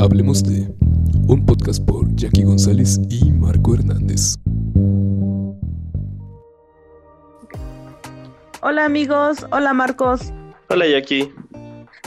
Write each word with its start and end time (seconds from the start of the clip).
Hablemos 0.00 0.42
de 0.42 0.66
un 1.28 1.44
podcast 1.44 1.84
por 1.84 2.10
Jackie 2.16 2.44
González 2.44 2.98
y 3.10 3.30
Marco 3.32 3.74
Hernández. 3.74 4.34
Hola 8.62 8.86
amigos, 8.86 9.46
hola 9.52 9.74
Marcos. 9.74 10.32
Hola 10.70 10.86
Jackie. 10.88 11.30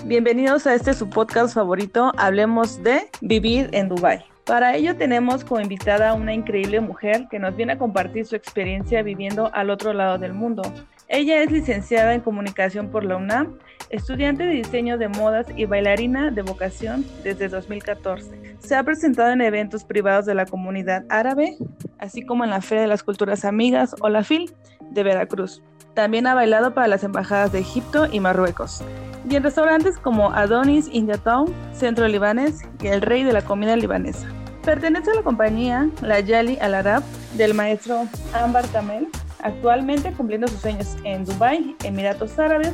Bienvenidos 0.06 0.66
a 0.66 0.74
este 0.74 0.96
su 0.96 1.08
podcast 1.08 1.54
favorito, 1.54 2.12
Hablemos 2.18 2.82
de 2.82 3.12
Vivir 3.22 3.70
en 3.74 3.90
Dubai. 3.90 4.26
Para 4.44 4.76
ello 4.76 4.98
tenemos 4.98 5.44
como 5.44 5.62
invitada 5.62 6.10
a 6.10 6.14
una 6.16 6.34
increíble 6.34 6.80
mujer 6.80 7.28
que 7.30 7.38
nos 7.38 7.56
viene 7.56 7.74
a 7.74 7.78
compartir 7.78 8.26
su 8.26 8.36
experiencia 8.36 9.04
viviendo 9.04 9.52
al 9.54 9.70
otro 9.70 9.94
lado 9.94 10.18
del 10.18 10.34
mundo. 10.34 10.64
Ella 11.10 11.44
es 11.44 11.52
licenciada 11.52 12.16
en 12.16 12.22
comunicación 12.22 12.90
por 12.90 13.04
la 13.04 13.18
UNAM, 13.18 13.60
estudiante 13.94 14.44
de 14.44 14.56
diseño 14.56 14.98
de 14.98 15.08
modas 15.08 15.46
y 15.56 15.66
bailarina 15.66 16.32
de 16.32 16.42
vocación 16.42 17.06
desde 17.24 17.48
2014. 17.48 18.58
Se 18.60 18.76
ha 18.76 18.84
presentado 18.84 19.32
en 19.32 19.42
eventos 19.42 19.84
privados 19.84 20.26
de 20.26 20.34
la 20.34 20.46
comunidad 20.46 21.06
árabe, 21.10 21.58
así 22.00 22.24
como 22.24 22.44
en 22.44 22.50
la 22.50 22.62
Feria 22.62 22.82
de 22.82 22.88
las 22.88 23.04
Culturas 23.04 23.46
Amigas 23.46 23.96
o 24.02 24.10
la 24.10 24.24
FIL 24.24 24.52
de 24.90 25.04
Veracruz. 25.04 25.62
También 25.94 26.26
ha 26.26 26.34
bailado 26.34 26.74
para 26.74 26.88
las 26.88 27.04
embajadas 27.04 27.52
de 27.52 27.60
Egipto 27.60 28.08
y 28.12 28.20
Marruecos. 28.20 28.84
Y 29.30 29.36
en 29.36 29.44
restaurantes 29.44 30.00
como 30.00 30.32
Adonis 30.32 30.90
India 30.92 31.18
Town, 31.18 31.54
Centro 31.72 32.08
Libanés 32.08 32.62
y 32.82 32.88
El 32.88 33.02
Rey 33.02 33.24
de 33.24 33.34
la 33.34 33.44
Comida 33.44 33.76
Libanesa. 33.76 34.28
Pertenece 34.66 35.12
a 35.12 35.16
la 35.16 35.22
compañía 35.22 35.90
La 36.02 36.20
Yali 36.20 36.58
Al 36.60 36.74
Arab 36.74 37.04
del 37.36 37.54
maestro 37.54 38.08
Ambar 38.34 38.68
Kamel, 38.70 39.08
actualmente 39.44 40.12
cumpliendo 40.14 40.48
sus 40.48 40.62
sueños 40.62 40.96
en 41.04 41.26
Dubai, 41.26 41.76
Emiratos 41.84 42.40
Árabes, 42.40 42.74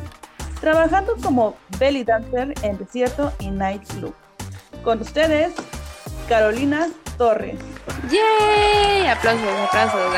trabajando 0.59 1.15
como 1.21 1.55
belly 1.79 2.03
dancer 2.03 2.53
en 2.63 2.77
desierto 2.77 3.31
y 3.39 3.51
night 3.51 3.83
club. 3.93 4.13
Con 4.83 5.01
ustedes, 5.01 5.53
Carolina 6.27 6.89
Torres. 7.17 7.59
¡Yay! 8.09 9.07
Aplausos, 9.07 9.47
aplausos. 9.67 10.11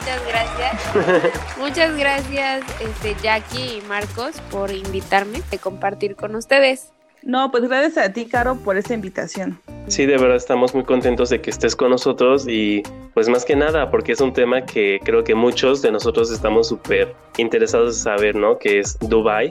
Muchas 0.00 0.26
gracias. 0.26 1.56
Muchas 1.58 1.96
gracias, 1.96 2.64
este, 2.80 3.16
Jackie 3.22 3.78
y 3.78 3.80
Marcos, 3.88 4.40
por 4.50 4.70
invitarme 4.70 5.42
a 5.52 5.58
compartir 5.58 6.14
con 6.14 6.34
ustedes. 6.36 6.93
No, 7.24 7.50
pues 7.50 7.64
gracias 7.64 7.96
a 7.96 8.12
ti, 8.12 8.26
Caro, 8.26 8.56
por 8.56 8.76
esta 8.76 8.92
invitación. 8.92 9.58
Sí, 9.88 10.04
de 10.04 10.18
verdad 10.18 10.36
estamos 10.36 10.74
muy 10.74 10.84
contentos 10.84 11.30
de 11.30 11.40
que 11.40 11.50
estés 11.50 11.74
con 11.74 11.90
nosotros 11.90 12.46
y 12.46 12.82
pues 13.14 13.30
más 13.30 13.46
que 13.46 13.56
nada 13.56 13.90
porque 13.90 14.12
es 14.12 14.20
un 14.20 14.32
tema 14.32 14.66
que 14.66 15.00
creo 15.02 15.24
que 15.24 15.34
muchos 15.34 15.80
de 15.80 15.90
nosotros 15.90 16.30
estamos 16.30 16.68
súper 16.68 17.14
interesados 17.38 17.96
en 17.96 18.02
saber, 18.02 18.36
¿no? 18.36 18.58
Que 18.58 18.80
es 18.80 18.98
Dubai. 19.00 19.48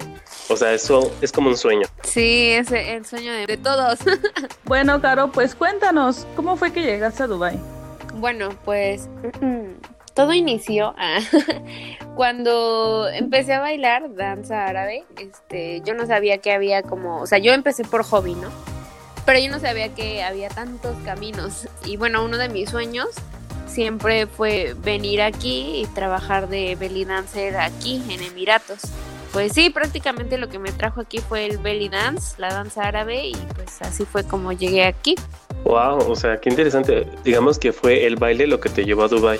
O 0.49 0.55
sea, 0.55 0.73
eso 0.73 1.11
es 1.21 1.31
como 1.31 1.49
un 1.49 1.57
sueño. 1.57 1.87
Sí, 2.03 2.51
es 2.51 2.71
el 2.71 3.05
sueño 3.05 3.31
de, 3.33 3.47
de 3.47 3.57
todos. 3.57 3.99
bueno, 4.65 5.01
Caro, 5.01 5.31
pues 5.31 5.55
cuéntanos, 5.55 6.27
¿cómo 6.35 6.55
fue 6.55 6.71
que 6.71 6.81
llegaste 6.81 7.23
a 7.23 7.27
Dubai? 7.27 7.59
Bueno, 8.15 8.49
pues 8.65 9.09
todo 10.13 10.33
inició 10.33 10.93
ah, 10.97 11.19
cuando 12.15 13.09
empecé 13.09 13.53
a 13.53 13.59
bailar 13.59 14.13
danza 14.15 14.65
árabe. 14.65 15.03
Este, 15.17 15.81
yo 15.85 15.93
no 15.93 16.05
sabía 16.05 16.37
que 16.37 16.51
había 16.51 16.83
como, 16.83 17.21
o 17.21 17.27
sea, 17.27 17.39
yo 17.39 17.53
empecé 17.53 17.83
por 17.83 18.03
hobby, 18.03 18.35
¿no? 18.35 18.49
Pero 19.25 19.39
yo 19.39 19.49
no 19.49 19.59
sabía 19.59 19.93
que 19.93 20.23
había 20.23 20.49
tantos 20.49 20.95
caminos. 21.05 21.67
Y 21.85 21.97
bueno, 21.97 22.23
uno 22.23 22.37
de 22.37 22.49
mis 22.49 22.69
sueños 22.69 23.07
siempre 23.67 24.27
fue 24.27 24.75
venir 24.77 25.21
aquí 25.21 25.81
y 25.81 25.85
trabajar 25.87 26.49
de 26.49 26.75
belly 26.75 27.05
dancer 27.05 27.57
aquí 27.57 28.03
en 28.09 28.21
Emiratos. 28.21 28.81
Pues 29.31 29.53
sí, 29.53 29.71
prácticamente 29.71 30.37
lo 30.37 30.47
que 30.47 30.59
me 30.59 30.71
trajo 30.71 31.01
aquí 31.01 31.17
fue 31.17 31.45
el 31.47 31.57
belly 31.57 31.89
dance, 31.89 32.35
la 32.37 32.53
danza 32.53 32.83
árabe 32.83 33.29
y 33.29 33.35
pues 33.55 33.81
así 33.81 34.05
fue 34.05 34.23
como 34.23 34.51
llegué 34.51 34.85
aquí. 34.85 35.15
Wow, 35.63 36.11
o 36.11 36.15
sea, 36.15 36.37
qué 36.39 36.49
interesante. 36.49 37.07
Digamos 37.23 37.57
que 37.57 37.73
fue 37.73 38.05
el 38.05 38.15
baile 38.15 38.45
lo 38.45 38.59
que 38.59 38.69
te 38.69 38.85
llevó 38.85 39.05
a 39.05 39.07
Dubai. 39.07 39.39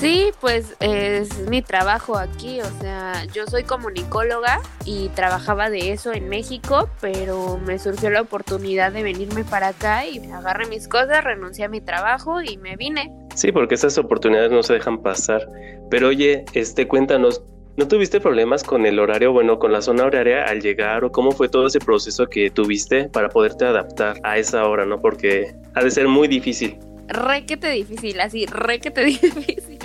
Sí, 0.00 0.30
pues 0.40 0.76
es 0.80 1.46
mi 1.50 1.60
trabajo 1.60 2.16
aquí, 2.16 2.62
o 2.62 2.80
sea, 2.80 3.26
yo 3.34 3.46
soy 3.46 3.64
comunicóloga 3.64 4.62
y 4.86 5.10
trabajaba 5.10 5.68
de 5.68 5.92
eso 5.92 6.14
en 6.14 6.30
México, 6.30 6.88
pero 7.02 7.58
me 7.58 7.78
surgió 7.78 8.08
la 8.08 8.22
oportunidad 8.22 8.92
de 8.92 9.02
venirme 9.02 9.44
para 9.44 9.68
acá 9.68 10.06
y 10.06 10.18
agarré 10.32 10.66
mis 10.68 10.88
cosas, 10.88 11.22
renuncié 11.22 11.66
a 11.66 11.68
mi 11.68 11.82
trabajo 11.82 12.40
y 12.40 12.56
me 12.56 12.76
vine. 12.76 13.12
Sí, 13.34 13.52
porque 13.52 13.74
esas 13.74 13.98
oportunidades 13.98 14.50
no 14.50 14.62
se 14.62 14.72
dejan 14.72 15.02
pasar. 15.02 15.46
Pero 15.90 16.08
oye, 16.08 16.46
este, 16.54 16.88
cuéntanos, 16.88 17.42
¿no 17.76 17.86
tuviste 17.86 18.22
problemas 18.22 18.64
con 18.64 18.86
el 18.86 18.98
horario, 18.98 19.34
bueno, 19.34 19.58
con 19.58 19.70
la 19.70 19.82
zona 19.82 20.04
horaria 20.04 20.44
al 20.44 20.62
llegar 20.62 21.04
o 21.04 21.12
cómo 21.12 21.30
fue 21.30 21.50
todo 21.50 21.66
ese 21.66 21.78
proceso 21.78 22.26
que 22.26 22.48
tuviste 22.48 23.10
para 23.10 23.28
poderte 23.28 23.66
adaptar 23.66 24.16
a 24.22 24.38
esa 24.38 24.64
hora, 24.64 24.86
¿no? 24.86 24.98
Porque 24.98 25.54
ha 25.74 25.84
de 25.84 25.90
ser 25.90 26.08
muy 26.08 26.26
difícil 26.26 26.78
requete 27.10 27.68
difícil, 27.70 28.20
así, 28.20 28.46
requete 28.46 29.04
difícil. 29.04 29.78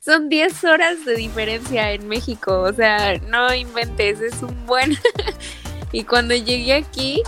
Son 0.00 0.28
10 0.28 0.64
horas 0.64 1.04
de 1.04 1.16
diferencia 1.16 1.92
en 1.92 2.08
México, 2.08 2.60
o 2.60 2.72
sea, 2.72 3.18
no 3.18 3.52
inventes, 3.54 4.20
es 4.20 4.42
un 4.42 4.66
buen... 4.66 4.96
y 5.92 6.04
cuando 6.04 6.34
llegué 6.34 6.74
aquí, 6.74 7.22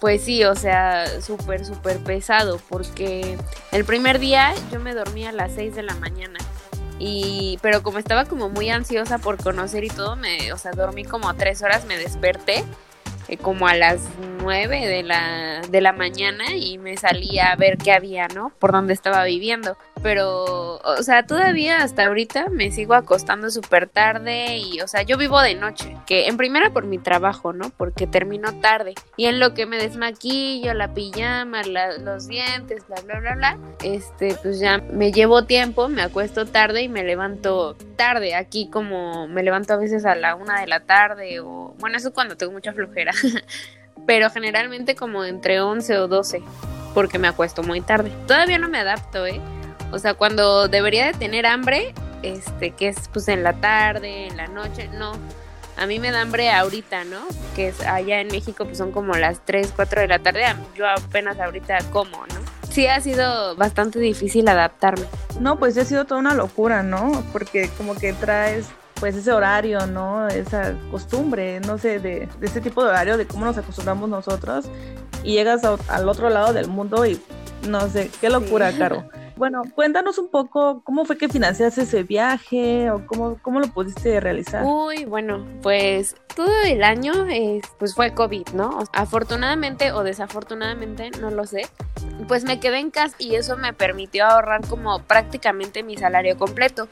pues 0.00 0.22
sí, 0.22 0.44
o 0.44 0.54
sea, 0.54 1.20
súper, 1.20 1.66
súper 1.66 1.98
pesado, 1.98 2.60
porque 2.68 3.36
el 3.72 3.84
primer 3.84 4.18
día 4.18 4.54
yo 4.72 4.80
me 4.80 4.94
dormí 4.94 5.26
a 5.26 5.32
las 5.32 5.52
6 5.54 5.74
de 5.74 5.82
la 5.82 5.94
mañana. 5.96 6.38
Y, 6.98 7.58
pero 7.62 7.82
como 7.82 7.98
estaba 7.98 8.26
como 8.26 8.48
muy 8.48 8.70
ansiosa 8.70 9.18
por 9.18 9.42
conocer 9.42 9.82
y 9.82 9.88
todo, 9.88 10.14
me, 10.14 10.52
o 10.52 10.58
sea, 10.58 10.70
dormí 10.70 11.04
como 11.04 11.34
tres 11.34 11.60
horas, 11.62 11.84
me 11.84 11.98
desperté 11.98 12.64
eh, 13.32 13.38
como 13.38 13.66
a 13.66 13.74
las 13.74 14.08
9 14.42 14.86
de 14.86 15.02
la, 15.02 15.62
de 15.66 15.80
la 15.80 15.92
mañana 15.92 16.54
y 16.54 16.76
me 16.76 16.96
salí 16.98 17.38
a 17.38 17.56
ver 17.56 17.78
qué 17.78 17.92
había, 17.92 18.28
¿no? 18.28 18.52
Por 18.58 18.72
donde 18.72 18.92
estaba 18.92 19.24
viviendo. 19.24 19.76
Pero, 20.02 20.78
o 20.78 21.02
sea, 21.02 21.26
todavía 21.26 21.82
hasta 21.82 22.06
ahorita 22.06 22.48
me 22.50 22.72
sigo 22.72 22.94
acostando 22.94 23.50
súper 23.50 23.88
tarde 23.88 24.56
y, 24.58 24.80
o 24.80 24.88
sea, 24.88 25.02
yo 25.02 25.16
vivo 25.16 25.40
de 25.40 25.54
noche, 25.54 25.96
que 26.06 26.26
en 26.26 26.36
primera 26.36 26.70
por 26.72 26.86
mi 26.86 26.98
trabajo, 26.98 27.52
¿no? 27.52 27.70
Porque 27.70 28.06
termino 28.06 28.52
tarde. 28.60 28.94
Y 29.16 29.26
en 29.26 29.38
lo 29.38 29.54
que 29.54 29.66
me 29.66 29.78
desmaquillo, 29.78 30.74
la 30.74 30.92
pijama, 30.92 31.62
los 31.62 32.26
dientes, 32.26 32.86
bla, 32.88 33.00
bla, 33.02 33.20
bla, 33.20 33.34
bla, 33.36 33.58
este, 33.84 34.36
pues 34.42 34.58
ya 34.58 34.78
me 34.78 35.12
llevo 35.12 35.44
tiempo, 35.44 35.88
me 35.88 36.02
acuesto 36.02 36.46
tarde 36.46 36.82
y 36.82 36.88
me 36.88 37.04
levanto 37.04 37.76
tarde. 37.96 38.34
Aquí 38.34 38.68
como 38.68 39.28
me 39.28 39.42
levanto 39.42 39.74
a 39.74 39.76
veces 39.76 40.04
a 40.04 40.16
la 40.16 40.34
una 40.34 40.60
de 40.60 40.66
la 40.66 40.80
tarde 40.80 41.40
o, 41.40 41.74
bueno, 41.78 41.96
eso 41.96 42.12
cuando 42.12 42.36
tengo 42.36 42.52
mucha 42.52 42.72
flojera 42.72 43.12
pero 44.06 44.30
generalmente 44.30 44.94
como 44.94 45.24
entre 45.24 45.60
11 45.60 45.98
o 45.98 46.08
12, 46.08 46.42
porque 46.94 47.18
me 47.18 47.28
acuesto 47.28 47.62
muy 47.62 47.80
tarde. 47.80 48.12
Todavía 48.26 48.58
no 48.58 48.68
me 48.68 48.78
adapto, 48.78 49.26
¿eh? 49.26 49.40
O 49.92 49.98
sea, 49.98 50.14
cuando 50.14 50.68
debería 50.68 51.06
de 51.06 51.12
tener 51.12 51.46
hambre, 51.46 51.94
este, 52.22 52.70
que 52.70 52.88
es 52.88 53.08
pues 53.12 53.28
en 53.28 53.42
la 53.42 53.52
tarde, 53.52 54.26
en 54.26 54.36
la 54.36 54.48
noche, 54.48 54.88
no. 54.88 55.12
A 55.76 55.86
mí 55.86 55.98
me 55.98 56.10
da 56.10 56.22
hambre 56.22 56.50
ahorita, 56.50 57.04
¿no? 57.04 57.20
Que 57.54 57.68
es 57.68 57.80
allá 57.80 58.20
en 58.20 58.28
México 58.28 58.64
pues 58.64 58.78
son 58.78 58.90
como 58.90 59.14
las 59.14 59.44
3, 59.44 59.72
4 59.76 60.02
de 60.02 60.08
la 60.08 60.18
tarde, 60.18 60.44
yo 60.74 60.88
apenas 60.88 61.38
ahorita 61.38 61.78
como, 61.90 62.26
¿no? 62.26 62.42
Sí 62.70 62.86
ha 62.86 63.00
sido 63.00 63.54
bastante 63.56 63.98
difícil 63.98 64.48
adaptarme. 64.48 65.04
No, 65.40 65.58
pues 65.58 65.76
ha 65.76 65.84
sido 65.84 66.06
toda 66.06 66.20
una 66.20 66.34
locura, 66.34 66.82
¿no? 66.82 67.22
Porque 67.32 67.68
como 67.76 67.94
que 67.94 68.14
traes 68.14 68.66
pues 68.98 69.16
ese 69.16 69.32
horario, 69.32 69.86
¿no? 69.86 70.28
Esa 70.28 70.74
costumbre, 70.90 71.60
no 71.60 71.76
sé, 71.76 71.98
de, 71.98 72.28
de 72.38 72.46
ese 72.46 72.60
tipo 72.60 72.82
de 72.82 72.90
horario, 72.90 73.16
de 73.18 73.26
cómo 73.26 73.44
nos 73.44 73.58
acostumbramos 73.58 74.08
nosotros 74.08 74.66
y 75.24 75.34
llegas 75.34 75.62
al 75.64 76.08
otro 76.08 76.30
lado 76.30 76.52
del 76.52 76.68
mundo 76.68 77.04
y 77.04 77.20
no 77.68 77.88
sé, 77.88 78.10
qué 78.20 78.30
locura, 78.30 78.72
Caro. 78.72 79.04
Bueno, 79.36 79.62
cuéntanos 79.74 80.18
un 80.18 80.28
poco 80.28 80.82
cómo 80.84 81.04
fue 81.04 81.16
que 81.16 81.28
financiaste 81.28 81.82
ese 81.82 82.02
viaje 82.02 82.90
o 82.90 83.06
cómo, 83.06 83.38
cómo 83.42 83.60
lo 83.60 83.68
pudiste 83.68 84.20
realizar. 84.20 84.64
Uy, 84.64 85.04
bueno, 85.04 85.46
pues 85.62 86.16
todo 86.34 86.52
el 86.64 86.82
año 86.82 87.12
pues 87.78 87.94
fue 87.94 88.12
COVID, 88.14 88.48
¿no? 88.54 88.84
Afortunadamente 88.92 89.92
o 89.92 90.02
desafortunadamente, 90.02 91.10
no 91.20 91.30
lo 91.30 91.46
sé, 91.46 91.62
pues 92.28 92.44
me 92.44 92.60
quedé 92.60 92.78
en 92.78 92.90
casa 92.90 93.16
y 93.18 93.34
eso 93.34 93.56
me 93.56 93.72
permitió 93.72 94.26
ahorrar 94.26 94.66
como 94.66 95.02
prácticamente 95.02 95.82
mi 95.82 95.96
salario 95.96 96.36
completo. 96.36 96.88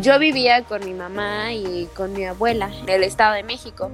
Yo 0.00 0.18
vivía 0.18 0.64
con 0.64 0.84
mi 0.84 0.94
mamá 0.94 1.52
y 1.52 1.86
con 1.94 2.12
mi 2.12 2.24
abuela 2.24 2.70
en 2.82 2.88
el 2.88 3.04
Estado 3.04 3.34
de 3.34 3.42
México. 3.42 3.90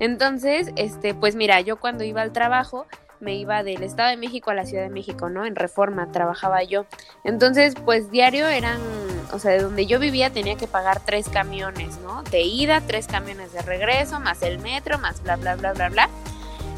Entonces, 0.00 0.70
este, 0.76 1.14
pues 1.14 1.36
mira, 1.36 1.60
yo 1.60 1.76
cuando 1.76 2.04
iba 2.04 2.22
al 2.22 2.32
trabajo, 2.32 2.86
me 3.20 3.34
iba 3.34 3.62
del 3.62 3.82
Estado 3.82 4.10
de 4.10 4.16
México 4.16 4.50
a 4.50 4.54
la 4.54 4.66
Ciudad 4.66 4.84
de 4.84 4.90
México, 4.90 5.28
¿no? 5.30 5.44
En 5.44 5.56
Reforma 5.56 6.10
trabajaba 6.12 6.62
yo. 6.62 6.86
Entonces, 7.24 7.74
pues 7.84 8.10
diario 8.10 8.46
eran, 8.46 8.80
o 9.32 9.38
sea, 9.38 9.52
de 9.52 9.62
donde 9.62 9.86
yo 9.86 9.98
vivía 9.98 10.30
tenía 10.30 10.56
que 10.56 10.66
pagar 10.66 11.00
tres 11.04 11.28
camiones, 11.28 11.98
¿no? 11.98 12.22
De 12.24 12.42
ida, 12.42 12.80
tres 12.80 13.06
camiones 13.06 13.52
de 13.52 13.62
regreso, 13.62 14.20
más 14.20 14.42
el 14.42 14.58
metro, 14.58 14.98
más 14.98 15.22
bla, 15.22 15.36
bla, 15.36 15.56
bla, 15.56 15.72
bla, 15.72 15.88
bla. 15.88 16.08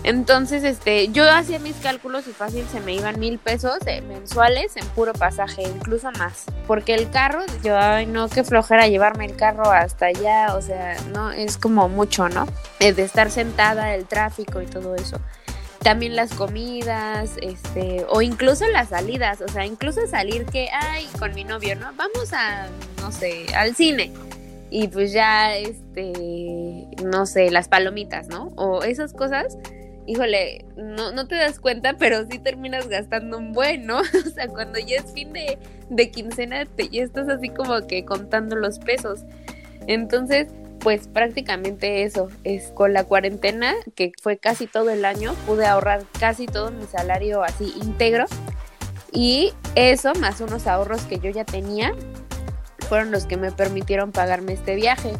Entonces, 0.02 0.64
este, 0.64 1.08
yo 1.08 1.31
hacía 1.31 1.58
mis 1.58 1.76
cálculos 1.76 2.26
y 2.26 2.32
fácil 2.32 2.66
se 2.72 2.81
me 2.81 2.94
iban 2.94 3.20
mil 3.20 3.38
pesos 3.38 3.78
eh, 3.86 4.00
mensuales 4.00 4.76
en 4.76 4.86
puro 4.88 5.12
pasaje, 5.12 5.62
incluso 5.62 6.10
más. 6.12 6.46
Porque 6.66 6.94
el 6.94 7.10
carro, 7.10 7.40
yo, 7.62 7.78
ay, 7.78 8.06
no, 8.06 8.28
qué 8.28 8.43
flojera 8.43 8.88
llevarme 8.88 9.26
el 9.26 9.36
carro 9.36 9.70
hasta 9.70 10.06
allá, 10.06 10.54
o 10.54 10.62
sea, 10.62 10.96
no, 11.12 11.31
es 11.32 11.58
como 11.58 11.88
mucho, 11.88 12.28
¿no? 12.28 12.46
de 12.78 13.02
estar 13.02 13.31
sentada, 13.31 13.94
el 13.94 14.06
tráfico 14.06 14.62
y 14.62 14.66
todo 14.66 14.94
eso. 14.94 15.19
También 15.82 16.15
las 16.15 16.35
comidas, 16.35 17.37
este, 17.41 18.05
o 18.11 18.21
incluso 18.21 18.67
las 18.69 18.91
salidas, 18.91 19.41
o 19.41 19.49
sea, 19.49 19.65
incluso 19.65 20.06
salir 20.06 20.44
que, 20.44 20.69
ay, 20.73 21.09
con 21.19 21.35
mi 21.35 21.44
novio, 21.44 21.75
¿no? 21.75 21.93
Vamos 21.97 22.32
a, 22.32 22.69
no 23.00 23.11
sé, 23.11 23.47
al 23.55 23.75
cine. 23.75 24.12
Y 24.71 24.88
pues 24.88 25.12
ya, 25.12 25.56
este, 25.56 26.87
no 27.05 27.27
sé, 27.27 27.50
las 27.50 27.69
palomitas, 27.69 28.29
¿no? 28.29 28.53
O 28.56 28.85
esas 28.85 29.15
cosas, 29.15 29.56
híjole, 30.06 30.67
no, 30.77 31.12
no 31.12 31.27
te 31.27 31.37
das 31.37 31.59
cuenta, 31.59 31.94
pero 31.94 32.27
sí 32.31 32.38
terminas 32.38 32.88
gastando 32.88 33.38
un 33.38 33.53
buen, 33.53 33.87
¿no? 33.87 34.00
O 34.27 34.31
sea, 34.31 34.49
cuando 34.49 34.79
ya 34.79 34.97
es 34.97 35.12
fin 35.12 35.32
de, 35.32 35.59
de 35.88 36.11
quincena, 36.11 36.67
te, 36.67 36.88
ya 36.91 37.03
estás 37.03 37.29
así 37.29 37.49
como 37.49 37.87
que 37.87 38.05
contando 38.05 38.55
los 38.55 38.79
pesos. 38.79 39.25
Entonces, 39.87 40.49
pues 40.81 41.09
prácticamente 41.09 42.05
eso, 42.05 42.29
es 42.44 42.71
con 42.73 42.93
la 42.93 43.05
cuarentena, 43.05 43.75
que 43.94 44.12
fue 44.21 44.38
casi 44.38 44.67
todo 44.67 44.91
el 44.91 45.05
año, 45.05 45.35
pude 45.47 45.67
ahorrar 45.67 46.05
casi 46.19 46.47
todo 46.47 46.71
mi 46.71 46.87
salario 46.87 47.43
así 47.43 47.73
íntegro. 47.82 48.25
Y 49.12 49.53
eso, 49.75 50.15
más 50.15 50.41
unos 50.41 50.67
ahorros 50.67 51.03
que 51.03 51.19
yo 51.19 51.31
ya 51.31 51.44
tenía, 51.44 51.93
fueron 52.88 53.11
los 53.11 53.27
que 53.27 53.37
me 53.37 53.53
permitieron 53.53 54.12
pagarme 54.12 54.53
este 54.55 54.75
viaje. 54.75 55.12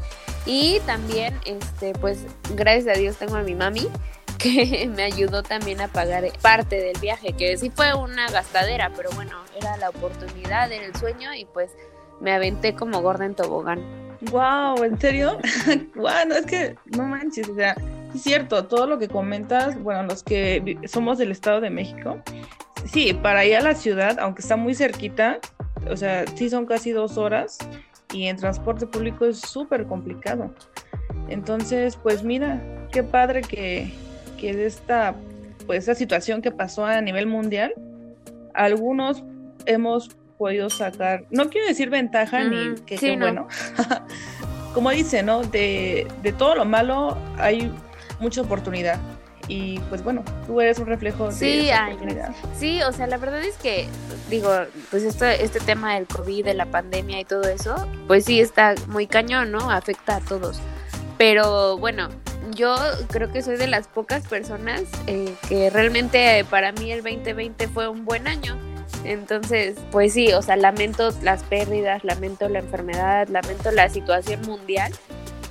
Y 0.47 0.81
también, 0.87 1.39
este, 1.45 1.93
pues, 1.93 2.25
gracias 2.55 2.97
a 2.97 2.99
Dios 2.99 3.17
tengo 3.17 3.37
a 3.37 3.43
mi 3.43 3.55
mami, 3.55 3.89
que 4.39 4.91
me 4.95 5.03
ayudó 5.03 5.43
también 5.43 5.81
a 5.81 5.89
pagar 5.89 6.25
parte 6.41 6.81
del 6.81 6.99
viaje, 7.01 7.35
que 7.35 7.57
sí 7.59 7.71
fue 7.71 7.95
una 7.95 8.31
gastadera, 8.31 8.91
pero 8.97 9.11
bueno, 9.15 9.37
era 9.57 9.77
la 9.77 9.91
oportunidad, 9.91 10.73
era 10.73 10.87
el 10.87 10.97
sueño 10.97 11.35
y 11.35 11.45
pues 11.45 11.71
me 12.21 12.33
aventé 12.33 12.75
como 12.75 13.03
gorda 13.03 13.27
en 13.27 13.35
tobogán. 13.35 14.10
Wow, 14.22 14.84
¿en 14.84 15.00
serio? 15.00 15.38
wow, 15.94 16.32
es 16.37 16.46
que 16.46 16.76
no 16.96 17.05
manches, 17.05 17.49
o 17.49 17.55
sea, 17.55 17.75
es 18.14 18.22
cierto, 18.22 18.67
todo 18.67 18.87
lo 18.87 18.99
que 18.99 19.08
comentas, 19.08 19.81
bueno, 19.82 20.02
los 20.02 20.22
que 20.22 20.78
somos 20.87 21.19
del 21.19 21.31
Estado 21.31 21.61
de 21.61 21.70
México, 21.70 22.19
sí, 22.84 23.14
para 23.14 23.44
ir 23.44 23.56
a 23.56 23.62
la 23.62 23.75
ciudad, 23.75 24.19
aunque 24.19 24.43
está 24.43 24.56
muy 24.56 24.75
cerquita, 24.75 25.38
o 25.88 25.96
sea, 25.96 26.26
sí 26.34 26.50
son 26.50 26.67
casi 26.67 26.90
dos 26.90 27.17
horas 27.17 27.58
y 28.12 28.26
en 28.26 28.37
transporte 28.37 28.87
público 28.87 29.25
es 29.25 29.40
súper 29.40 29.87
complicado. 29.87 30.52
Entonces, 31.28 31.96
pues 31.96 32.23
mira, 32.23 32.61
qué 32.90 33.02
padre 33.02 33.43
que, 33.43 33.93
que 34.38 34.66
esta, 34.66 35.14
pues, 35.66 35.81
esta 35.81 35.94
situación 35.94 36.43
que 36.43 36.50
pasó 36.50 36.84
a 36.84 37.00
nivel 37.00 37.26
mundial, 37.26 37.73
algunos 38.52 39.23
hemos 39.66 40.11
podido 40.40 40.70
sacar, 40.70 41.26
no 41.31 41.50
quiero 41.50 41.66
decir 41.66 41.90
ventaja 41.90 42.42
ni 42.44 42.75
que 42.87 42.96
sea 42.96 43.14
bueno, 43.19 43.46
como 44.75 44.90
dice, 44.90 45.22
¿no? 45.22 45.42
De, 45.42 46.08
de 46.22 46.32
todo 46.32 46.54
lo 46.54 46.64
malo 46.64 47.19
hay 47.37 47.70
mucha 48.20 48.40
oportunidad 48.40 48.98
y 49.48 49.78
pues 49.90 50.02
bueno, 50.02 50.25
tú 50.46 50.62
eres 50.62 50.78
un 50.78 50.87
reflejo 50.87 51.31
sí, 51.31 51.44
de 51.44 51.70
esa 51.70 51.87
oportunidad. 51.88 52.34
Sí, 52.56 52.81
o 52.82 52.90
sea, 52.92 53.06
la 53.06 53.19
verdad 53.19 53.42
es 53.42 53.58
que, 53.58 53.87
digo, 54.31 54.50
pues 54.90 55.02
esto, 55.02 55.26
este 55.26 55.60
tema 55.60 55.96
del 55.96 56.06
COVID, 56.06 56.46
de 56.46 56.54
la 56.54 56.64
pandemia 56.64 57.20
y 57.20 57.26
todo 57.26 57.42
eso, 57.42 57.87
pues 58.06 58.25
sí 58.25 58.40
está 58.40 58.75
muy 58.87 59.06
cañón, 59.06 59.52
¿no? 59.52 59.70
Afecta 59.70 60.16
a 60.16 60.20
todos. 60.20 60.58
Pero 61.19 61.76
bueno, 61.76 62.08
yo 62.54 62.76
creo 63.10 63.31
que 63.31 63.42
soy 63.42 63.58
de 63.58 63.66
las 63.66 63.88
pocas 63.88 64.26
personas 64.26 64.84
eh, 65.06 65.34
que 65.50 65.69
realmente 65.69 66.46
para 66.48 66.72
mí 66.72 66.92
el 66.92 67.02
2020 67.02 67.69
fue 67.69 67.88
un 67.88 68.06
buen 68.06 68.26
año 68.26 68.56
entonces, 69.05 69.76
pues 69.91 70.12
sí, 70.12 70.32
o 70.32 70.43
sea, 70.43 70.56
lamento 70.56 71.11
las 71.23 71.43
pérdidas, 71.44 72.05
lamento 72.05 72.49
la 72.49 72.58
enfermedad, 72.58 73.29
lamento 73.29 73.70
la 73.70 73.88
situación 73.88 74.43
mundial, 74.43 74.93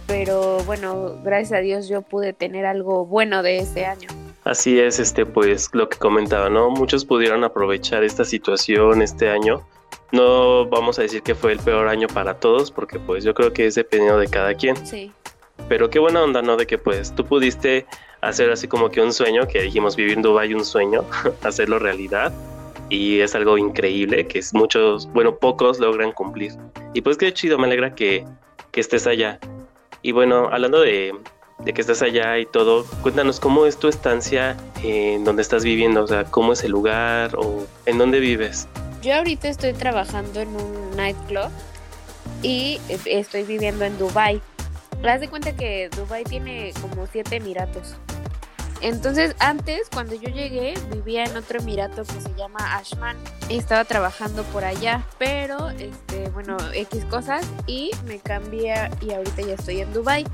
pero 0.07 0.59
bueno, 0.65 1.15
gracias 1.23 1.59
a 1.59 1.61
Dios 1.61 1.87
yo 1.87 2.01
pude 2.01 2.33
tener 2.33 2.65
algo 2.65 3.05
bueno 3.05 3.43
de 3.43 3.59
este 3.59 3.85
año. 3.85 4.07
Así 4.43 4.79
es, 4.79 4.99
este, 4.99 5.25
pues 5.25 5.69
lo 5.73 5.89
que 5.89 5.97
comentaba, 5.97 6.49
¿no? 6.49 6.69
Muchos 6.69 7.05
pudieron 7.05 7.43
aprovechar 7.43 8.03
esta 8.03 8.23
situación 8.23 9.01
este 9.01 9.29
año. 9.29 9.61
No 10.11 10.67
vamos 10.67 10.97
a 10.97 11.03
decir 11.03 11.21
que 11.21 11.35
fue 11.35 11.51
el 11.51 11.59
peor 11.59 11.87
año 11.87 12.07
para 12.07 12.39
todos, 12.39 12.71
porque 12.71 12.99
pues 12.99 13.23
yo 13.23 13.33
creo 13.33 13.53
que 13.53 13.67
es 13.67 13.75
dependiendo 13.75 14.17
de 14.19 14.27
cada 14.27 14.53
quien. 14.53 14.75
Sí. 14.85 15.11
Pero 15.67 15.89
qué 15.89 15.99
buena 15.99 16.23
onda, 16.23 16.41
¿no? 16.41 16.55
De 16.55 16.65
que 16.65 16.77
pues 16.77 17.13
tú 17.13 17.25
pudiste 17.25 17.85
hacer 18.21 18.49
así 18.49 18.67
como 18.67 18.89
que 18.89 19.01
un 19.01 19.13
sueño, 19.13 19.47
que 19.47 19.61
dijimos 19.61 19.95
vivir 19.95 20.13
en 20.13 20.21
Dubai 20.21 20.53
un 20.53 20.65
sueño, 20.65 21.05
hacerlo 21.43 21.77
realidad 21.77 22.33
y 22.89 23.19
es 23.19 23.35
algo 23.35 23.57
increíble 23.57 24.27
que 24.27 24.41
muchos, 24.53 25.07
bueno, 25.13 25.35
pocos 25.35 25.79
logran 25.79 26.11
cumplir. 26.11 26.53
Y 26.93 27.01
pues 27.01 27.17
qué 27.17 27.33
chido, 27.33 27.57
me 27.57 27.67
alegra 27.67 27.93
que, 27.93 28.25
que 28.71 28.81
estés 28.81 29.07
allá. 29.07 29.39
Y 30.01 30.11
bueno, 30.11 30.49
hablando 30.51 30.81
de, 30.81 31.13
de, 31.59 31.73
que 31.73 31.81
estés 31.81 32.01
allá 32.01 32.37
y 32.39 32.45
todo, 32.45 32.85
cuéntanos 33.01 33.39
cómo 33.39 33.65
es 33.65 33.77
tu 33.77 33.87
estancia 33.87 34.57
en 34.83 35.23
donde 35.23 35.41
estás 35.41 35.63
viviendo, 35.63 36.03
o 36.03 36.07
sea, 36.07 36.23
cómo 36.25 36.53
es 36.53 36.63
el 36.63 36.71
lugar 36.71 37.35
o 37.35 37.65
en 37.85 37.97
dónde 37.97 38.19
vives. 38.19 38.67
Yo 39.01 39.15
ahorita 39.15 39.47
estoy 39.47 39.73
trabajando 39.73 40.41
en 40.41 40.49
un 40.49 40.95
nightclub 40.97 41.49
y 42.41 42.79
estoy 43.05 43.43
viviendo 43.43 43.85
en 43.85 43.97
Dubai. 43.97 44.41
Haz 45.03 45.21
de 45.21 45.29
cuenta 45.29 45.55
que 45.55 45.89
Dubai 45.95 46.23
tiene 46.23 46.73
como 46.81 47.07
siete 47.07 47.37
emiratos. 47.37 47.95
Entonces, 48.81 49.35
antes, 49.39 49.89
cuando 49.93 50.15
yo 50.15 50.29
llegué, 50.29 50.73
vivía 50.91 51.25
en 51.25 51.35
otro 51.35 51.59
emirato 51.59 52.03
que 52.03 52.21
se 52.21 52.33
llama 52.35 52.77
Ashman. 52.77 53.17
Y 53.49 53.57
estaba 53.57 53.83
trabajando 53.83 54.43
por 54.43 54.63
allá, 54.63 55.05
pero, 55.17 55.69
este, 55.69 56.29
bueno, 56.29 56.57
X 56.73 57.03
cosas 57.05 57.45
y 57.67 57.91
me 58.05 58.19
cambié 58.19 58.89
y 59.01 59.11
ahorita 59.11 59.41
ya 59.41 59.53
estoy 59.55 59.81
en 59.81 59.91
Dubai. 59.93 60.25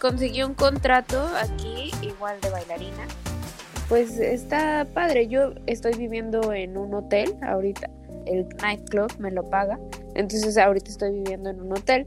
Conseguí 0.00 0.42
un 0.42 0.54
contrato 0.54 1.26
aquí, 1.40 1.90
igual 2.02 2.40
de 2.42 2.50
bailarina. 2.50 3.06
Pues 3.88 4.18
está 4.18 4.84
padre, 4.92 5.28
yo 5.28 5.54
estoy 5.66 5.94
viviendo 5.94 6.52
en 6.52 6.76
un 6.76 6.92
hotel 6.92 7.36
ahorita, 7.42 7.88
el 8.26 8.48
nightclub 8.60 9.12
me 9.20 9.30
lo 9.30 9.48
paga, 9.48 9.78
entonces 10.16 10.58
ahorita 10.58 10.90
estoy 10.90 11.12
viviendo 11.12 11.50
en 11.50 11.60
un 11.60 11.72
hotel 11.72 12.04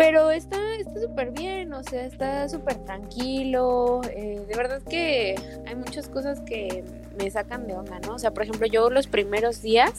pero 0.00 0.30
está 0.30 0.56
súper 0.98 1.30
bien, 1.30 1.74
o 1.74 1.82
sea, 1.82 2.06
está 2.06 2.48
súper 2.48 2.76
tranquilo. 2.86 4.00
Eh, 4.04 4.40
de 4.48 4.56
verdad 4.56 4.80
que 4.88 5.34
hay 5.66 5.74
muchas 5.74 6.08
cosas 6.08 6.40
que 6.40 6.82
me 7.18 7.30
sacan 7.30 7.66
de 7.66 7.74
onda, 7.74 7.98
¿no? 8.06 8.14
O 8.14 8.18
sea, 8.18 8.30
por 8.30 8.44
ejemplo, 8.44 8.66
yo 8.66 8.88
los 8.88 9.06
primeros 9.08 9.60
días 9.60 9.92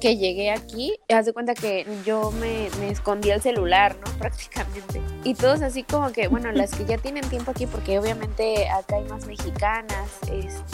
que 0.00 0.16
llegué 0.16 0.50
aquí, 0.50 0.94
haz 1.10 1.26
de 1.26 1.34
cuenta 1.34 1.52
que 1.52 1.86
yo 2.06 2.30
me, 2.30 2.70
me 2.80 2.88
escondí 2.88 3.28
el 3.28 3.42
celular, 3.42 3.94
¿no? 3.96 4.10
Prácticamente. 4.18 5.02
Y 5.22 5.34
todos 5.34 5.60
así 5.60 5.82
como 5.82 6.12
que, 6.12 6.28
bueno, 6.28 6.50
las 6.52 6.70
que 6.74 6.86
ya 6.86 6.96
tienen 6.96 7.28
tiempo 7.28 7.50
aquí, 7.50 7.66
porque 7.66 7.98
obviamente 7.98 8.70
acá 8.70 8.96
hay 8.96 9.04
más 9.04 9.26
mexicanas, 9.26 10.18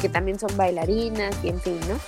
que 0.01 0.09
también 0.09 0.39
son 0.39 0.57
bailarinas 0.57 1.35
y 1.43 1.49
en 1.49 1.61
fin, 1.61 1.81
¿no? 1.89 1.99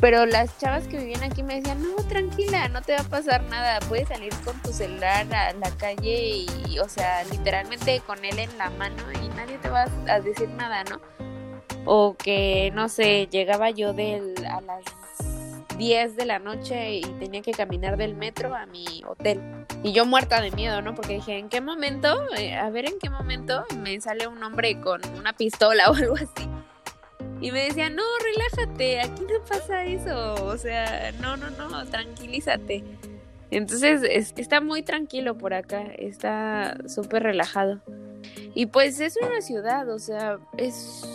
Pero 0.00 0.26
las 0.26 0.56
chavas 0.58 0.86
que 0.86 0.98
vivían 0.98 1.24
aquí 1.24 1.42
me 1.42 1.56
decían, 1.56 1.82
no, 1.82 1.96
tranquila, 2.08 2.68
no 2.68 2.82
te 2.82 2.92
va 2.92 3.00
a 3.00 3.04
pasar 3.04 3.42
nada, 3.44 3.80
puedes 3.88 4.08
salir 4.08 4.32
con 4.44 4.60
tu 4.62 4.72
celular 4.72 5.26
a 5.34 5.52
la 5.54 5.70
calle 5.76 6.46
y, 6.68 6.78
o 6.78 6.88
sea, 6.88 7.24
literalmente 7.24 8.00
con 8.06 8.24
él 8.24 8.38
en 8.38 8.56
la 8.58 8.70
mano 8.70 9.02
y 9.12 9.28
nadie 9.30 9.58
te 9.58 9.68
va 9.68 9.86
a 10.08 10.20
decir 10.20 10.48
nada, 10.50 10.84
¿no? 10.84 11.00
O 11.84 12.14
que, 12.16 12.70
no 12.74 12.88
sé, 12.88 13.28
llegaba 13.30 13.70
yo 13.70 13.92
del, 13.92 14.34
a 14.46 14.60
las 14.60 14.84
10 15.78 16.16
de 16.16 16.26
la 16.26 16.38
noche 16.38 16.96
y 16.96 17.02
tenía 17.02 17.40
que 17.40 17.52
caminar 17.52 17.96
del 17.96 18.14
metro 18.14 18.54
a 18.54 18.66
mi 18.66 19.02
hotel. 19.06 19.40
Y 19.82 19.92
yo 19.92 20.04
muerta 20.04 20.40
de 20.40 20.50
miedo, 20.50 20.82
¿no? 20.82 20.94
Porque 20.94 21.14
dije, 21.14 21.38
¿en 21.38 21.48
qué 21.48 21.60
momento? 21.60 22.20
Eh, 22.36 22.54
a 22.56 22.68
ver 22.70 22.86
en 22.86 22.98
qué 22.98 23.10
momento 23.10 23.64
me 23.78 24.00
sale 24.00 24.26
un 24.26 24.42
hombre 24.42 24.80
con 24.80 25.00
una 25.16 25.32
pistola 25.32 25.90
o 25.90 25.94
algo 25.94 26.14
así. 26.14 26.48
Y 27.40 27.52
me 27.52 27.64
decía, 27.64 27.88
no, 27.88 28.02
relájate, 28.24 29.00
aquí 29.00 29.22
no 29.22 29.44
pasa 29.48 29.84
eso. 29.84 30.34
O 30.44 30.56
sea, 30.56 31.12
no, 31.20 31.36
no, 31.36 31.50
no, 31.50 31.86
tranquilízate. 31.86 32.84
Entonces 33.50 34.32
está 34.36 34.60
muy 34.60 34.82
tranquilo 34.82 35.38
por 35.38 35.54
acá, 35.54 35.84
está 35.96 36.76
súper 36.86 37.22
relajado. 37.22 37.80
Y 38.54 38.66
pues 38.66 39.00
es 39.00 39.16
una 39.16 39.40
ciudad, 39.40 39.88
o 39.88 39.98
sea, 39.98 40.38
es 40.56 41.08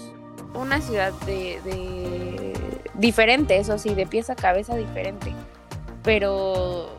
una 0.54 0.82
ciudad 0.82 1.14
de, 1.26 1.60
de 1.64 2.54
diferente, 2.96 3.58
eso 3.58 3.78
sí, 3.78 3.94
de 3.94 4.08
pieza 4.08 4.34
a 4.34 4.36
cabeza 4.36 4.76
diferente. 4.76 5.34
Pero 6.04 6.90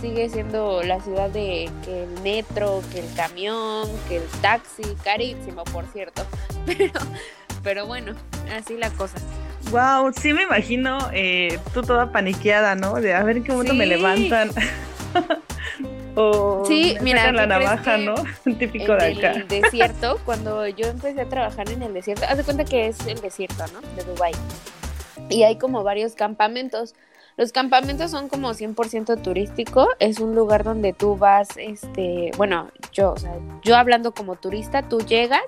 sigue 0.00 0.28
siendo 0.28 0.82
la 0.82 1.00
ciudad 1.00 1.30
de 1.30 1.70
que 1.84 2.04
el 2.04 2.20
metro, 2.22 2.82
que 2.92 3.00
el 3.00 3.14
camión, 3.14 3.88
que 4.08 4.18
el 4.18 4.28
taxi, 4.40 4.82
carísimo 5.02 5.64
por 5.64 5.86
cierto. 5.86 6.22
Pero 6.66 7.00
pero 7.68 7.84
bueno, 7.84 8.14
así 8.56 8.78
la 8.78 8.88
cosa. 8.88 9.18
Wow, 9.70 10.10
sí 10.18 10.32
me 10.32 10.44
imagino 10.44 10.96
eh, 11.12 11.58
tú 11.74 11.82
toda 11.82 12.10
paniqueada, 12.10 12.74
¿no? 12.76 12.94
De 12.94 13.12
a 13.12 13.22
ver 13.24 13.36
en 13.36 13.44
qué 13.44 13.52
momento 13.52 13.74
me 13.74 13.84
levantan. 13.84 14.48
o 16.16 16.64
sí, 16.66 16.94
me 16.94 17.02
mira, 17.02 17.30
la 17.30 17.46
navaja, 17.46 17.98
¿no? 17.98 18.14
Típico 18.58 18.94
de 18.94 19.12
acá. 19.12 19.32
El 19.32 19.48
desierto, 19.48 20.18
cuando 20.24 20.66
yo 20.66 20.86
empecé 20.86 21.20
a 21.20 21.28
trabajar 21.28 21.70
en 21.70 21.82
el 21.82 21.92
desierto, 21.92 22.24
haz 22.26 22.38
de 22.38 22.44
cuenta 22.44 22.64
que 22.64 22.86
es 22.86 23.06
el 23.06 23.20
desierto, 23.20 23.62
¿no? 23.74 23.82
De 23.94 24.02
Dubai. 24.02 24.32
Y 25.28 25.42
hay 25.42 25.58
como 25.58 25.84
varios 25.84 26.14
campamentos. 26.14 26.94
Los 27.36 27.52
campamentos 27.52 28.10
son 28.10 28.30
como 28.30 28.54
100% 28.54 29.20
turístico, 29.20 29.90
es 29.98 30.20
un 30.20 30.34
lugar 30.34 30.64
donde 30.64 30.94
tú 30.94 31.18
vas, 31.18 31.48
este, 31.58 32.30
bueno, 32.38 32.70
yo, 32.92 33.12
o 33.12 33.16
sea, 33.18 33.34
yo 33.62 33.76
hablando 33.76 34.12
como 34.12 34.36
turista, 34.36 34.88
tú 34.88 35.00
llegas 35.00 35.44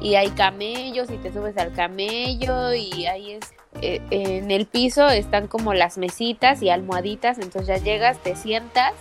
y 0.00 0.14
hay 0.14 0.30
camellos 0.30 1.10
y 1.10 1.16
te 1.18 1.32
subes 1.32 1.56
al 1.58 1.72
camello 1.72 2.74
y 2.74 3.06
ahí 3.06 3.32
es 3.32 3.52
eh, 3.82 4.00
en 4.10 4.50
el 4.50 4.66
piso 4.66 5.08
están 5.08 5.46
como 5.46 5.74
las 5.74 5.96
mesitas 5.96 6.60
y 6.60 6.70
almohaditas, 6.70 7.38
entonces 7.38 7.68
ya 7.68 7.84
llegas, 7.84 8.18
te 8.18 8.34
sientas 8.34 8.94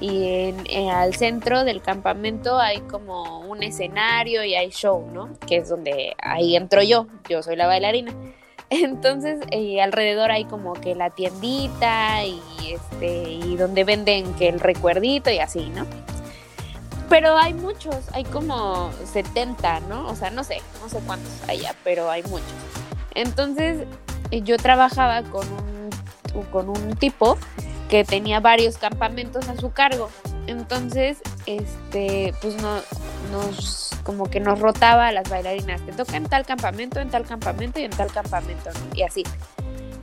y 0.00 0.54
en, 0.68 0.90
al 0.90 1.14
centro 1.14 1.64
del 1.64 1.82
campamento 1.82 2.58
hay 2.58 2.80
como 2.80 3.40
un 3.40 3.62
escenario 3.62 4.44
y 4.44 4.54
hay 4.54 4.70
show, 4.70 5.06
¿no? 5.12 5.30
Que 5.46 5.56
es 5.56 5.68
donde 5.68 6.14
ahí 6.22 6.56
entro 6.56 6.82
yo, 6.82 7.06
yo 7.28 7.42
soy 7.42 7.56
la 7.56 7.66
bailarina. 7.66 8.12
Entonces 8.70 9.40
eh, 9.50 9.80
alrededor 9.80 10.30
hay 10.30 10.44
como 10.44 10.74
que 10.74 10.94
la 10.94 11.10
tiendita 11.10 12.24
y 12.24 12.40
este 12.72 13.30
y 13.30 13.56
donde 13.56 13.84
venden 13.84 14.32
que 14.34 14.48
el 14.48 14.60
recuerdito 14.60 15.30
y 15.30 15.38
así, 15.38 15.70
¿no? 15.70 15.86
Pero 17.10 17.36
hay 17.36 17.52
muchos, 17.52 17.96
hay 18.12 18.24
como 18.24 18.90
70, 19.12 19.80
¿no? 19.80 20.08
O 20.08 20.14
sea, 20.14 20.30
no 20.30 20.44
sé, 20.44 20.62
no 20.80 20.88
sé 20.88 21.00
cuántos 21.04 21.32
allá, 21.48 21.74
pero 21.84 22.08
hay 22.08 22.22
muchos. 22.22 22.46
Entonces 23.14 23.86
yo 24.30 24.56
trabajaba 24.56 25.22
con 25.24 25.46
un, 25.52 26.44
con 26.52 26.68
un 26.68 26.96
tipo 26.96 27.36
que 27.88 28.04
tenía 28.04 28.38
varios 28.38 28.78
campamentos 28.78 29.48
a 29.48 29.56
su 29.56 29.72
cargo. 29.72 30.08
Entonces, 30.46 31.18
este, 31.46 32.32
pues 32.40 32.54
no, 32.62 32.76
nos, 33.32 33.90
como 34.04 34.30
que 34.30 34.38
nos 34.38 34.60
rotaba 34.60 35.08
a 35.08 35.12
las 35.12 35.28
bailarinas. 35.28 35.80
Te 35.82 35.92
toca 35.92 36.16
en 36.16 36.24
tal 36.24 36.46
campamento, 36.46 37.00
en 37.00 37.10
tal 37.10 37.26
campamento 37.26 37.80
y 37.80 37.84
en 37.84 37.90
tal 37.90 38.12
campamento, 38.12 38.70
Y 38.94 39.02
así. 39.02 39.24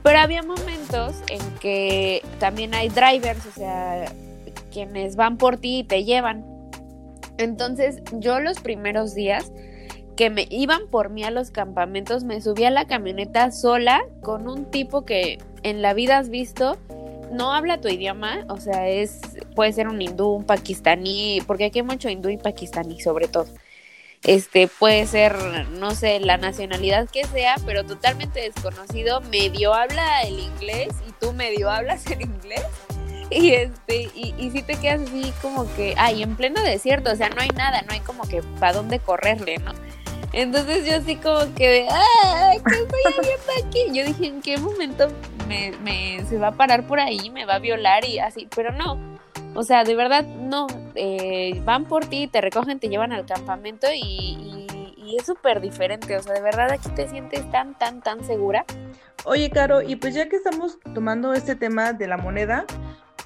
Pero 0.02 0.18
había 0.20 0.42
momentos 0.42 1.16
en 1.28 1.40
que 1.56 2.22
también 2.38 2.74
hay 2.74 2.90
drivers, 2.90 3.44
o 3.46 3.52
sea, 3.52 4.12
quienes 4.70 5.16
van 5.16 5.38
por 5.38 5.56
ti 5.56 5.78
y 5.78 5.84
te 5.84 6.04
llevan. 6.04 6.57
Entonces, 7.38 8.02
yo 8.12 8.40
los 8.40 8.60
primeros 8.60 9.14
días 9.14 9.50
que 10.16 10.30
me 10.30 10.46
iban 10.50 10.88
por 10.90 11.10
mí 11.10 11.22
a 11.22 11.30
los 11.30 11.52
campamentos, 11.52 12.24
me 12.24 12.40
subí 12.40 12.64
a 12.64 12.70
la 12.70 12.86
camioneta 12.86 13.52
sola 13.52 14.02
con 14.20 14.48
un 14.48 14.68
tipo 14.70 15.04
que 15.04 15.38
en 15.62 15.80
la 15.80 15.94
vida 15.94 16.18
has 16.18 16.28
visto, 16.28 16.76
no 17.30 17.52
habla 17.52 17.80
tu 17.80 17.88
idioma, 17.88 18.44
o 18.48 18.56
sea, 18.56 18.88
es 18.88 19.20
puede 19.54 19.72
ser 19.72 19.86
un 19.86 20.02
hindú, 20.02 20.30
un 20.30 20.44
pakistaní, 20.44 21.40
porque 21.46 21.66
aquí 21.66 21.78
hay 21.78 21.84
mucho 21.84 22.08
hindú 22.08 22.30
y 22.30 22.36
pakistaní 22.36 23.00
sobre 23.00 23.28
todo. 23.28 23.46
Este 24.24 24.66
puede 24.66 25.06
ser, 25.06 25.36
no 25.78 25.92
sé, 25.92 26.18
la 26.18 26.36
nacionalidad 26.36 27.08
que 27.08 27.24
sea, 27.24 27.54
pero 27.64 27.84
totalmente 27.84 28.40
desconocido, 28.40 29.20
medio 29.20 29.72
habla 29.72 30.22
el 30.22 30.40
inglés 30.40 30.88
y 31.08 31.12
tú 31.20 31.32
medio 31.32 31.70
hablas 31.70 32.04
el 32.10 32.22
inglés. 32.22 32.66
Y 33.30 33.50
este, 33.50 34.08
y, 34.14 34.34
y 34.38 34.50
si 34.50 34.62
te 34.62 34.76
quedas 34.76 35.02
así 35.02 35.32
como 35.42 35.70
que, 35.74 35.94
ay, 35.98 36.22
en 36.22 36.34
pleno 36.34 36.62
desierto, 36.62 37.12
o 37.12 37.16
sea, 37.16 37.28
no 37.28 37.42
hay 37.42 37.50
nada, 37.50 37.82
no 37.82 37.92
hay 37.92 38.00
como 38.00 38.22
que 38.26 38.42
para 38.58 38.72
dónde 38.72 39.00
correrle, 39.00 39.58
¿no? 39.58 39.72
Entonces 40.32 40.86
yo 40.86 40.96
así 40.96 41.16
como 41.16 41.40
que 41.54 41.68
de, 41.68 41.88
¡ah! 41.90 42.52
¿Qué 42.52 42.74
estoy 42.74 43.00
haciendo 43.06 43.66
aquí? 43.66 43.86
Yo 43.92 44.04
dije, 44.04 44.26
¿en 44.26 44.42
qué 44.42 44.58
momento 44.58 45.08
me, 45.46 45.72
me, 45.82 46.24
se 46.26 46.38
va 46.38 46.48
a 46.48 46.52
parar 46.52 46.86
por 46.86 47.00
ahí, 47.00 47.30
me 47.30 47.44
va 47.44 47.54
a 47.54 47.58
violar 47.58 48.04
y 48.04 48.18
así? 48.18 48.48
Pero 48.54 48.72
no, 48.72 48.98
o 49.54 49.62
sea, 49.62 49.84
de 49.84 49.94
verdad 49.94 50.24
no. 50.24 50.66
Eh, 50.94 51.60
van 51.64 51.84
por 51.84 52.06
ti, 52.06 52.28
te 52.28 52.40
recogen, 52.40 52.78
te 52.78 52.88
llevan 52.88 53.12
al 53.12 53.24
campamento 53.24 53.86
y, 53.92 54.66
y 54.96 55.16
es 55.18 55.26
súper 55.26 55.60
diferente. 55.60 56.16
O 56.16 56.22
sea, 56.22 56.34
de 56.34 56.42
verdad 56.42 56.70
aquí 56.70 56.90
te 56.90 57.08
sientes 57.08 57.50
tan, 57.50 57.76
tan, 57.78 58.02
tan 58.02 58.24
segura. 58.24 58.64
Oye, 59.24 59.50
Caro, 59.50 59.82
y 59.82 59.96
pues 59.96 60.14
ya 60.14 60.28
que 60.28 60.36
estamos 60.36 60.78
tomando 60.94 61.32
este 61.32 61.54
tema 61.54 61.92
de 61.92 62.06
la 62.06 62.18
moneda, 62.18 62.66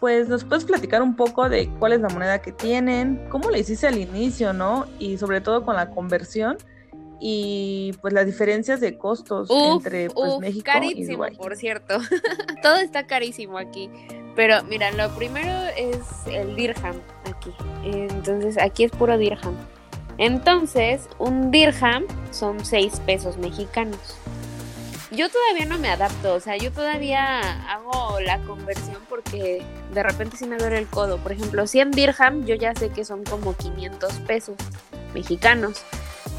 pues 0.02 0.28
nos 0.28 0.42
puedes 0.42 0.64
platicar 0.64 1.00
un 1.00 1.14
poco 1.14 1.48
de 1.48 1.68
cuál 1.78 1.92
es 1.92 2.00
la 2.00 2.08
moneda 2.08 2.42
que 2.42 2.50
tienen, 2.50 3.24
cómo 3.28 3.50
le 3.50 3.60
hiciste 3.60 3.86
al 3.86 3.98
inicio, 3.98 4.52
¿no? 4.52 4.86
Y 4.98 5.16
sobre 5.16 5.40
todo 5.40 5.64
con 5.64 5.76
la 5.76 5.90
conversión 5.90 6.58
y 7.20 7.92
pues 8.02 8.12
las 8.12 8.26
diferencias 8.26 8.80
de 8.80 8.98
costos 8.98 9.48
entre 9.48 10.10
pues, 10.10 10.40
México 10.40 10.64
carísimo, 10.64 11.24
por 11.38 11.54
cierto. 11.54 11.98
Todo 12.64 12.78
está 12.78 13.06
carísimo 13.06 13.58
aquí. 13.58 13.88
Pero 14.34 14.64
mira, 14.64 14.90
lo 14.90 15.08
primero 15.14 15.52
es 15.76 16.00
el 16.26 16.56
dirham 16.56 16.96
aquí. 17.30 17.52
Entonces, 17.84 18.58
aquí 18.58 18.82
es 18.82 18.90
puro 18.90 19.16
dirham. 19.16 19.54
Entonces, 20.18 21.08
un 21.20 21.52
dirham 21.52 22.06
son 22.32 22.64
6 22.64 23.02
pesos 23.06 23.38
mexicanos. 23.38 24.16
Yo 25.12 25.28
todavía 25.28 25.66
no 25.66 25.78
me 25.78 25.90
adapto, 25.90 26.34
o 26.34 26.40
sea, 26.40 26.56
yo 26.56 26.72
todavía 26.72 27.40
hago 27.70 28.18
la 28.20 28.38
conversión 28.40 28.96
porque 29.08 29.62
de 29.92 30.02
repente 30.02 30.38
sí 30.38 30.46
me 30.46 30.56
duele 30.56 30.78
el 30.78 30.86
codo. 30.86 31.18
Por 31.18 31.32
ejemplo, 31.32 31.66
100 31.66 31.90
dirham, 31.90 32.46
yo 32.46 32.54
ya 32.54 32.74
sé 32.74 32.90
que 32.90 33.04
son 33.04 33.22
como 33.24 33.54
500 33.54 34.12
pesos 34.20 34.56
mexicanos 35.12 35.84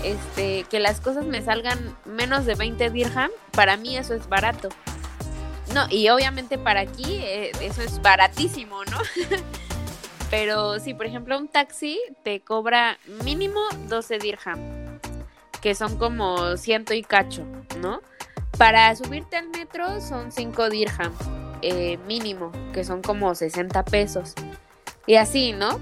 este, 0.04 0.66
que 0.70 0.80
las 0.80 1.00
cosas 1.00 1.26
me 1.26 1.42
salgan 1.42 1.96
menos 2.06 2.46
de 2.46 2.56
20 2.56 2.90
dirham, 2.90 3.32
para 3.52 3.78
mí 3.78 3.98
eso 3.98 4.14
es 4.14 4.28
barato. 4.28 4.70
No, 5.74 5.86
y 5.90 6.10
obviamente 6.10 6.58
para 6.58 6.82
aquí 6.82 7.20
eh, 7.22 7.52
eso 7.62 7.82
es 7.82 8.02
baratísimo, 8.02 8.84
¿no? 8.86 8.98
Pero 10.30 10.80
si, 10.80 10.94
por 10.94 11.06
ejemplo, 11.06 11.38
un 11.38 11.48
taxi 11.48 12.00
te 12.24 12.42
cobra 12.42 12.98
mínimo 13.24 13.62
12 13.88 14.20
dirham, 14.20 15.00
que 15.62 15.76
son 15.76 15.98
como 15.98 16.58
ciento 16.58 16.94
y 16.94 17.04
cacho, 17.04 17.46
¿no? 17.80 18.02
Para 18.58 18.96
subirte 18.96 19.38
al 19.38 19.50
metro 19.50 20.00
son 20.00 20.32
5 20.32 20.70
dirham, 20.70 21.12
eh, 21.62 21.98
mínimo, 22.08 22.52
que 22.74 22.84
son 22.84 23.02
como 23.02 23.34
60 23.34 23.84
pesos. 23.86 24.34
Y 25.06 25.16
así, 25.16 25.54
¿no? 25.54 25.80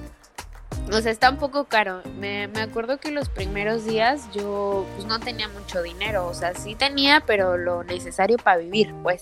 O 0.91 1.01
sea, 1.01 1.12
está 1.12 1.29
un 1.29 1.38
poco 1.38 1.65
caro. 1.65 2.01
Me, 2.17 2.50
acuerdo 2.62 2.98
que 2.98 3.12
los 3.12 3.29
primeros 3.29 3.86
días 3.86 4.29
yo 4.34 4.86
pues, 4.96 5.05
no 5.08 5.20
tenía 5.20 5.48
mucho 5.50 5.81
dinero. 5.81 6.27
O 6.27 6.34
sea, 6.34 6.53
sí 6.55 6.75
tenía, 6.75 7.22
pero 7.25 7.58
lo 7.58 7.84
necesario 7.84 8.38
para 8.38 8.58
vivir, 8.58 8.93
pues. 9.03 9.22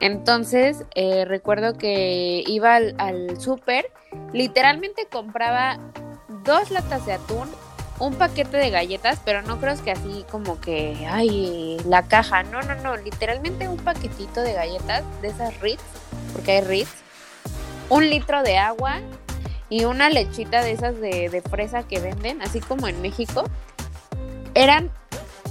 Entonces, 0.00 0.84
eh, 0.94 1.24
recuerdo 1.24 1.74
que 1.74 2.44
iba 2.46 2.76
al, 2.76 2.94
al 2.98 3.40
súper, 3.40 3.90
literalmente 4.32 5.06
compraba 5.10 5.78
dos 6.44 6.70
latas 6.70 7.04
de 7.04 7.14
atún, 7.14 7.48
un 7.98 8.14
paquete 8.14 8.56
de 8.56 8.70
galletas, 8.70 9.20
pero 9.24 9.42
no 9.42 9.60
creo 9.60 9.82
que 9.82 9.90
así 9.90 10.24
como 10.30 10.60
que, 10.60 11.06
ay, 11.10 11.78
la 11.84 12.02
caja. 12.02 12.42
No, 12.44 12.62
no, 12.62 12.74
no, 12.76 12.96
literalmente 12.96 13.68
un 13.68 13.78
paquetito 13.78 14.40
de 14.40 14.52
galletas 14.52 15.04
de 15.20 15.28
esas 15.28 15.58
Ritz, 15.60 15.82
porque 16.32 16.52
hay 16.52 16.60
Ritz, 16.60 16.90
un 17.88 18.08
litro 18.08 18.42
de 18.42 18.58
agua 18.58 19.00
y 19.68 19.84
una 19.84 20.10
lechita 20.10 20.62
de 20.62 20.72
esas 20.72 21.00
de, 21.00 21.42
fresa 21.50 21.82
que 21.82 22.00
venden, 22.00 22.40
así 22.42 22.60
como 22.60 22.88
en 22.88 23.00
México, 23.02 23.44
eran 24.54 24.90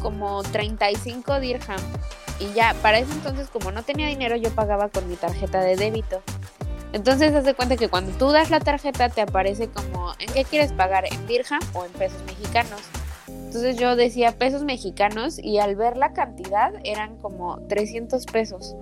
como 0.02 0.44
35 0.44 1.40
dirham. 1.40 1.80
Y 2.40 2.54
ya, 2.54 2.76
para 2.82 3.00
ese 3.00 3.12
entonces, 3.14 3.50
como 3.50 3.72
no 3.72 3.84
tenía 3.84 4.08
dinero, 4.08 4.36
yo 4.36 4.52
pagaba 4.52 4.90
con 4.90 5.08
mi 5.10 5.16
tarjeta 5.16 5.60
de 5.62 5.76
débito. 5.76 6.22
Entonces, 6.98 7.36
haz 7.36 7.46
de 7.46 7.54
cuenta 7.54 7.78
que 7.78 7.90
cuando 7.90 8.12
tú 8.18 8.32
das 8.32 8.50
la 8.50 8.60
tarjeta, 8.60 9.10
te 9.10 9.22
aparece 9.22 9.70
como, 9.70 10.14
¿en 10.18 10.34
qué 10.34 10.44
quieres 10.44 10.74
pagar? 10.74 11.06
¿En 11.06 11.28
dirham 11.28 11.60
o 11.74 11.86
en 11.86 11.92
pesos 11.92 12.20
mexicanos? 12.26 12.82
Entonces 13.28 13.78
yo 13.78 13.96
decía 13.96 14.32
pesos 14.32 14.64
mexicanos 14.64 15.38
y 15.38 15.60
al 15.60 15.76
ver 15.76 15.96
la 15.96 16.14
cantidad 16.14 16.74
eran 16.84 17.18
como 17.18 17.60
300 17.68 18.26
pesos 18.26 18.76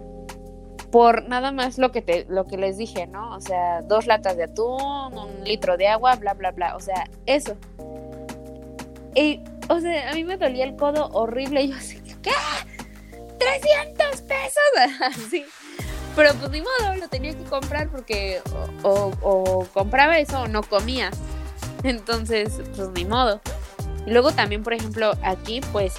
por 0.92 1.28
nada 1.28 1.52
más 1.52 1.78
lo 1.78 1.92
que 1.92 2.02
te, 2.02 2.26
lo 2.30 2.48
que 2.48 2.56
les 2.56 2.78
dije, 2.78 3.06
¿no? 3.06 3.36
O 3.36 3.42
sea, 3.42 3.82
dos 3.82 4.08
latas 4.08 4.38
de 4.38 4.46
atún, 4.46 5.18
un 5.18 5.44
litro 5.44 5.76
de 5.76 5.90
agua, 5.90 6.16
bla, 6.16 6.36
bla, 6.36 6.52
bla. 6.52 6.78
O 6.78 6.80
sea, 6.80 7.10
eso. 7.26 7.58
Y, 9.14 9.42
o 9.68 9.82
sea, 9.82 10.12
a 10.12 10.14
mí 10.14 10.24
me 10.24 10.38
dolía 10.38 10.64
el 10.64 10.78
codo 10.78 11.10
horrible. 11.12 11.64
Y 11.64 11.72
yo 11.72 11.76
así, 11.76 12.00
¿qué? 12.22 12.32
¡300 13.38 14.22
pesos! 14.22 15.02
Así. 15.02 15.46
Pero 16.16 16.34
pues 16.36 16.50
ni 16.52 16.62
modo, 16.62 16.96
lo 16.98 17.08
tenía 17.10 17.34
que 17.34 17.44
comprar 17.44 17.90
porque 17.90 18.42
o, 18.84 19.66
compraba 19.74 20.18
eso 20.18 20.42
o 20.42 20.48
no 20.48 20.64
comía. 20.64 21.12
Entonces, 21.84 22.62
pues 22.76 22.90
ni 22.90 23.06
modo. 23.06 23.42
Y 24.06 24.12
luego 24.12 24.32
también, 24.32 24.64
por 24.64 24.74
ejemplo, 24.74 25.14
aquí, 25.24 25.62
pues, 25.72 25.96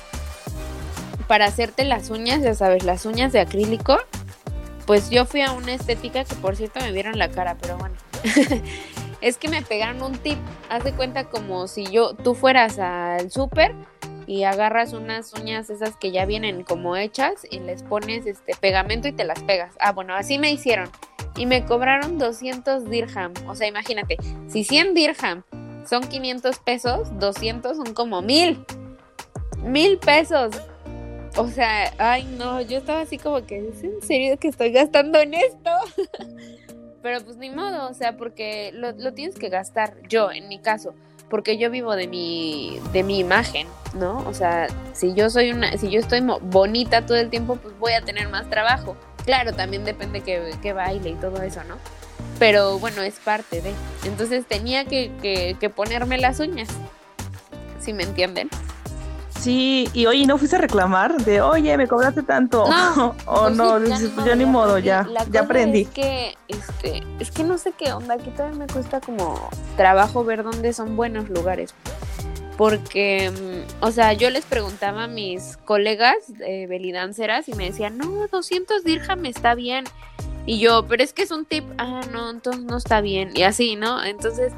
para 1.29 1.47
hacerte 1.47 1.85
las 1.85 2.11
uñas, 2.11 2.43
ya 2.43 2.55
sabes, 2.55 2.85
las 2.85 3.05
uñas 3.05 3.33
de 3.33 3.41
acrílico, 3.41 3.99
pues 4.87 5.11
yo 5.11 5.27
fui 5.27 5.43
a 5.43 5.53
una 5.53 5.75
estética 5.75 6.25
que 6.25 6.37
por 6.37 6.57
cierto 6.57 6.81
me 6.81 6.93
vieron 6.93 7.19
la 7.19 7.29
cara, 7.31 7.57
pero 7.61 7.77
bueno. 7.77 7.97
es 9.21 9.37
que 9.37 9.49
me 9.49 9.63
pegaron 9.63 10.03
un 10.03 10.17
tip. 10.19 10.39
Haz 10.71 10.85
de 10.85 10.93
cuenta 10.93 11.25
como 11.25 11.67
si 11.69 11.87
yo, 11.87 12.15
tú 12.15 12.35
fueras 12.35 12.79
al 12.79 13.31
súper 13.31 13.75
y 14.27 14.45
agarras 14.45 14.93
unas 14.93 15.33
uñas 15.33 15.71
esas 15.71 15.97
que 15.97 16.11
ya 16.11 16.27
vienen 16.27 16.65
como 16.65 16.97
hechas 16.97 17.47
y 17.51 17.61
les 17.61 17.83
pones 17.83 18.27
este 18.27 18.55
pegamento 18.61 19.09
y 19.09 19.13
te 19.13 19.25
las 19.25 19.43
pegas. 19.43 19.75
Ah, 19.79 19.93
bueno, 19.93 20.15
así 20.15 20.39
me 20.39 20.51
hicieron. 20.51 20.91
Y 21.37 21.47
me 21.47 21.65
cobraron 21.65 22.19
200 22.19 22.89
dirham. 22.89 23.33
O 23.47 23.55
sea, 23.55 23.69
imagínate, 23.69 24.17
si 24.49 24.65
100 24.65 24.95
dirham 24.95 25.45
son 25.87 26.03
500 26.07 26.59
pesos, 26.59 27.19
200 27.19 27.77
son 27.77 27.95
como 27.95 28.23
mil. 28.23 28.65
Mil 29.63 29.99
pesos. 29.99 30.57
O 31.37 31.49
sea, 31.49 31.93
ay 31.99 32.25
no, 32.39 32.63
yo 32.63 32.79
estaba 32.79 33.01
así 33.01 33.19
como 33.19 33.45
que, 33.45 33.69
¿es 33.69 33.85
en 33.85 34.01
serio 34.01 34.39
que 34.39 34.49
estoy 34.49 34.73
gastando 34.73 35.19
en 35.21 35.35
esto? 35.35 35.71
Pero 37.03 37.21
pues 37.25 37.37
ni 37.37 37.51
modo, 37.51 37.89
o 37.89 37.95
sea, 37.95 38.17
porque 38.17 38.73
lo, 38.73 39.13
tienes 39.13 39.37
que 39.37 39.49
gastar, 39.49 39.97
yo 40.09 40.33
en 40.33 40.49
mi 40.49 40.59
caso, 40.59 40.95
porque 41.29 41.59
yo 41.59 41.71
vivo 41.71 41.97
de 41.97 42.07
mi, 42.07 42.81
de 42.93 43.03
mi 43.03 43.19
imagen, 43.19 43.67
¿no? 43.95 44.19
O 44.27 44.35
sea, 44.35 44.69
si 44.93 45.15
yo 45.15 45.31
soy 45.31 45.51
una, 45.51 45.77
si 45.77 45.91
yo 45.91 45.99
estoy 45.99 46.21
bonita 46.43 47.05
todo 47.05 47.17
el 47.17 47.31
tiempo, 47.31 47.57
pues 47.57 47.77
voy 47.79 47.93
a 47.93 48.03
tener 48.03 48.29
más 48.29 48.49
trabajo. 48.49 48.97
Claro, 49.25 49.53
también 49.53 49.85
depende 49.85 50.21
que, 50.21 50.55
que 50.63 50.73
baile 50.73 51.11
y 51.11 51.15
todo 51.15 51.43
eso, 51.43 51.65
¿no? 51.65 51.77
Pero 52.39 52.79
bueno, 52.79 53.03
es 53.03 53.19
parte 53.19 53.61
de. 53.61 53.73
Entonces 54.05 54.47
tenía 54.47 54.85
que, 54.85 55.11
que, 55.21 55.57
que 55.59 55.71
ponerme 55.71 56.19
las 56.19 56.39
uñas. 56.39 56.69
Si 57.81 57.93
me 57.93 58.05
entienden. 58.05 58.49
Sí, 59.41 59.89
y 59.93 60.07
oye, 60.07 60.27
¿no 60.27 60.39
fuiste 60.39 60.57
a 60.57 60.59
reclamar 60.59 61.17
de, 61.25 61.41
oye, 61.41 61.77
me 61.77 61.87
cobraste 61.87 62.23
tanto? 62.23 62.65
No, 62.69 63.15
o 63.27 63.43
pues 63.43 63.57
no, 63.57 63.79
sí, 63.79 63.85
dices, 63.85 64.03
ni 64.03 64.09
pues 64.09 64.27
ya 64.27 64.35
ni 64.35 64.45
modo, 64.45 64.79
ya, 64.79 65.03
La 65.05 65.21
ya 65.21 65.27
cosa 65.27 65.41
aprendí. 65.41 65.83
Es 65.83 65.89
que, 65.91 66.35
este, 66.49 67.03
es 67.21 67.31
que 67.31 67.45
no 67.45 67.59
sé 67.59 67.73
qué 67.73 67.93
onda, 67.93 68.15
aquí 68.15 68.31
todavía 68.31 68.59
me 68.59 68.67
cuesta 68.67 69.01
como 69.01 69.49
trabajo 69.77 70.25
ver 70.25 70.43
dónde 70.43 70.73
son 70.73 70.97
buenos 70.97 71.29
lugares. 71.29 71.75
Porque, 72.57 73.31
mm, 73.31 73.85
o 73.85 73.91
sea, 73.91 74.15
yo 74.15 74.31
les 74.31 74.47
preguntaba 74.47 75.05
a 75.05 75.09
mis 75.09 75.59
colegas 75.59 76.17
eh, 76.41 76.67
belidanceras 76.67 77.49
y 77.49 77.55
me 77.55 77.67
decían, 77.67 77.99
no, 77.99 78.27
200 78.29 78.83
dirham 78.83 79.27
está 79.27 79.55
bien. 79.55 79.85
Y 80.47 80.59
yo, 80.61 80.87
pero 80.87 81.03
es 81.03 81.13
que 81.13 81.23
es 81.23 81.33
un 81.33 81.45
tip, 81.45 81.65
ah, 81.77 82.01
no, 82.13 82.31
entonces 82.31 82.65
no 82.65 82.77
está 82.79 83.01
bien. 83.01 83.31
Y 83.35 83.43
así, 83.43 83.77
¿no? 83.77 84.03
Entonces, 84.03 84.53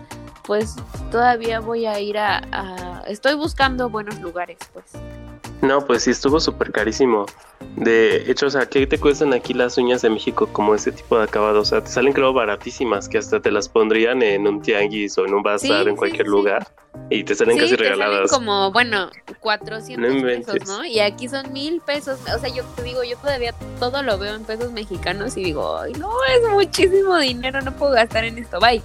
pues 0.49 0.77
todavía 1.13 1.61
voy 1.61 1.85
a 1.85 2.01
ir 2.01 2.17
a, 2.17 2.39
a- 2.53 3.03
estoy 3.07 3.35
buscando 3.35 3.91
buenos 3.91 4.19
lugares, 4.19 4.57
pues. 4.73 4.87
No, 5.61 5.85
pues 5.85 6.05
sí, 6.05 6.11
estuvo 6.11 6.41
súper 6.41 6.73
carísimo. 6.73 7.27
De 7.77 8.31
hecho, 8.31 8.47
o 8.47 8.51
sea, 8.51 8.65
¿qué 8.67 8.87
te 8.87 8.99
cuestan 8.99 9.35
aquí 9.35 9.53
las 9.53 9.77
uñas 9.77 10.01
de 10.03 10.09
México 10.09 10.49
como 10.53 10.75
ese 10.75 10.91
tipo 10.91 11.19
de 11.19 11.25
acabado? 11.25 11.61
O 11.61 11.65
sea, 11.67 11.83
te 11.83 11.91
salen 11.91 12.13
creo 12.15 12.33
baratísimas, 12.33 13.09
que 13.11 13.19
hasta 13.19 13.41
te 13.41 13.51
las 13.51 13.69
pondrían 13.69 14.23
en 14.23 14.47
un 14.47 14.63
tianguis 14.63 15.19
o 15.19 15.27
en 15.27 15.35
un 15.35 15.43
bazar 15.43 15.83
Sí, 15.85 15.91
en 15.91 15.97
cualquier 15.97 16.27
sí. 16.27 16.31
lugar 16.31 16.67
y 17.11 17.25
te 17.25 17.35
salen 17.35 17.59
casi 17.59 17.71
te 17.73 17.77
salen 17.85 17.93
regaladas. 17.99 18.31
como, 18.31 18.73
bueno, 18.73 19.11
400 19.41 20.15
No 20.15 20.23
pesos. 20.23 20.67
¿no? 20.67 20.85
Y 20.87 21.01
aquí 21.01 21.29
son 21.29 21.53
mil 21.53 21.81
pesos. 21.83 22.19
O 22.35 22.39
sea, 22.39 22.49
yo 22.49 22.65
te 22.77 22.83
digo, 22.85 23.05
yo 23.05 23.19
todavía 23.19 23.53
todo 23.79 24.03
lo 24.03 24.17
veo 24.17 24.35
en 24.35 24.45
pesos 24.45 24.73
mexicanos 24.73 25.37
y 25.37 25.45
digo, 25.45 25.77
ay, 25.79 25.93
no, 25.99 26.11
es 26.25 26.51
muchísimo 26.51 27.19
dinero, 27.19 27.61
no 27.61 27.73
puedo 27.77 27.93
gastar 27.93 28.25
en 28.25 28.39
esto, 28.39 28.59
bye. 28.61 28.81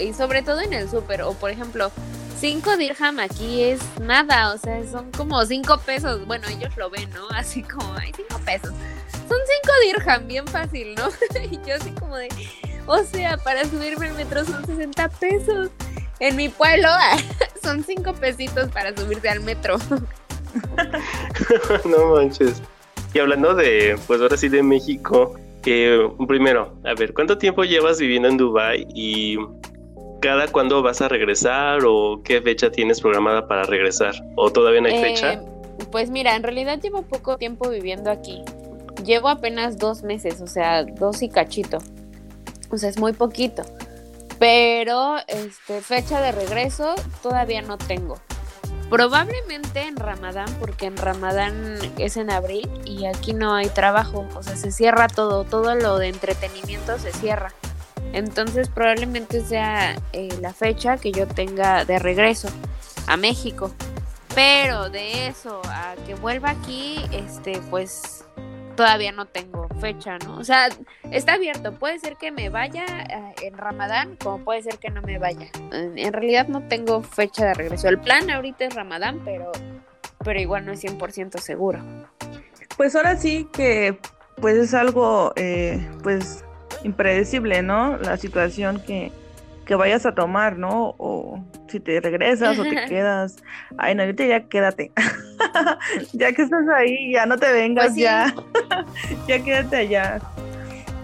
Y 0.00 0.12
sobre 0.12 0.42
todo 0.42 0.60
en 0.60 0.72
el 0.72 0.88
súper, 0.88 1.22
o 1.22 1.32
por 1.34 1.50
ejemplo, 1.50 1.90
5 2.38 2.76
dirham 2.76 3.20
aquí 3.20 3.62
es 3.62 3.80
nada, 4.00 4.52
o 4.52 4.58
sea, 4.58 4.84
son 4.90 5.10
como 5.12 5.44
5 5.44 5.78
pesos. 5.78 6.26
Bueno, 6.26 6.46
ellos 6.48 6.76
lo 6.76 6.90
ven, 6.90 7.08
¿no? 7.10 7.26
Así 7.34 7.62
como, 7.62 7.94
ay, 7.94 8.12
5 8.14 8.40
pesos. 8.44 8.70
Son 9.28 9.38
5 9.38 9.72
dirham, 9.86 10.26
bien 10.26 10.46
fácil, 10.46 10.94
¿no? 10.94 11.08
y 11.50 11.58
yo 11.66 11.76
así 11.76 11.90
como 11.92 12.16
de, 12.16 12.28
o 12.86 13.02
sea, 13.02 13.38
para 13.38 13.64
subirme 13.64 14.08
al 14.08 14.14
metro 14.14 14.44
son 14.44 14.66
60 14.66 15.08
pesos. 15.08 15.70
En 16.20 16.36
mi 16.36 16.50
pueblo 16.50 16.88
son 17.62 17.82
5 17.82 18.12
pesitos 18.14 18.70
para 18.70 18.94
subirse 18.94 19.28
al 19.28 19.40
metro. 19.40 19.78
no 21.86 22.14
manches. 22.14 22.62
Y 23.14 23.18
hablando 23.20 23.54
de, 23.54 23.98
pues 24.06 24.20
ahora 24.20 24.36
sí 24.36 24.48
de 24.48 24.62
México, 24.62 25.38
que 25.62 26.10
primero, 26.28 26.76
a 26.84 26.94
ver, 26.94 27.14
¿cuánto 27.14 27.38
tiempo 27.38 27.64
llevas 27.64 27.98
viviendo 27.98 28.28
en 28.28 28.36
Dubai 28.36 28.86
y 28.94 29.38
cada 30.24 30.48
cuándo 30.48 30.82
vas 30.82 31.02
a 31.02 31.08
regresar 31.08 31.80
o 31.86 32.22
qué 32.24 32.40
fecha 32.40 32.70
tienes 32.70 32.98
programada 32.98 33.46
para 33.46 33.64
regresar? 33.64 34.14
¿O 34.36 34.50
todavía 34.50 34.80
no 34.80 34.88
hay 34.88 34.94
Eh, 34.94 35.02
fecha? 35.02 35.42
Pues 35.92 36.08
mira, 36.08 36.34
en 36.34 36.42
realidad 36.42 36.80
llevo 36.80 37.02
poco 37.02 37.36
tiempo 37.36 37.68
viviendo 37.68 38.10
aquí. 38.10 38.42
Llevo 39.04 39.28
apenas 39.28 39.76
dos 39.76 40.02
meses, 40.02 40.40
o 40.40 40.46
sea, 40.46 40.84
dos 40.84 41.22
y 41.22 41.28
cachito. 41.28 41.76
O 42.70 42.78
sea, 42.78 42.88
es 42.88 42.98
muy 42.98 43.12
poquito. 43.12 43.64
Pero, 44.38 45.16
este, 45.28 45.82
fecha 45.82 46.22
de 46.22 46.32
regreso 46.32 46.94
todavía 47.22 47.60
no 47.60 47.76
tengo. 47.76 48.16
Probablemente 48.88 49.82
en 49.82 49.96
Ramadán, 49.96 50.48
porque 50.58 50.86
en 50.86 50.96
Ramadán 50.96 51.76
es 51.98 52.16
en 52.16 52.30
abril 52.30 52.70
y 52.86 53.04
aquí 53.04 53.34
no 53.34 53.52
hay 53.54 53.68
trabajo. 53.68 54.26
O 54.34 54.42
sea, 54.42 54.56
se 54.56 54.72
cierra 54.72 55.08
todo, 55.08 55.44
todo 55.44 55.74
lo 55.74 55.98
de 55.98 56.08
entretenimiento 56.08 56.98
se 56.98 57.12
cierra. 57.12 57.52
Entonces 58.14 58.68
probablemente 58.68 59.40
sea 59.40 59.96
eh, 60.12 60.28
la 60.40 60.52
fecha 60.52 60.96
que 60.96 61.10
yo 61.10 61.26
tenga 61.26 61.84
de 61.84 61.98
regreso 61.98 62.48
a 63.08 63.16
México. 63.16 63.74
Pero 64.34 64.88
de 64.88 65.26
eso 65.26 65.60
a 65.66 65.94
que 66.06 66.14
vuelva 66.14 66.50
aquí, 66.50 67.04
este, 67.12 67.60
pues 67.70 68.24
todavía 68.76 69.12
no 69.12 69.26
tengo 69.26 69.68
fecha, 69.80 70.18
¿no? 70.18 70.38
O 70.38 70.44
sea, 70.44 70.68
está 71.10 71.34
abierto. 71.34 71.72
Puede 71.72 71.98
ser 71.98 72.16
que 72.16 72.30
me 72.30 72.50
vaya 72.50 72.84
eh, 72.84 73.34
en 73.42 73.58
Ramadán, 73.58 74.16
como 74.22 74.44
puede 74.44 74.62
ser 74.62 74.78
que 74.78 74.90
no 74.90 75.02
me 75.02 75.18
vaya. 75.18 75.48
En, 75.72 76.12
realidad 76.12 76.46
no 76.48 76.66
tengo 76.68 77.02
fecha 77.02 77.46
de 77.46 77.54
regreso. 77.54 77.88
El 77.88 78.00
plan 78.00 78.30
ahorita 78.30 78.64
es 78.64 78.74
Ramadán, 78.74 79.22
pero, 79.24 79.50
pero 80.24 80.40
igual 80.40 80.66
no 80.66 80.72
es 80.72 80.84
100% 80.84 81.38
seguro. 81.38 81.80
Pues 82.76 82.94
ahora 82.96 83.16
sí 83.16 83.48
que 83.52 83.98
pues 84.40 84.56
es 84.56 84.74
algo 84.74 85.32
eh, 85.36 85.88
pues 86.02 86.43
impredecible, 86.84 87.62
¿no? 87.62 87.96
La 87.98 88.16
situación 88.16 88.80
que, 88.86 89.10
que 89.66 89.74
vayas 89.74 90.06
a 90.06 90.14
tomar, 90.14 90.56
¿no? 90.58 90.94
O 90.98 91.42
si 91.68 91.80
te 91.80 92.00
regresas 92.00 92.58
o 92.58 92.62
te 92.62 92.84
quedas. 92.88 93.36
Ay, 93.76 93.94
no, 93.96 94.04
yo 94.04 94.14
te 94.14 94.22
diría 94.24 94.44
quédate. 94.44 94.92
ya 96.12 96.32
que 96.32 96.42
estás 96.42 96.68
ahí, 96.76 97.12
ya 97.12 97.26
no 97.26 97.36
te 97.36 97.50
vengas, 97.52 97.86
Pues 97.86 97.94
sí. 97.96 98.00
ya. 98.02 98.32
ya 99.26 99.42
quédate 99.42 99.76
allá. 99.76 100.20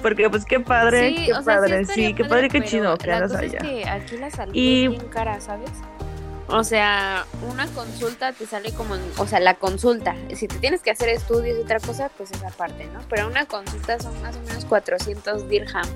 Porque 0.03 0.31
pues 0.31 0.47
qué 0.47 0.61
padre, 0.61 1.14
qué 1.27 1.33
o 1.35 1.43
sea, 1.43 1.57
padre, 1.57 1.81
estaría 1.81 2.09
sí, 2.09 2.14
qué 2.14 2.25
padre, 2.25 2.49
qué 2.49 2.62
chido 2.62 2.97
que 2.97 3.12
andas 3.12 3.35
allá. 3.35 3.59
Es 3.59 3.62
que 3.64 3.87
aquí 3.88 4.16
la 4.16 4.31
salud 4.31 4.53
Y- 4.55 4.85
es 4.85 4.90
bien 4.93 5.09
cara, 5.11 5.38
¿sabes? 5.40 5.71
O 6.53 6.65
sea, 6.65 7.27
una 7.53 7.67
consulta 7.69 8.33
te 8.33 8.45
sale 8.47 8.73
como, 8.73 8.97
en- 8.97 9.13
o 9.19 9.27
sea, 9.27 9.39
la 9.41 9.55
consulta, 9.55 10.17
si 10.35 10.49
te 10.49 10.59
tienes 10.59 10.83
que 10.83 10.91
hacer 10.91 11.09
estudios 11.09 11.57
y 11.59 11.63
otra 11.63 11.79
cosa, 11.81 12.11
pues 12.17 12.31
esa 12.33 12.49
parte, 12.51 12.87
¿no? 12.87 13.01
Pero 13.09 13.29
una 13.29 13.47
consulta 13.47 13.99
son 14.01 14.21
más 14.23 14.35
o 14.37 14.41
menos 14.41 14.65
400 14.65 15.49
dirham. 15.49 15.87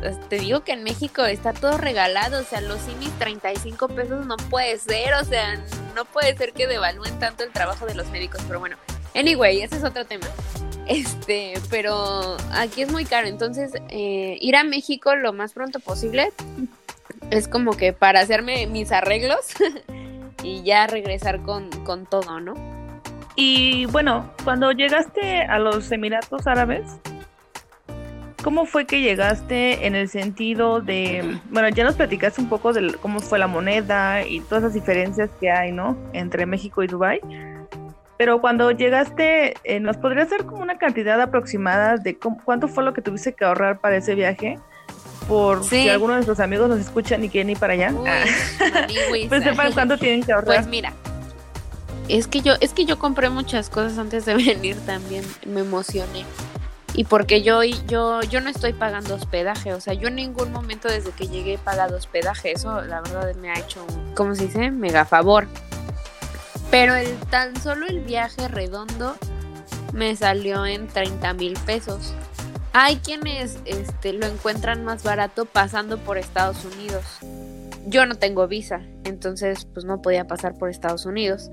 Pues, 0.00 0.18
te 0.28 0.38
digo 0.38 0.62
que 0.64 0.72
en 0.72 0.82
México 0.82 1.24
está 1.24 1.52
todo 1.52 1.78
regalado, 1.78 2.40
o 2.40 2.44
sea, 2.44 2.60
los 2.60 2.80
simis 2.80 3.10
35 3.18 3.88
pesos 3.88 4.26
no 4.26 4.36
puede 4.36 4.76
ser, 4.78 5.14
o 5.14 5.24
sea, 5.24 5.54
no 5.94 6.04
puede 6.04 6.36
ser 6.36 6.52
que 6.52 6.66
devalúen 6.66 7.18
tanto 7.18 7.44
el 7.44 7.50
trabajo 7.52 7.86
de 7.86 7.94
los 7.94 8.08
médicos, 8.08 8.42
pero 8.48 8.58
bueno, 8.60 8.76
anyway, 9.14 9.62
ese 9.62 9.76
es 9.76 9.84
otro 9.84 10.04
tema. 10.04 10.26
Este, 10.86 11.54
pero 11.70 12.36
aquí 12.52 12.82
es 12.82 12.90
muy 12.90 13.04
caro, 13.04 13.28
entonces 13.28 13.70
eh, 13.88 14.36
ir 14.40 14.56
a 14.56 14.64
México 14.64 15.14
lo 15.14 15.32
más 15.32 15.52
pronto 15.52 15.78
posible 15.78 16.32
es 17.32 17.48
como 17.48 17.72
que 17.72 17.94
para 17.94 18.20
hacerme 18.20 18.66
mis 18.66 18.92
arreglos 18.92 19.54
y 20.42 20.62
ya 20.62 20.86
regresar 20.86 21.40
con, 21.40 21.70
con 21.84 22.04
todo, 22.04 22.40
¿no? 22.40 22.52
Y 23.34 23.86
bueno, 23.86 24.30
cuando 24.44 24.70
llegaste 24.72 25.42
a 25.42 25.58
los 25.58 25.90
Emiratos 25.90 26.46
Árabes, 26.46 27.00
¿cómo 28.44 28.66
fue 28.66 28.84
que 28.84 29.00
llegaste 29.00 29.86
en 29.86 29.94
el 29.94 30.10
sentido 30.10 30.82
de, 30.82 31.38
bueno, 31.48 31.70
ya 31.70 31.84
nos 31.84 31.94
platicaste 31.94 32.42
un 32.42 32.50
poco 32.50 32.74
de 32.74 32.92
cómo 33.00 33.20
fue 33.20 33.38
la 33.38 33.46
moneda 33.46 34.26
y 34.26 34.40
todas 34.40 34.64
las 34.64 34.74
diferencias 34.74 35.30
que 35.40 35.50
hay, 35.50 35.72
¿no? 35.72 35.96
Entre 36.12 36.44
México 36.44 36.82
y 36.82 36.86
Dubái. 36.86 37.20
Pero 38.18 38.42
cuando 38.42 38.70
llegaste, 38.72 39.54
eh, 39.64 39.80
¿nos 39.80 39.96
podrías 39.96 40.28
dar 40.28 40.44
como 40.44 40.60
una 40.60 40.76
cantidad 40.76 41.18
aproximada 41.18 41.96
de 41.96 42.18
cuánto 42.18 42.68
fue 42.68 42.84
lo 42.84 42.92
que 42.92 43.00
tuviste 43.00 43.32
que 43.32 43.46
ahorrar 43.46 43.80
para 43.80 43.96
ese 43.96 44.14
viaje? 44.14 44.58
Por 45.28 45.62
Sí. 45.64 45.82
si 45.82 45.88
algunos 45.88 46.14
de 46.14 46.18
nuestros 46.18 46.40
amigos 46.40 46.68
nos 46.68 46.78
escuchan 46.80 47.22
y 47.24 47.28
quieren 47.28 47.50
ir 47.50 47.58
para 47.58 47.74
allá. 47.74 47.92
Uy, 47.92 48.08
Ah, 48.08 48.24
pues 49.28 49.42
sepan 49.44 49.72
cuánto 49.72 49.96
tienen 49.98 50.22
que 50.24 50.32
ahorrar. 50.32 50.56
Pues 50.56 50.66
mira, 50.66 50.92
es 52.08 52.26
que 52.26 52.40
yo, 52.42 52.54
es 52.60 52.72
que 52.72 52.84
yo 52.84 52.98
compré 52.98 53.30
muchas 53.30 53.70
cosas 53.70 53.98
antes 53.98 54.24
de 54.24 54.34
venir 54.36 54.76
también, 54.86 55.24
me 55.46 55.60
emocioné. 55.60 56.24
Y 56.94 57.04
porque 57.04 57.42
yo, 57.42 57.62
yo, 57.62 58.20
yo 58.22 58.40
no 58.42 58.50
estoy 58.50 58.74
pagando 58.74 59.14
hospedaje, 59.14 59.72
o 59.72 59.80
sea, 59.80 59.94
yo 59.94 60.08
en 60.08 60.16
ningún 60.16 60.52
momento 60.52 60.88
desde 60.88 61.10
que 61.12 61.26
llegué 61.26 61.54
he 61.54 61.58
pagado 61.58 61.96
hospedaje, 61.96 62.52
eso 62.52 62.82
la 62.82 63.00
verdad 63.00 63.34
me 63.36 63.50
ha 63.50 63.58
hecho, 63.58 63.82
un, 63.88 64.14
¿cómo 64.14 64.34
se 64.34 64.44
dice? 64.46 64.70
Mega 64.70 65.06
favor. 65.06 65.46
Pero 66.70 66.94
el 66.94 67.14
tan 67.30 67.58
solo 67.62 67.86
el 67.86 68.00
viaje 68.00 68.46
redondo 68.48 69.16
me 69.94 70.14
salió 70.16 70.66
en 70.66 70.86
30 70.86 71.32
mil 71.34 71.54
pesos. 71.64 72.12
Hay 72.74 72.96
quienes 72.96 73.58
este, 73.66 74.14
lo 74.14 74.26
encuentran 74.26 74.84
más 74.84 75.02
barato 75.02 75.44
pasando 75.44 75.98
por 75.98 76.16
Estados 76.16 76.64
Unidos. 76.64 77.04
Yo 77.86 78.06
no 78.06 78.14
tengo 78.14 78.48
visa, 78.48 78.80
entonces 79.04 79.66
pues 79.66 79.84
no 79.84 80.00
podía 80.00 80.26
pasar 80.26 80.54
por 80.56 80.70
Estados 80.70 81.04
Unidos. 81.04 81.50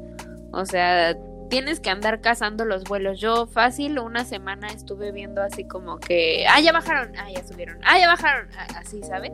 O 0.52 0.66
sea, 0.66 1.18
tienes 1.50 1.80
que 1.80 1.90
andar 1.90 2.22
cazando 2.22 2.64
los 2.64 2.84
vuelos. 2.86 3.20
Yo 3.20 3.48
fácil 3.48 4.00
una 4.00 4.24
semana 4.24 4.68
estuve 4.68 5.12
viendo 5.12 5.42
así 5.42 5.66
como 5.66 6.00
que, 6.00 6.46
ah, 6.48 6.62
ya 6.62 6.72
bajaron, 6.72 7.14
ah, 7.18 7.30
ya 7.34 7.46
subieron, 7.46 7.80
ah, 7.84 8.00
ya 8.00 8.08
bajaron, 8.08 8.48
así, 8.78 9.02
¿sabes? 9.04 9.32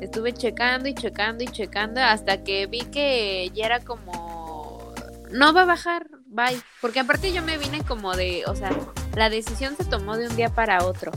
Estuve 0.00 0.32
checando 0.32 0.88
y 0.88 0.94
checando 0.94 1.44
y 1.44 1.48
checando 1.48 2.00
hasta 2.00 2.42
que 2.42 2.66
vi 2.66 2.80
que 2.86 3.50
ya 3.54 3.66
era 3.66 3.80
como, 3.80 4.94
no 5.30 5.52
va 5.52 5.62
a 5.62 5.66
bajar, 5.66 6.06
bye. 6.30 6.60
Porque 6.80 7.00
aparte 7.00 7.32
yo 7.32 7.42
me 7.42 7.58
vine 7.58 7.84
como 7.84 8.16
de, 8.16 8.44
o 8.46 8.56
sea, 8.56 8.70
la 9.14 9.28
decisión 9.28 9.76
se 9.76 9.84
tomó 9.84 10.16
de 10.16 10.28
un 10.28 10.36
día 10.36 10.48
para 10.48 10.84
otro. 10.84 11.12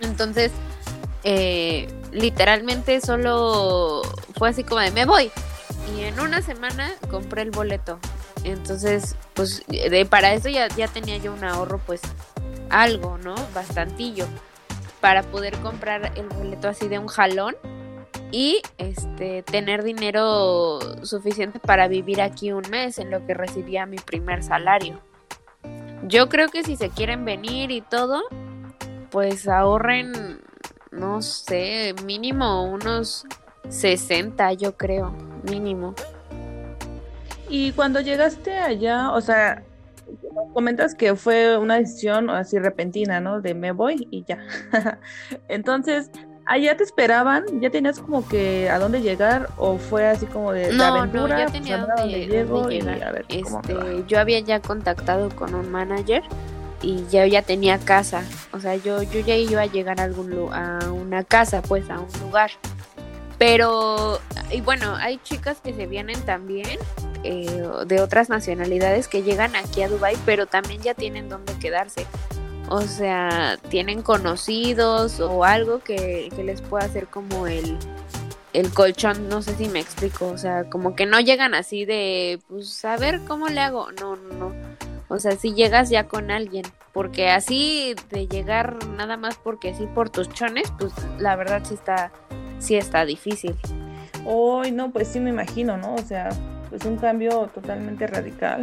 Entonces, 0.00 0.52
eh, 1.24 1.92
literalmente 2.12 3.00
solo 3.00 4.02
fue 4.38 4.50
así 4.50 4.64
como 4.64 4.80
de, 4.80 4.90
me 4.92 5.04
voy. 5.04 5.30
y 5.96 6.02
en 6.04 6.20
una 6.20 6.42
semana 6.42 6.92
compré 7.10 7.42
el 7.42 7.50
boleto. 7.50 7.98
Entonces, 8.44 9.16
pues 9.34 9.64
de, 9.66 10.06
para 10.06 10.32
eso 10.32 10.48
ya, 10.48 10.68
ya 10.68 10.88
tenía 10.88 11.16
yo 11.18 11.32
un 11.32 11.44
ahorro, 11.44 11.78
pues 11.78 12.00
algo, 12.70 13.18
¿no? 13.18 13.34
Bastantillo. 13.54 14.26
Para 15.00 15.22
poder 15.22 15.56
comprar 15.58 16.12
el 16.16 16.28
boleto 16.28 16.68
así 16.68 16.88
de 16.88 16.98
un 16.98 17.06
jalón 17.06 17.56
y 18.32 18.62
este 18.78 19.42
tener 19.42 19.82
dinero 19.82 20.78
suficiente 21.04 21.58
para 21.58 21.88
vivir 21.88 22.20
aquí 22.20 22.52
un 22.52 22.62
mes 22.70 22.98
en 22.98 23.10
lo 23.10 23.26
que 23.26 23.34
recibía 23.34 23.86
mi 23.86 23.96
primer 23.96 24.42
salario. 24.42 25.00
Yo 26.04 26.28
creo 26.28 26.48
que 26.48 26.62
si 26.62 26.76
se 26.76 26.90
quieren 26.90 27.24
venir 27.24 27.70
y 27.70 27.80
todo, 27.80 28.22
pues 29.10 29.48
ahorren, 29.48 30.40
no 30.90 31.22
sé, 31.22 31.94
mínimo 32.04 32.64
unos 32.64 33.26
60, 33.68 34.52
yo 34.54 34.76
creo, 34.76 35.14
mínimo. 35.48 35.94
Y 37.48 37.72
cuando 37.72 38.00
llegaste 38.00 38.58
allá, 38.58 39.10
o 39.10 39.20
sea, 39.20 39.64
comentas 40.54 40.94
que 40.94 41.14
fue 41.16 41.58
una 41.58 41.76
decisión 41.76 42.30
así 42.30 42.58
repentina, 42.58 43.20
¿no? 43.20 43.40
De 43.40 43.54
me 43.54 43.72
voy 43.72 44.06
y 44.10 44.24
ya. 44.24 44.38
Entonces, 45.48 46.10
¿allá 46.50 46.76
te 46.76 46.82
esperaban? 46.82 47.44
¿Ya 47.60 47.70
tenías 47.70 48.00
como 48.00 48.26
que 48.26 48.68
a 48.68 48.80
dónde 48.80 49.00
llegar 49.00 49.50
o 49.56 49.78
fue 49.78 50.08
así 50.08 50.26
como 50.26 50.52
de, 50.52 50.72
no, 50.72 50.84
aventura? 50.84 51.38
No, 51.38 51.46
ya 51.46 51.46
tenía 51.46 51.78
dónde, 51.78 52.26
llegar. 52.26 53.24
este, 53.28 54.04
yo 54.08 54.18
había 54.18 54.40
ya 54.40 54.60
contactado 54.60 55.28
con 55.36 55.54
un 55.54 55.70
manager 55.70 56.24
y 56.82 57.06
ya, 57.08 57.24
ya 57.26 57.42
tenía 57.42 57.78
casa. 57.78 58.24
O 58.52 58.58
sea, 58.58 58.74
yo, 58.74 59.00
yo 59.04 59.20
ya 59.20 59.36
iba 59.36 59.62
a 59.62 59.66
llegar 59.66 60.00
a, 60.00 60.04
algún, 60.04 60.52
a 60.52 60.90
una 60.90 61.22
casa, 61.22 61.62
pues, 61.62 61.88
a 61.88 62.00
un 62.00 62.08
lugar. 62.20 62.50
Pero, 63.38 64.18
y 64.50 64.60
bueno, 64.60 64.96
hay 64.96 65.18
chicas 65.18 65.60
que 65.60 65.72
se 65.72 65.86
vienen 65.86 66.20
también 66.22 66.80
eh, 67.22 67.62
de 67.86 68.00
otras 68.00 68.28
nacionalidades 68.28 69.06
que 69.06 69.22
llegan 69.22 69.54
aquí 69.54 69.82
a 69.82 69.88
Dubai, 69.88 70.16
pero 70.26 70.46
también 70.46 70.82
ya 70.82 70.94
tienen 70.94 71.28
donde 71.28 71.56
quedarse. 71.60 72.06
O 72.68 72.82
sea, 72.82 73.58
tienen 73.68 74.02
conocidos 74.02 75.18
o 75.20 75.44
algo 75.44 75.80
que, 75.80 76.28
que 76.34 76.44
les 76.44 76.62
pueda 76.62 76.84
hacer 76.84 77.08
como 77.08 77.46
el, 77.46 77.76
el 78.52 78.72
colchón, 78.72 79.28
no 79.28 79.42
sé 79.42 79.54
si 79.56 79.68
me 79.68 79.80
explico, 79.80 80.28
o 80.28 80.38
sea, 80.38 80.68
como 80.70 80.94
que 80.94 81.06
no 81.06 81.18
llegan 81.20 81.54
así 81.54 81.84
de, 81.84 82.38
pues, 82.48 82.84
a 82.84 82.96
ver 82.96 83.20
cómo 83.26 83.48
le 83.48 83.60
hago, 83.60 83.90
no, 83.92 84.16
no, 84.16 84.52
o 85.10 85.18
sea, 85.18 85.32
si 85.32 85.54
llegas 85.54 85.90
ya 85.90 86.06
con 86.06 86.30
alguien, 86.30 86.64
porque 86.92 87.30
así 87.30 87.96
de 88.10 88.28
llegar 88.28 88.76
nada 88.96 89.16
más 89.16 89.36
porque 89.36 89.74
sí 89.74 89.88
por 89.92 90.08
tus 90.08 90.28
chones, 90.28 90.72
pues 90.78 90.92
la 91.18 91.34
verdad 91.34 91.62
sí 91.64 91.74
está, 91.74 92.12
sí 92.60 92.76
está 92.76 93.04
difícil. 93.04 93.56
Hoy 94.24 94.70
no, 94.70 94.92
pues 94.92 95.08
sí 95.08 95.18
me 95.18 95.30
imagino, 95.30 95.76
¿no? 95.76 95.96
O 95.96 96.02
sea, 96.02 96.28
pues 96.68 96.84
un 96.84 96.96
cambio 96.96 97.50
totalmente 97.52 98.06
radical. 98.06 98.62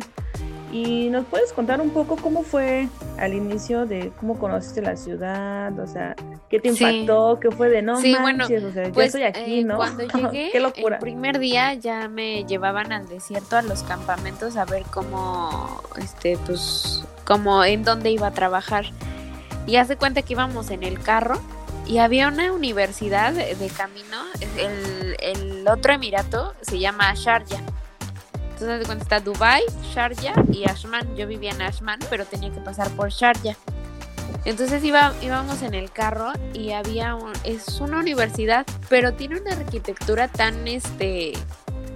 ¿Y 0.78 1.10
nos 1.10 1.26
puedes 1.26 1.54
contar 1.54 1.82
un 1.82 1.90
poco 1.90 2.18
cómo 2.18 2.44
fue 2.44 2.88
al 3.18 3.34
inicio 3.34 3.88
de 3.88 4.12
cómo 4.20 4.38
conociste 4.38 4.84
la 4.84 4.96
ciudad? 4.96 5.78
O 5.80 5.88
sea, 5.88 6.16
¿qué 6.50 6.60
te 6.60 6.68
impactó? 6.70 7.40
¿Qué 7.40 7.50
fue 7.50 7.70
de 7.70 7.82
no 7.82 8.00
sí, 8.00 8.16
bueno, 8.22 8.46
o 8.46 8.48
sea, 8.48 8.92
pues, 8.92 9.08
estoy 9.08 9.24
aquí, 9.24 9.62
eh, 9.62 9.64
¿no? 9.64 9.78
Cuando 9.78 10.04
llegué, 10.14 10.50
Qué 10.52 10.60
locura. 10.60 10.98
el 10.98 11.02
primer 11.02 11.40
día 11.40 11.74
ya 11.74 12.08
me 12.10 12.44
llevaban 12.46 12.92
al 12.92 13.08
desierto, 13.08 13.56
a 13.58 13.64
los 13.64 13.82
campamentos, 13.82 14.56
a 14.56 14.66
ver 14.66 14.84
cómo, 14.84 15.82
este, 16.00 16.38
pues, 16.46 17.04
como 17.26 17.64
en 17.64 17.84
dónde 17.84 18.12
iba 18.12 18.28
a 18.28 18.32
trabajar. 18.32 18.86
Y 19.66 19.78
hace 19.78 19.98
cuenta 19.98 20.22
que 20.22 20.34
íbamos 20.34 20.70
en 20.70 20.84
el 20.84 21.00
carro 21.00 21.42
y 21.88 21.98
había 21.98 22.28
una 22.28 22.52
universidad 22.52 23.34
de, 23.34 23.56
de 23.56 23.68
camino, 23.70 24.18
el, 24.58 25.16
el 25.22 25.68
otro 25.68 25.94
emirato 25.94 26.54
se 26.62 26.78
llama 26.78 27.12
Sharjah 27.16 27.64
entonces, 28.60 28.88
cuando 28.88 29.04
está 29.04 29.20
Dubai, 29.20 29.62
Sharjah 29.94 30.34
y 30.52 30.68
Ashman. 30.68 31.16
Yo 31.16 31.28
vivía 31.28 31.52
en 31.52 31.62
Ashman, 31.62 32.00
pero 32.10 32.26
tenía 32.26 32.50
que 32.52 32.60
pasar 32.60 32.90
por 32.92 33.10
Sharjah. 33.10 33.56
Entonces 34.46 34.84
iba, 34.84 35.14
íbamos 35.22 35.62
en 35.62 35.76
el 35.76 35.92
carro 35.92 36.32
y 36.56 36.72
había 36.72 37.14
un, 37.14 37.34
es 37.44 37.80
una 37.80 38.00
universidad, 38.00 38.66
pero 38.90 39.14
tiene 39.14 39.40
una 39.40 39.52
arquitectura 39.52 40.28
tan 40.28 40.68
este 40.68 41.34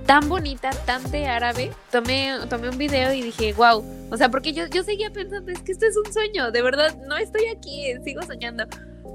tan 0.05 0.29
bonita, 0.29 0.69
tan 0.85 1.09
de 1.09 1.25
árabe. 1.27 1.71
Tomé, 1.91 2.31
tomé 2.47 2.69
un 2.69 2.77
video 2.77 3.11
y 3.11 3.23
dije, 3.23 3.53
wow. 3.53 3.83
O 4.11 4.17
sea, 4.17 4.29
porque 4.29 4.53
yo, 4.53 4.67
yo 4.67 4.83
seguía 4.83 5.09
pensando, 5.09 5.51
es 5.51 5.61
que 5.63 5.71
esto 5.71 5.87
es 5.87 5.97
un 5.97 6.13
sueño, 6.13 6.51
de 6.51 6.61
verdad, 6.61 6.95
no 7.07 7.17
estoy 7.17 7.47
aquí, 7.47 7.91
sigo 8.03 8.21
soñando. 8.21 8.65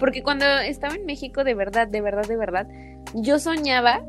Porque 0.01 0.25
cuando 0.25 0.47
estaba 0.47 0.97
en 0.97 1.07
México, 1.07 1.45
de 1.45 1.55
verdad, 1.55 1.87
de 1.87 2.01
verdad, 2.01 2.27
de 2.27 2.37
verdad, 2.37 2.67
yo 3.15 3.39
soñaba 3.39 4.03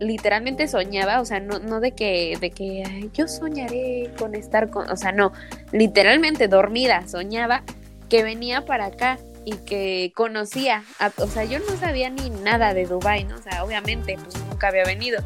literalmente 0.00 0.68
soñaba, 0.68 1.20
o 1.20 1.24
sea, 1.24 1.40
no, 1.40 1.58
no 1.58 1.80
de 1.80 1.92
que, 1.92 2.36
de 2.40 2.50
que 2.50 3.08
yo 3.14 3.28
soñaré 3.28 4.10
con 4.18 4.34
estar 4.34 4.70
con, 4.70 4.90
o 4.90 4.96
sea, 4.96 5.12
no, 5.12 5.32
literalmente 5.72 6.48
dormida, 6.48 7.06
soñaba 7.06 7.62
que 8.08 8.22
venía 8.22 8.64
para 8.64 8.86
acá 8.86 9.18
y 9.44 9.56
que 9.56 10.12
conocía, 10.14 10.82
o 11.18 11.26
sea, 11.26 11.44
yo 11.44 11.58
no 11.58 11.76
sabía 11.76 12.10
ni 12.10 12.30
nada 12.30 12.74
de 12.74 12.86
Dubai, 12.86 13.24
¿no? 13.24 13.36
O 13.36 13.42
sea, 13.42 13.64
obviamente, 13.64 14.16
pues 14.22 14.36
nunca 14.46 14.68
había 14.68 14.84
venido, 14.84 15.22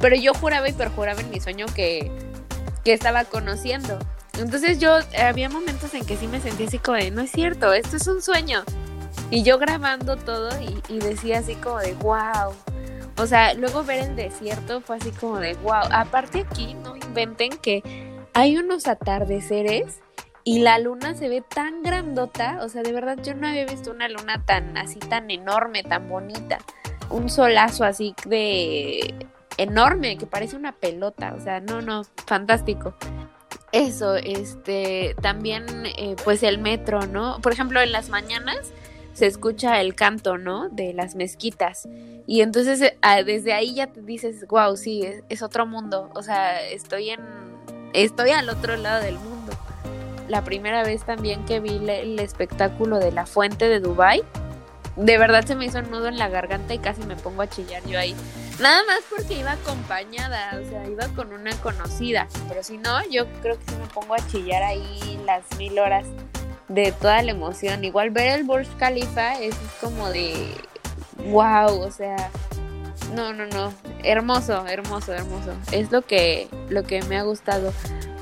pero 0.00 0.16
yo 0.16 0.32
juraba 0.34 0.68
y 0.68 0.72
perjuraba 0.72 1.20
en 1.20 1.30
mi 1.30 1.40
sueño 1.40 1.66
que, 1.74 2.10
que 2.84 2.92
estaba 2.92 3.24
conociendo. 3.24 3.98
Entonces 4.38 4.78
yo, 4.78 4.98
había 5.18 5.50
momentos 5.50 5.92
en 5.94 6.06
que 6.06 6.16
sí 6.16 6.26
me 6.26 6.40
sentí 6.40 6.64
así 6.64 6.78
como 6.78 6.96
de, 6.96 7.10
no 7.10 7.20
es 7.20 7.30
cierto, 7.30 7.72
esto 7.74 7.96
es 7.96 8.06
un 8.06 8.22
sueño. 8.22 8.64
Y 9.30 9.42
yo 9.42 9.58
grabando 9.58 10.16
todo 10.16 10.48
y, 10.60 10.82
y 10.88 10.98
decía 10.98 11.40
así 11.40 11.54
como 11.56 11.78
de, 11.78 11.94
wow, 11.94 12.54
o 13.20 13.26
sea, 13.26 13.52
luego 13.54 13.84
ver 13.84 14.00
el 14.00 14.16
desierto 14.16 14.80
fue 14.80 14.96
así 14.96 15.10
como 15.10 15.38
de 15.38 15.54
wow. 15.54 15.82
Aparte 15.90 16.46
aquí 16.48 16.74
no 16.74 16.96
inventen 16.96 17.50
que 17.58 17.82
hay 18.32 18.56
unos 18.56 18.88
atardeceres 18.88 20.00
y 20.42 20.60
la 20.60 20.78
luna 20.78 21.14
se 21.14 21.28
ve 21.28 21.42
tan 21.42 21.82
grandota, 21.82 22.60
o 22.62 22.68
sea, 22.70 22.82
de 22.82 22.92
verdad 22.92 23.18
yo 23.22 23.34
no 23.34 23.46
había 23.46 23.66
visto 23.66 23.90
una 23.90 24.08
luna 24.08 24.42
tan 24.46 24.76
así 24.78 24.98
tan 24.98 25.30
enorme, 25.30 25.82
tan 25.82 26.08
bonita. 26.08 26.58
Un 27.10 27.28
solazo 27.28 27.84
así 27.84 28.14
de 28.24 29.14
enorme 29.58 30.16
que 30.16 30.26
parece 30.26 30.56
una 30.56 30.72
pelota, 30.72 31.34
o 31.36 31.40
sea, 31.40 31.60
no, 31.60 31.82
no, 31.82 32.04
fantástico. 32.26 32.94
Eso, 33.72 34.16
este, 34.16 35.14
también 35.20 35.86
eh, 35.96 36.16
pues 36.24 36.42
el 36.42 36.58
metro, 36.58 37.06
¿no? 37.06 37.38
Por 37.40 37.52
ejemplo, 37.52 37.80
en 37.80 37.92
las 37.92 38.08
mañanas 38.08 38.72
se 39.12 39.26
escucha 39.26 39.80
el 39.80 39.94
canto, 39.94 40.38
¿no? 40.38 40.68
De 40.68 40.92
las 40.92 41.14
mezquitas. 41.14 41.88
Y 42.26 42.42
entonces 42.42 42.80
eh, 42.82 42.98
ah, 43.02 43.22
desde 43.22 43.52
ahí 43.52 43.74
ya 43.74 43.88
te 43.88 44.02
dices, 44.02 44.46
wow, 44.48 44.76
sí, 44.76 45.04
es, 45.28 45.42
otro 45.42 45.66
mundo. 45.66 46.10
O 46.14 46.22
sea, 46.22 46.60
estoy 46.62 47.10
en. 47.10 47.20
Estoy 47.92 48.30
al 48.30 48.48
otro 48.48 48.76
lado 48.76 49.02
del 49.02 49.16
mundo. 49.16 49.52
La 50.28 50.44
primera 50.44 50.84
vez 50.84 51.04
también 51.04 51.44
que 51.44 51.58
vi 51.58 51.76
el 51.88 52.18
espectáculo 52.20 52.98
de 52.98 53.10
la 53.10 53.26
fuente 53.26 53.68
de 53.68 53.80
Dubai, 53.80 54.22
de 54.96 55.18
verdad 55.18 55.44
se 55.44 55.54
me 55.56 55.66
hizo 55.66 55.78
un 55.78 55.90
nudo 55.90 56.08
en 56.08 56.18
la 56.18 56.28
garganta 56.28 56.74
y 56.74 56.78
casi 56.78 57.02
me 57.02 57.16
pongo 57.16 57.42
a 57.42 57.48
chillar 57.48 57.84
yo 57.86 57.98
ahí. 57.98 58.14
Nada 58.60 58.82
más 58.84 59.00
porque 59.08 59.38
iba 59.38 59.52
acompañada, 59.52 60.60
o 60.60 60.68
sea, 60.68 60.86
iba 60.86 61.08
con 61.08 61.32
una 61.32 61.52
conocida. 61.62 62.28
Pero 62.48 62.62
si 62.62 62.76
no, 62.78 63.00
yo 63.10 63.26
creo 63.40 63.58
que 63.58 63.64
sí 63.66 63.76
me 63.80 63.86
pongo 63.86 64.14
a 64.14 64.26
chillar 64.28 64.62
ahí 64.62 65.20
las 65.24 65.42
mil 65.56 65.78
horas 65.78 66.06
de 66.70 66.92
toda 66.92 67.22
la 67.22 67.32
emoción. 67.32 67.84
Igual 67.84 68.10
ver 68.10 68.38
el 68.38 68.44
Burj 68.44 68.68
Khalifa 68.78 69.34
es 69.40 69.54
como 69.80 70.08
de 70.08 70.34
wow, 71.30 71.80
o 71.80 71.90
sea, 71.90 72.30
no, 73.14 73.32
no, 73.32 73.46
no, 73.46 73.72
hermoso, 74.02 74.66
hermoso, 74.66 75.12
hermoso. 75.12 75.52
Es 75.72 75.90
lo 75.90 76.02
que, 76.02 76.48
lo 76.68 76.84
que 76.84 77.02
me 77.02 77.18
ha 77.18 77.22
gustado. 77.22 77.72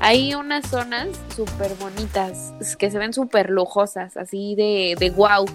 Hay 0.01 0.33
unas 0.33 0.67
zonas 0.67 1.09
súper 1.35 1.73
bonitas, 1.75 2.53
que 2.77 2.89
se 2.89 2.97
ven 2.97 3.13
súper 3.13 3.49
lujosas, 3.49 4.17
así 4.17 4.55
de, 4.55 4.95
de 4.97 5.09
wow. 5.11 5.45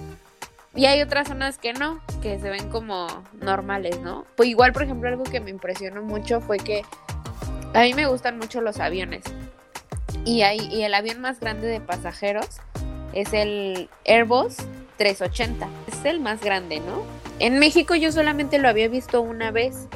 Y 0.76 0.86
hay 0.86 1.00
otras 1.02 1.28
zonas 1.28 1.58
que 1.58 1.72
no, 1.72 2.00
que 2.20 2.38
se 2.38 2.50
ven 2.50 2.68
como 2.68 3.06
normales, 3.40 4.00
¿no? 4.00 4.24
Pues 4.36 4.48
igual, 4.48 4.72
por 4.72 4.82
ejemplo, 4.82 5.08
algo 5.08 5.24
que 5.24 5.40
me 5.40 5.50
impresionó 5.50 6.02
mucho 6.02 6.40
fue 6.40 6.58
que 6.58 6.82
a 7.74 7.80
mí 7.82 7.94
me 7.94 8.06
gustan 8.06 8.38
mucho 8.38 8.60
los 8.60 8.78
aviones. 8.78 9.24
Y, 10.24 10.42
hay, 10.42 10.58
y 10.70 10.82
el 10.82 10.94
avión 10.94 11.20
más 11.20 11.40
grande 11.40 11.66
de 11.66 11.80
pasajeros 11.80 12.60
es 13.14 13.32
el 13.32 13.88
Airbus 14.06 14.56
380. 14.98 15.68
Es 15.88 16.04
el 16.04 16.20
más 16.20 16.40
grande, 16.42 16.80
¿no? 16.80 17.02
En 17.38 17.58
México 17.58 17.94
yo 17.94 18.12
solamente 18.12 18.58
lo 18.58 18.68
había 18.68 18.88
visto 18.88 19.20
una 19.22 19.50
vez. 19.50 19.88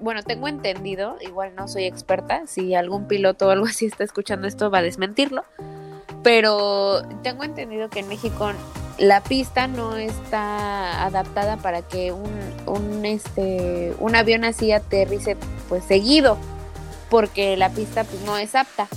Bueno, 0.00 0.22
tengo 0.22 0.48
entendido, 0.48 1.16
igual 1.20 1.54
no 1.54 1.68
soy 1.68 1.84
experta, 1.84 2.46
si 2.46 2.74
algún 2.74 3.06
piloto 3.06 3.48
o 3.48 3.50
algo 3.50 3.66
así 3.66 3.86
está 3.86 4.02
escuchando 4.04 4.46
esto 4.48 4.70
va 4.70 4.78
a 4.78 4.82
desmentirlo, 4.82 5.44
pero 6.22 7.02
tengo 7.22 7.44
entendido 7.44 7.90
que 7.90 8.00
en 8.00 8.08
México 8.08 8.52
la 8.98 9.22
pista 9.22 9.66
no 9.66 9.96
está 9.96 11.04
adaptada 11.04 11.58
para 11.58 11.82
que 11.82 12.12
un, 12.12 12.30
un, 12.66 13.04
este, 13.04 13.94
un 13.98 14.16
avión 14.16 14.44
así 14.44 14.72
aterrice 14.72 15.36
pues 15.68 15.84
seguido, 15.84 16.38
porque 17.10 17.56
la 17.58 17.68
pista 17.70 18.04
pues 18.04 18.22
no 18.22 18.38
es 18.38 18.54
apta. 18.54 18.88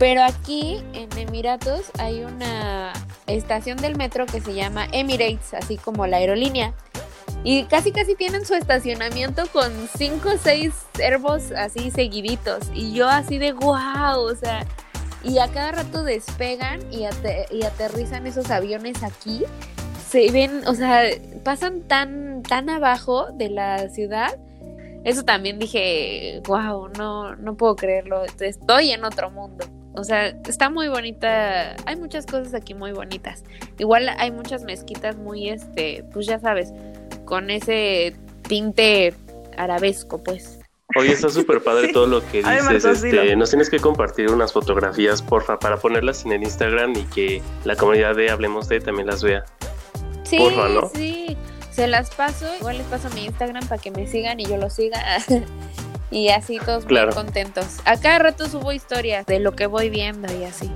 Pero 0.00 0.22
aquí 0.22 0.82
en 0.94 1.10
Emiratos 1.18 1.90
hay 1.98 2.24
una 2.24 2.94
estación 3.26 3.76
del 3.76 3.96
metro 3.96 4.24
que 4.24 4.40
se 4.40 4.54
llama 4.54 4.86
Emirates, 4.92 5.52
así 5.52 5.76
como 5.76 6.06
la 6.06 6.16
aerolínea. 6.16 6.72
Y 7.44 7.64
casi 7.64 7.92
casi 7.92 8.14
tienen 8.14 8.46
su 8.46 8.54
estacionamiento 8.54 9.42
con 9.52 9.70
cinco 9.94 10.30
o 10.30 10.38
seis 10.38 10.72
herbos 10.98 11.52
así 11.52 11.90
seguiditos. 11.90 12.70
Y 12.74 12.94
yo 12.94 13.10
así 13.10 13.36
de 13.36 13.52
wow, 13.52 14.20
o 14.20 14.34
sea, 14.34 14.66
y 15.22 15.36
a 15.36 15.48
cada 15.48 15.72
rato 15.72 16.02
despegan 16.02 16.80
y, 16.90 17.00
y 17.54 17.62
aterrizan 17.62 18.26
esos 18.26 18.50
aviones 18.50 19.02
aquí. 19.02 19.44
Se 20.08 20.32
ven, 20.32 20.66
o 20.66 20.74
sea, 20.74 21.02
pasan 21.44 21.82
tan, 21.82 22.42
tan 22.42 22.70
abajo 22.70 23.32
de 23.32 23.50
la 23.50 23.90
ciudad. 23.90 24.34
Eso 25.04 25.24
también 25.24 25.58
dije, 25.58 26.40
wow, 26.46 26.88
no, 26.96 27.36
no 27.36 27.54
puedo 27.54 27.76
creerlo. 27.76 28.24
Estoy 28.40 28.92
en 28.92 29.04
otro 29.04 29.30
mundo. 29.30 29.66
O 29.94 30.04
sea, 30.04 30.28
está 30.28 30.70
muy 30.70 30.88
bonita. 30.88 31.76
Hay 31.86 31.96
muchas 31.96 32.26
cosas 32.26 32.54
aquí 32.54 32.74
muy 32.74 32.92
bonitas. 32.92 33.44
Igual 33.78 34.08
hay 34.18 34.30
muchas 34.30 34.62
mezquitas 34.62 35.16
muy, 35.16 35.48
este, 35.48 36.04
pues 36.12 36.26
ya 36.26 36.38
sabes, 36.38 36.72
con 37.24 37.50
ese 37.50 38.14
tinte 38.42 39.14
arabesco, 39.56 40.22
pues. 40.22 40.60
Oye, 40.96 41.12
está 41.12 41.28
súper 41.28 41.62
padre 41.62 41.92
todo 41.92 42.06
lo 42.06 42.20
que 42.30 42.42
dices. 42.42 42.84
este, 42.84 43.36
nos 43.36 43.50
tienes 43.50 43.70
que 43.70 43.78
compartir 43.78 44.30
unas 44.30 44.52
fotografías, 44.52 45.22
porfa, 45.22 45.58
para 45.58 45.76
ponerlas 45.76 46.24
en 46.24 46.32
el 46.32 46.42
Instagram 46.42 46.92
y 46.96 47.02
que 47.04 47.42
la 47.64 47.76
comunidad 47.76 48.16
de 48.16 48.30
Hablemos 48.30 48.68
de 48.68 48.80
también 48.80 49.06
las 49.06 49.22
vea. 49.22 49.44
Sí, 50.22 50.38
sí. 50.94 51.36
Se 51.70 51.86
las 51.86 52.10
paso. 52.10 52.46
Igual 52.58 52.78
les 52.78 52.86
paso 52.86 53.08
mi 53.14 53.24
Instagram 53.24 53.66
para 53.66 53.80
que 53.80 53.90
me 53.90 54.06
sigan 54.06 54.38
y 54.38 54.46
yo 54.46 54.56
lo 54.56 54.70
siga. 54.70 55.00
y 56.10 56.28
así 56.28 56.58
todos 56.58 56.86
muy 56.86 57.08
contentos. 57.14 57.78
A 57.84 57.98
cada 57.98 58.18
rato 58.18 58.48
subo 58.48 58.72
historias 58.72 59.26
de 59.26 59.40
lo 59.40 59.52
que 59.52 59.66
voy 59.66 59.90
viendo 59.90 60.32
y 60.32 60.44
así. 60.44 60.70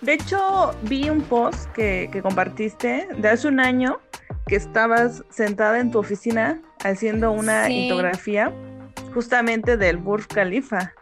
De 0.00 0.14
hecho, 0.14 0.74
vi 0.82 1.10
un 1.10 1.22
post 1.22 1.70
que, 1.72 2.08
compartiste 2.22 3.08
de 3.18 3.28
hace 3.28 3.48
un 3.48 3.60
año 3.60 4.00
que 4.46 4.56
estabas 4.56 5.24
sentada 5.30 5.80
en 5.80 5.90
tu 5.90 5.98
oficina 5.98 6.60
haciendo 6.82 7.32
una 7.32 7.66
sí 7.66 7.90
justamente 9.12 9.76
del 9.76 9.96
Burj 9.96 10.26
Khalifa. 10.28 10.92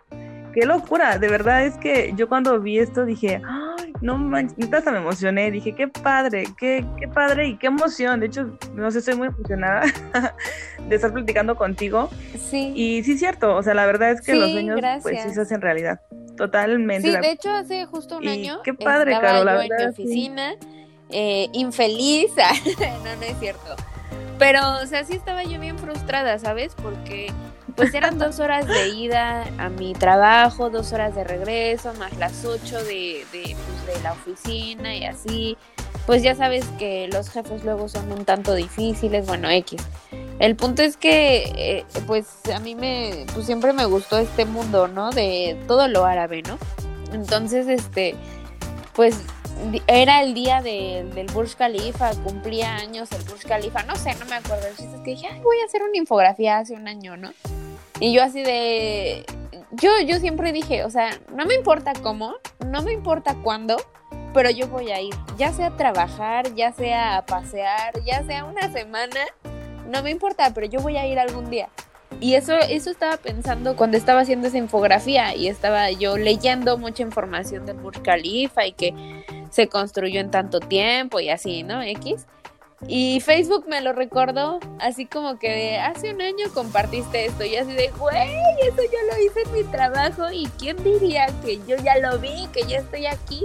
Qué 0.55 0.65
locura, 0.65 1.19
de 1.19 1.29
verdad 1.29 1.67
es 1.67 1.77
que 1.77 2.15
yo 2.17 2.29
cuando 2.29 2.59
vi 2.61 2.79
esto 2.79 3.05
dije, 3.05 3.43
ay, 3.47 3.76
no 4.01 4.19
manches, 4.19 4.73
hasta 4.73 4.93
me 4.93 4.99
emocioné, 4.99 5.51
dije, 5.51 5.75
qué 5.75 5.89
padre, 5.89 6.45
qué, 6.59 6.85
qué 6.99 7.09
padre 7.09 7.49
y 7.49 7.59
qué 7.59 7.69
emoción. 7.69 8.21
De 8.21 8.27
hecho, 8.27 8.59
no 8.75 8.91
sé, 8.91 8.99
estoy 8.99 9.17
muy 9.17 9.29
emocionada 9.29 9.83
de 10.89 10.95
estar 10.95 11.13
platicando 11.13 11.57
contigo. 11.57 12.11
Sí. 12.39 12.73
Y 12.75 13.03
sí, 13.05 13.13
es 13.13 13.19
cierto, 13.19 13.57
o 13.57 13.63
sea, 13.63 13.75
la 13.75 13.87
verdad 13.87 14.11
es 14.11 14.21
que 14.21 14.35
los 14.35 14.51
sueños 14.51 14.81
pues 15.03 15.23
sí 15.23 15.31
se 15.31 15.41
hacen 15.41 15.61
realidad. 15.61 16.01
Totalmente. 16.37 17.11
Sí, 17.11 17.17
de 17.17 17.31
hecho, 17.31 17.51
hace 17.51 17.87
justo 17.87 18.19
un 18.19 18.29
año. 18.29 18.61
Qué 18.63 18.75
padre, 18.75 19.13
estaba 19.13 19.43
yo 19.43 19.63
en 19.63 19.71
mi 19.77 19.85
oficina, 19.85 20.55
eh, 21.11 21.49
infeliz. 21.53 22.33
no, 23.05 23.17
no 23.17 23.23
es 23.23 23.39
cierto. 23.41 23.77
Pero, 24.39 24.61
o 24.83 24.87
sea, 24.87 25.05
sí 25.05 25.15
estaba 25.15 25.45
yo 25.45 25.59
bien 25.59 25.79
frustrada, 25.79 26.39
¿sabes? 26.39 26.75
Porque 26.75 27.33
pues 27.77 27.93
eran 27.95 28.19
dos 28.19 28.41
horas 28.41 28.67
de 28.67 28.89
ida 28.89 29.45
a 29.59 29.69
mi 29.69 29.93
trabajo, 29.93 30.71
dos 30.71 30.93
horas 30.93 31.15
de 31.15 31.25
regreso, 31.25 31.93
más 31.95 32.17
las 32.17 32.45
ocho 32.45 32.83
de, 32.83 33.25
de, 33.33 33.55
pues, 33.55 33.97
de 33.97 34.03
la 34.03 34.13
oficina 34.13 34.97
y 34.97 35.05
así. 35.05 35.57
Pues 36.07 36.23
ya 36.23 36.35
sabes 36.35 36.65
que 36.79 37.09
los 37.09 37.29
jefes 37.29 37.65
luego 37.65 37.89
son 37.89 38.11
un 38.13 38.25
tanto 38.25 38.55
difíciles, 38.55 39.27
bueno, 39.27 39.51
X. 39.51 39.83
El 40.39 40.57
punto 40.57 40.83
es 40.83 40.97
que, 40.97 41.53
eh, 41.57 41.85
pues 42.07 42.27
a 42.55 42.61
mí 42.61 42.75
me, 42.75 43.27
pues 43.35 43.47
siempre 43.47 43.73
me 43.73 43.85
gustó 43.85 44.19
este 44.19 44.45
mundo, 44.45 44.89
¿no? 44.89 45.11
De 45.11 45.59
todo 45.67 45.89
lo 45.89 46.05
árabe, 46.05 46.43
¿no? 46.43 46.59
Entonces, 47.13 47.67
este, 47.69 48.15
pues 48.95 49.19
era 49.87 50.23
el 50.23 50.35
día 50.35 50.63
del 50.63 51.27
Burj 51.33 51.57
Khalifa, 51.57 52.13
cumplía 52.23 52.77
años 52.77 53.11
el 53.13 53.23
Burj 53.23 53.47
Khalifa, 53.47 53.83
no 53.83 53.97
sé, 53.97 54.15
no 54.17 54.27
me 54.27 54.37
acuerdo. 54.37 54.67
Es 54.67 54.77
que 55.03 55.11
dije, 55.11 55.27
Ay, 55.31 55.41
voy 55.41 55.57
a 55.61 55.65
hacer 55.65 55.83
una 55.83 55.97
infografía 55.97 56.59
hace 56.59 56.75
un 56.75 56.89
año, 56.89 57.17
¿no? 57.17 57.33
Y 58.01 58.13
yo 58.13 58.23
así 58.23 58.43
de... 58.43 59.25
Yo, 59.73 59.91
yo 60.07 60.19
siempre 60.19 60.53
dije, 60.53 60.85
o 60.85 60.91
sea, 60.91 61.11
no 61.35 61.45
me 61.45 61.55
importa 61.55 61.93
cómo, 62.03 62.35
no 62.67 62.83
me 62.83 62.93
importa 62.93 63.37
cuándo, 63.43 63.77
pero 64.33 64.49
yo 64.51 64.69
voy 64.69 64.91
a 64.91 65.01
ir, 65.01 65.15
ya 65.37 65.53
sea 65.53 65.67
a 65.69 65.77
trabajar, 65.77 66.55
ya 66.55 66.73
sea 66.73 67.19
a 67.19 67.27
pasear, 67.27 67.93
ya 68.05 68.23
sea 68.25 68.45
una 68.45 68.73
semana, 68.73 69.21
no 69.91 70.03
me 70.03 70.11
importa, 70.11 70.53
pero 70.55 70.67
yo 70.67 70.81
voy 70.81 70.97
a 70.97 71.07
ir 71.07 71.19
algún 71.19 71.51
día. 71.51 71.69
Y 72.21 72.35
eso, 72.35 72.55
eso 72.57 72.91
estaba 72.91 73.17
pensando 73.19 73.77
cuando 73.77 73.97
estaba 73.97 74.21
haciendo 74.21 74.49
esa 74.49 74.59
infografía 74.59 75.35
y 75.35 75.49
estaba 75.49 75.91
yo 75.91 76.17
leyendo 76.17 76.79
mucha 76.79 77.03
información 77.03 77.67
del 77.67 77.77
Burj 77.77 78.01
Khalifa 78.03 78.67
y 78.67 78.73
que 78.73 78.95
se 79.51 79.69
construyó 79.69 80.21
en 80.21 80.31
tanto 80.31 80.61
tiempo 80.61 81.21
y 81.21 81.29
así, 81.29 81.63
¿no? 81.63 81.83
X. 81.83 82.27
Y 82.89 83.21
Facebook 83.21 83.65
me 83.69 83.81
lo 83.81 83.93
recordó, 83.95 84.61
así 84.81 85.07
como 85.07 85.39
que 85.39 85.79
hace 85.79 86.13
un 86.13 86.21
año 86.21 86.47
compartiste 86.53 87.25
esto 87.25 87.45
y 87.45 87.57
así 87.57 87.73
de, 87.73 87.89
güey, 87.99 88.37
eso 88.63 88.83
yo 88.83 88.99
lo 89.11 89.23
hice 89.25 89.43
en 89.47 89.53
mi 89.53 89.65
trabajo 89.65 90.31
y 90.31 90.47
quién 90.59 90.77
diría 90.85 91.27
que 91.43 91.59
yo 91.67 91.77
ya 91.77 91.99
lo 91.99 92.19
vi, 92.19 92.49
que 92.53 92.65
ya 92.65 92.79
estoy 92.79 93.07
aquí. 93.07 93.45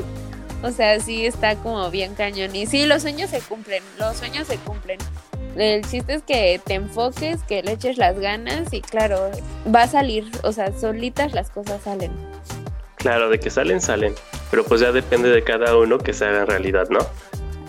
O 0.64 0.70
sea, 0.70 1.00
sí 1.00 1.26
está 1.26 1.56
como 1.56 1.90
bien 1.90 2.14
cañón. 2.14 2.56
Y 2.56 2.68
sí, 2.68 2.86
los 2.86 3.02
sueños 3.02 3.30
se 3.30 3.40
cumplen, 3.40 3.82
los 3.98 4.18
sueños 4.18 4.48
se 4.48 4.58
cumplen. 4.58 5.00
El 5.56 5.86
chiste 5.86 6.14
es 6.14 6.24
que 6.24 6.62
te 6.64 6.76
enfoques, 6.76 7.42
que 7.44 7.64
le 7.64 7.74
eches 7.74 7.98
las 7.98 8.20
ganas 8.20 8.72
y 8.74 8.82
claro, 8.82 9.32
va 9.74 9.84
a 9.84 9.88
salir, 9.88 10.30
o 10.44 10.52
sea, 10.52 10.72
solitas 10.78 11.34
las 11.34 11.50
cosas 11.50 11.82
salen. 11.84 12.12
Claro, 12.96 13.30
de 13.30 13.40
que 13.40 13.50
salen, 13.50 13.82
salen. 13.82 14.14
Pero 14.52 14.64
pues 14.64 14.82
ya 14.82 14.92
depende 14.92 15.30
de 15.30 15.44
cada 15.44 15.76
uno 15.78 15.98
que 15.98 16.14
se 16.14 16.26
haga 16.26 16.46
realidad, 16.46 16.88
¿no? 16.90 17.00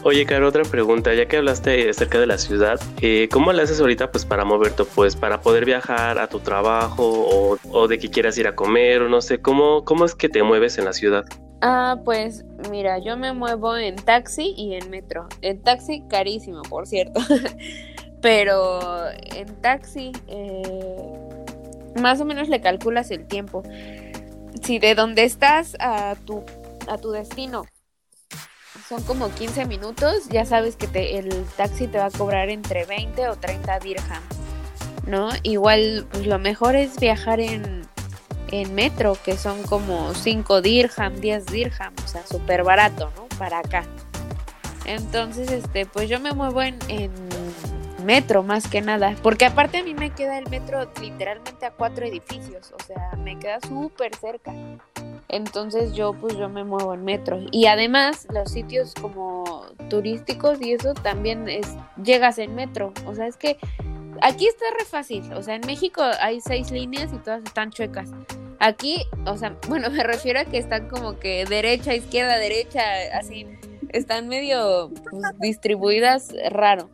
Oye, 0.04 0.26
Caro, 0.26 0.48
otra 0.48 0.64
pregunta, 0.64 1.14
ya 1.14 1.26
que 1.26 1.36
hablaste 1.36 1.88
acerca 1.88 2.18
de 2.18 2.26
la 2.26 2.36
ciudad, 2.36 2.80
eh, 3.00 3.28
¿cómo 3.30 3.52
le 3.52 3.62
haces 3.62 3.80
ahorita 3.80 4.10
pues 4.10 4.24
para 4.24 4.44
moverte, 4.44 4.82
pues 4.84 5.14
para 5.14 5.40
poder 5.40 5.64
viajar 5.64 6.18
a 6.18 6.26
tu 6.26 6.40
trabajo 6.40 7.58
o, 7.70 7.86
de 7.86 8.00
que 8.00 8.10
quieras 8.10 8.36
ir 8.36 8.48
a 8.48 8.56
comer 8.56 9.02
o 9.02 9.08
no 9.08 9.20
sé, 9.20 9.40
¿cómo, 9.40 9.84
¿cómo 9.84 10.04
es 10.04 10.16
que 10.16 10.28
te 10.28 10.42
mueves 10.42 10.76
en 10.78 10.86
la 10.86 10.92
ciudad? 10.92 11.24
Ah, 11.60 12.00
pues 12.04 12.44
mira, 12.68 12.98
yo 12.98 13.16
me 13.16 13.32
muevo 13.32 13.76
en 13.76 13.94
taxi 13.94 14.54
y 14.56 14.74
en 14.74 14.90
metro. 14.90 15.28
En 15.40 15.62
taxi 15.62 16.02
carísimo, 16.08 16.62
por 16.62 16.88
cierto, 16.88 17.20
pero 18.20 18.80
en 19.36 19.54
taxi 19.60 20.10
eh, 20.26 21.12
más 22.00 22.20
o 22.20 22.24
menos 22.24 22.48
le 22.48 22.60
calculas 22.60 23.12
el 23.12 23.28
tiempo. 23.28 23.62
Si 24.64 24.80
de 24.80 24.96
donde 24.96 25.22
estás 25.22 25.76
a 25.78 26.16
tu, 26.26 26.42
a 26.88 26.98
tu 26.98 27.12
destino 27.12 27.66
son 28.88 29.02
como 29.02 29.30
15 29.30 29.66
minutos, 29.66 30.28
ya 30.28 30.44
sabes 30.44 30.76
que 30.76 30.86
te, 30.86 31.18
el 31.18 31.44
taxi 31.56 31.86
te 31.86 31.98
va 31.98 32.06
a 32.06 32.10
cobrar 32.10 32.50
entre 32.50 32.84
20 32.84 33.28
o 33.28 33.36
30 33.36 33.78
dirham, 33.80 34.22
¿no? 35.06 35.30
Igual, 35.42 36.06
pues 36.10 36.26
lo 36.26 36.38
mejor 36.38 36.76
es 36.76 36.98
viajar 36.98 37.40
en, 37.40 37.82
en 38.50 38.74
metro, 38.74 39.16
que 39.24 39.36
son 39.36 39.62
como 39.64 40.14
5 40.14 40.62
dirham, 40.62 41.14
10 41.20 41.46
dirham, 41.46 41.94
o 42.04 42.08
sea, 42.08 42.26
súper 42.26 42.64
barato, 42.64 43.10
¿no? 43.16 43.26
Para 43.38 43.58
acá. 43.58 43.84
Entonces, 44.84 45.50
este, 45.50 45.86
pues 45.86 46.08
yo 46.08 46.20
me 46.20 46.32
muevo 46.32 46.62
en, 46.62 46.78
en 46.88 47.12
metro 48.02 48.42
más 48.42 48.68
que 48.68 48.80
nada, 48.80 49.16
porque 49.22 49.44
aparte 49.44 49.78
a 49.78 49.84
mí 49.84 49.94
me 49.94 50.10
queda 50.10 50.38
el 50.38 50.48
metro 50.48 50.88
literalmente 51.00 51.66
a 51.66 51.70
cuatro 51.70 52.06
edificios, 52.06 52.72
o 52.72 52.82
sea, 52.84 53.12
me 53.18 53.38
queda 53.38 53.58
súper 53.60 54.14
cerca. 54.16 54.52
Entonces 55.28 55.94
yo 55.94 56.12
pues 56.12 56.36
yo 56.36 56.48
me 56.50 56.62
muevo 56.62 56.92
en 56.92 57.04
metro. 57.04 57.40
Y 57.50 57.66
además 57.66 58.26
los 58.30 58.52
sitios 58.52 58.94
como 58.94 59.64
turísticos 59.88 60.60
y 60.60 60.72
eso 60.72 60.92
también 60.92 61.48
es, 61.48 61.66
llegas 62.02 62.38
en 62.38 62.54
metro. 62.54 62.92
O 63.06 63.14
sea, 63.14 63.26
es 63.26 63.36
que 63.38 63.56
aquí 64.20 64.46
está 64.46 64.66
re 64.78 64.84
fácil. 64.84 65.32
O 65.32 65.42
sea, 65.42 65.54
en 65.54 65.62
México 65.66 66.02
hay 66.20 66.40
seis 66.42 66.70
líneas 66.70 67.12
y 67.14 67.16
todas 67.16 67.42
están 67.44 67.70
chuecas. 67.70 68.10
Aquí, 68.58 69.06
o 69.26 69.36
sea, 69.36 69.56
bueno, 69.68 69.90
me 69.90 70.02
refiero 70.04 70.40
a 70.40 70.44
que 70.44 70.58
están 70.58 70.88
como 70.88 71.18
que 71.18 71.46
derecha, 71.46 71.94
izquierda, 71.94 72.38
derecha, 72.38 72.82
así. 73.14 73.46
Están 73.88 74.28
medio 74.28 74.90
pues, 75.10 75.22
distribuidas 75.40 76.34
raro. 76.50 76.90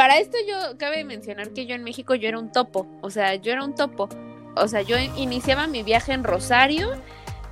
Para 0.00 0.16
esto 0.16 0.38
yo 0.48 0.78
cabe 0.78 1.04
mencionar 1.04 1.50
que 1.50 1.66
yo 1.66 1.74
en 1.74 1.84
México 1.84 2.14
yo 2.14 2.26
era 2.26 2.38
un 2.38 2.50
topo. 2.50 2.86
O 3.02 3.10
sea, 3.10 3.34
yo 3.34 3.52
era 3.52 3.62
un 3.62 3.74
topo. 3.74 4.08
O 4.56 4.66
sea, 4.66 4.80
yo 4.80 4.96
iniciaba 4.98 5.66
mi 5.66 5.82
viaje 5.82 6.14
en 6.14 6.24
Rosario 6.24 6.88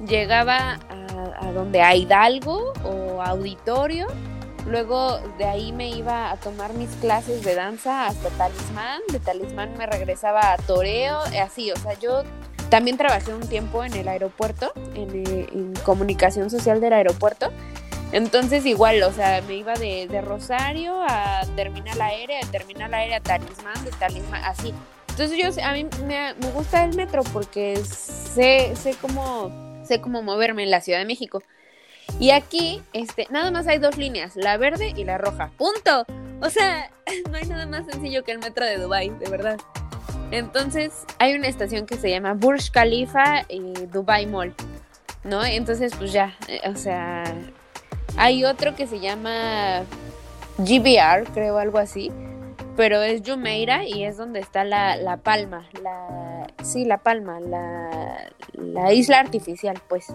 llegaba 0.03 0.79
a, 1.43 1.53
donde 1.53 1.83
a 1.83 1.95
Hidalgo 1.95 2.73
o 2.85 3.21
auditorio, 3.21 4.07
luego 4.67 5.19
de 5.37 5.45
ahí 5.45 5.73
me 5.73 5.91
iba 5.91 6.31
a 6.31 6.39
tomar 6.39 6.73
mis 6.73 6.89
clases 7.03 7.45
de 7.45 7.55
danza 7.55 8.07
hasta 8.07 8.31
Talismán, 8.31 9.03
de 9.13 9.21
Talismán 9.21 9.77
me 9.77 9.85
regresaba 9.85 10.55
a 10.55 10.57
Toreo, 10.57 11.19
así, 11.45 11.71
o 11.71 11.77
sea, 11.77 11.99
yo 11.99 12.23
también 12.71 12.97
trabajé 12.97 13.35
un 13.35 13.47
tiempo 13.47 13.85
en 13.85 13.93
el 13.93 14.09
aeropuerto, 14.09 14.73
en, 14.95 15.75
comunicación 15.85 16.49
social 16.49 16.81
del 16.81 16.95
aeropuerto, 16.95 17.51
entonces 18.13 18.65
igual, 18.67 19.03
o 19.03 19.13
sea, 19.13 19.43
me 19.43 19.55
iba 19.55 19.75
de, 19.75 20.23
Rosario 20.23 21.03
a 21.03 21.43
Terminal 21.57 22.01
Aérea, 22.01 22.41
de 22.41 22.47
Terminal 22.47 22.93
Aérea 22.95 23.19
a 23.19 23.21
Talismán, 23.21 23.85
de 23.85 23.91
Talismán, 23.93 24.43
así. 24.45 24.73
Entonces 25.09 25.37
yo, 25.37 25.65
a 25.65 25.73
mí 25.73 25.87
me, 26.07 26.35
me 26.35 26.51
gusta 26.53 26.85
el 26.85 26.95
metro 26.95 27.23
porque 27.33 27.77
sé, 27.77 28.75
sé 28.77 28.95
cómo 29.01 29.69
sé 29.89 30.01
cómo 30.01 30.23
moverme 30.23 30.63
en 30.63 30.71
la 30.71 30.81
Ciudad 30.81 31.01
de 31.01 31.07
México. 31.07 31.43
Y 32.21 32.31
aquí, 32.31 32.83
este, 32.93 33.27
nada 33.31 33.51
más 33.51 33.67
hay 33.67 33.79
dos 33.79 33.97
líneas, 33.97 34.37
la 34.37 34.57
verde 34.57 34.93
y 34.97 35.05
la 35.05 35.19
roja. 35.19 35.51
¡Punto! 35.57 36.07
O 36.41 36.51
sea, 36.51 36.91
no 37.31 37.37
hay 37.37 37.47
nada 37.47 37.67
más 37.67 37.87
sencillo 37.87 38.23
que 38.23 38.33
el 38.33 38.39
metro 38.39 38.65
de 38.65 38.79
Dubai, 38.79 39.11
de 39.11 39.29
verdad. 39.29 39.59
Entonces, 40.31 40.93
hay 41.19 41.35
una 41.35 41.49
estación 41.49 41.87
que 41.87 41.97
se 41.97 42.11
llama 42.11 42.35
Burj 42.35 42.71
Khalifa 42.71 43.45
y 43.49 43.73
Dubai 43.87 44.27
Mall, 44.27 44.55
¿no? 45.25 45.45
Entonces, 45.45 45.95
pues 45.97 46.13
ya, 46.13 46.37
eh, 46.49 46.61
o 46.69 46.77
sea, 46.77 47.25
hay 48.19 48.45
otro 48.45 48.75
que 48.75 48.87
se 48.87 49.01
llama 49.01 49.85
GBR, 50.59 51.33
creo, 51.33 51.59
algo 51.59 51.79
así, 51.79 52.11
pero 52.77 53.01
es 53.03 53.23
Jumeirah 53.25 53.85
y 53.85 54.05
es 54.05 54.17
donde 54.17 54.41
está 54.41 54.65
la, 54.65 54.97
la 54.97 55.19
palma, 55.19 55.69
la, 55.83 56.49
sí, 56.63 56.85
la 56.85 56.99
palma, 56.99 57.41
la, 57.41 58.31
la 58.53 58.93
isla 58.93 59.21
artificial, 59.21 59.81
pues. 59.89 60.07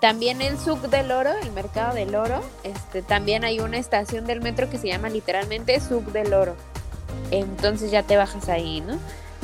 También 0.00 0.40
el 0.42 0.56
Suc 0.58 0.80
del 0.82 1.10
Oro, 1.10 1.30
el 1.42 1.50
mercado 1.50 1.92
del 1.92 2.14
oro, 2.14 2.40
este, 2.62 3.02
también 3.02 3.44
hay 3.44 3.58
una 3.58 3.78
estación 3.78 4.26
del 4.26 4.40
metro 4.40 4.70
que 4.70 4.78
se 4.78 4.86
llama 4.86 5.08
literalmente 5.08 5.80
Suc 5.80 6.04
del 6.12 6.32
Oro. 6.32 6.54
Entonces 7.32 7.90
ya 7.90 8.04
te 8.04 8.16
bajas 8.16 8.48
ahí, 8.48 8.80
¿no? 8.80 8.96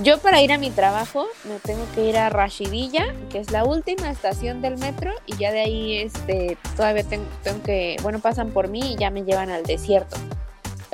Yo 0.03 0.19
para 0.19 0.43
ir 0.43 0.53
a 0.53 0.59
mi 0.59 0.71
trabajo 0.71 1.27
me 1.45 1.59
tengo 1.61 1.85
que 1.95 2.09
ir 2.09 2.19
a 2.19 2.29
Rashidilla, 2.29 3.15
que 3.31 3.39
es 3.39 3.53
la 3.53 3.65
última 3.65 4.11
estación 4.11 4.61
del 4.61 4.77
metro, 4.77 5.13
y 5.25 5.37
ya 5.37 5.53
de 5.53 5.61
ahí 5.61 5.97
este, 5.99 6.59
todavía 6.77 7.05
tengo, 7.05 7.27
tengo 7.45 7.63
que, 7.63 7.97
bueno, 8.03 8.19
pasan 8.19 8.51
por 8.51 8.69
mí 8.69 8.95
y 8.95 8.97
ya 8.97 9.11
me 9.11 9.23
llevan 9.23 9.51
al 9.51 9.63
desierto. 9.63 10.17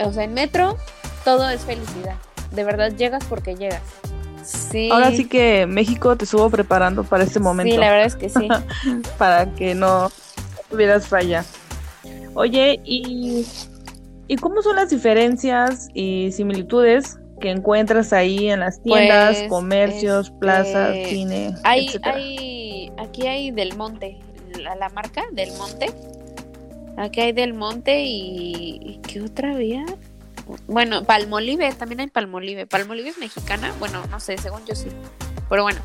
O 0.04 0.12
sea, 0.12 0.24
en 0.24 0.34
metro 0.34 0.76
todo 1.24 1.48
es 1.48 1.62
felicidad. 1.62 2.16
De 2.52 2.64
verdad 2.64 2.92
llegas 2.92 3.24
porque 3.24 3.54
llegas. 3.54 3.82
Sí. 4.44 4.90
Ahora 4.90 5.10
sí 5.12 5.26
que 5.26 5.66
México 5.66 6.16
te 6.16 6.24
estuvo 6.24 6.50
preparando 6.50 7.04
para 7.04 7.24
este 7.24 7.40
momento. 7.40 7.72
Sí, 7.72 7.78
la 7.78 7.90
verdad 7.90 8.06
es 8.06 8.16
que 8.16 8.28
sí. 8.28 8.48
para 9.18 9.54
que 9.54 9.74
no 9.74 10.10
tuvieras 10.68 11.06
falla. 11.06 11.44
Oye, 12.34 12.80
¿y, 12.84 13.46
¿y 14.28 14.36
cómo 14.36 14.62
son 14.62 14.76
las 14.76 14.90
diferencias 14.90 15.88
y 15.94 16.32
similitudes 16.32 17.19
que 17.40 17.50
encuentras 17.50 18.12
ahí 18.12 18.50
en 18.50 18.60
las 18.60 18.82
tiendas, 18.82 19.38
Pues, 19.38 19.48
comercios, 19.48 20.26
este, 20.26 20.38
plazas, 20.38 20.96
cine, 21.08 21.54
Hay, 21.64 21.86
etcétera? 21.86 22.14
hay, 22.14 22.92
aquí 22.98 23.26
hay 23.26 23.50
Del 23.50 23.76
Monte, 23.76 24.18
la, 24.58 24.74
la 24.76 24.88
marca 24.90 25.24
Del 25.32 25.50
Monte. 25.56 25.92
Aquí 26.96 27.20
hay 27.20 27.32
Del 27.32 27.54
Monte 27.54 28.02
y, 28.04 28.78
y 28.82 29.00
¿qué 29.02 29.22
otra 29.22 29.52
había? 29.52 29.84
Bueno, 30.66 31.04
Palmolive, 31.04 31.72
también 31.72 32.00
hay 32.00 32.06
Palmolive. 32.08 32.66
Palmolive 32.66 33.10
es 33.10 33.18
mexicana, 33.18 33.72
bueno, 33.78 34.04
no 34.10 34.20
sé, 34.20 34.36
según 34.38 34.64
yo 34.66 34.74
sí. 34.74 34.88
Pero 35.48 35.62
bueno, 35.62 35.80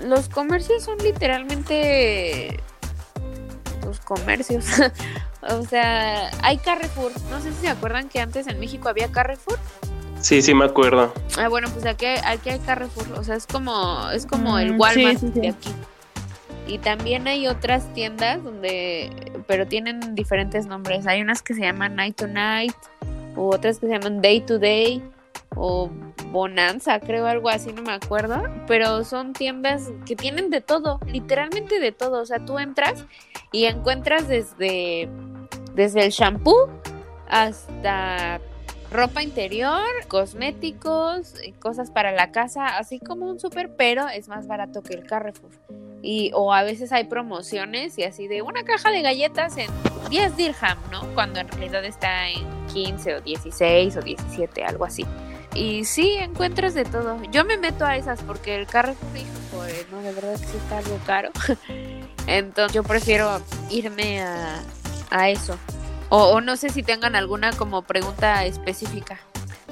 los 0.00 0.28
comercios 0.28 0.82
son 0.84 0.98
literalmente 0.98 2.60
los 3.84 4.00
comercios. 4.00 4.64
o 5.42 5.62
sea, 5.62 6.30
hay 6.42 6.58
Carrefour. 6.58 7.12
No 7.30 7.40
sé 7.40 7.52
si 7.52 7.60
se 7.62 7.68
acuerdan 7.68 8.08
que 8.08 8.20
antes 8.20 8.46
en 8.46 8.58
México 8.58 8.88
había 8.88 9.08
Carrefour. 9.08 9.58
Sí, 10.22 10.40
sí 10.40 10.54
me 10.54 10.64
acuerdo. 10.64 11.12
Ah, 11.36 11.48
bueno, 11.48 11.68
pues 11.72 11.84
aquí, 11.84 12.06
aquí 12.24 12.50
hay 12.50 12.58
Carrefour, 12.60 13.06
o 13.18 13.24
sea, 13.24 13.34
es 13.36 13.46
como, 13.46 14.08
es 14.10 14.24
como 14.24 14.58
el 14.58 14.74
Mm, 14.74 14.80
Walmart 14.80 15.18
sí, 15.18 15.26
sí, 15.26 15.32
sí. 15.34 15.40
de 15.40 15.48
aquí. 15.48 15.70
Y 16.68 16.78
también 16.78 17.26
hay 17.26 17.48
otras 17.48 17.92
tiendas 17.92 18.42
donde, 18.42 19.10
pero 19.48 19.66
tienen 19.66 20.14
diferentes 20.14 20.66
nombres. 20.66 21.06
Hay 21.08 21.20
unas 21.20 21.42
que 21.42 21.54
se 21.54 21.60
llaman 21.62 21.96
Night 21.96 22.16
to 22.16 22.28
Night, 22.28 22.74
u 23.36 23.52
otras 23.52 23.80
que 23.80 23.88
se 23.88 23.92
llaman 23.94 24.22
Day 24.22 24.40
to 24.42 24.58
Day, 24.60 25.02
o 25.56 25.90
Bonanza, 26.30 27.00
creo, 27.00 27.26
algo 27.26 27.48
así, 27.50 27.72
no 27.72 27.82
me 27.82 27.92
acuerdo. 27.92 28.42
Pero 28.68 29.02
son 29.04 29.32
tiendas 29.32 29.90
que 30.06 30.14
tienen 30.14 30.50
de 30.50 30.60
todo, 30.60 31.00
literalmente 31.06 31.80
de 31.80 31.90
todo. 31.90 32.22
O 32.22 32.26
sea, 32.26 32.38
tú 32.44 32.58
entras 32.60 33.04
y 33.50 33.64
encuentras 33.64 34.28
desde, 34.28 35.08
desde 35.74 36.06
el 36.06 36.12
shampoo 36.12 36.70
hasta 37.28 38.40
ropa 38.92 39.22
interior, 39.22 39.82
cosméticos, 40.08 41.34
y 41.44 41.52
cosas 41.52 41.90
para 41.90 42.12
la 42.12 42.30
casa, 42.30 42.78
así 42.78 42.98
como 42.98 43.26
un 43.26 43.40
súper, 43.40 43.74
pero 43.76 44.08
es 44.08 44.28
más 44.28 44.46
barato 44.46 44.82
que 44.82 44.94
el 44.94 45.06
Carrefour. 45.06 45.50
Y, 46.02 46.32
o 46.34 46.52
a 46.52 46.62
veces 46.62 46.92
hay 46.92 47.04
promociones 47.04 47.96
y 47.98 48.02
así 48.02 48.26
de 48.26 48.42
una 48.42 48.64
caja 48.64 48.90
de 48.90 49.02
galletas 49.02 49.56
en 49.56 49.70
10 50.10 50.36
dirham, 50.36 50.78
¿no? 50.90 51.02
Cuando 51.14 51.40
en 51.40 51.48
realidad 51.48 51.84
está 51.84 52.28
en 52.28 52.44
15 52.72 53.16
o 53.16 53.20
16 53.20 53.96
o 53.96 54.00
17, 54.00 54.64
algo 54.64 54.84
así. 54.84 55.06
Y 55.54 55.84
sí, 55.84 56.16
encuentras 56.18 56.74
de 56.74 56.84
todo. 56.84 57.22
Yo 57.30 57.44
me 57.44 57.56
meto 57.56 57.84
a 57.84 57.96
esas 57.96 58.22
porque 58.22 58.56
el 58.56 58.66
Carrefour, 58.66 59.16
hijo, 59.16 59.56
pues, 59.56 59.86
no, 59.92 60.00
de 60.00 60.12
verdad 60.12 60.32
que 60.32 60.46
sí 60.46 60.56
está 60.56 60.78
algo 60.78 60.98
caro. 61.06 61.30
Entonces 62.26 62.74
yo 62.74 62.82
prefiero 62.82 63.40
irme 63.70 64.22
a, 64.22 64.62
a 65.10 65.28
eso. 65.28 65.56
O, 66.14 66.24
o 66.32 66.40
no 66.42 66.56
sé 66.56 66.68
si 66.68 66.82
tengan 66.82 67.16
alguna 67.16 67.52
como 67.52 67.80
pregunta 67.80 68.44
específica. 68.44 69.18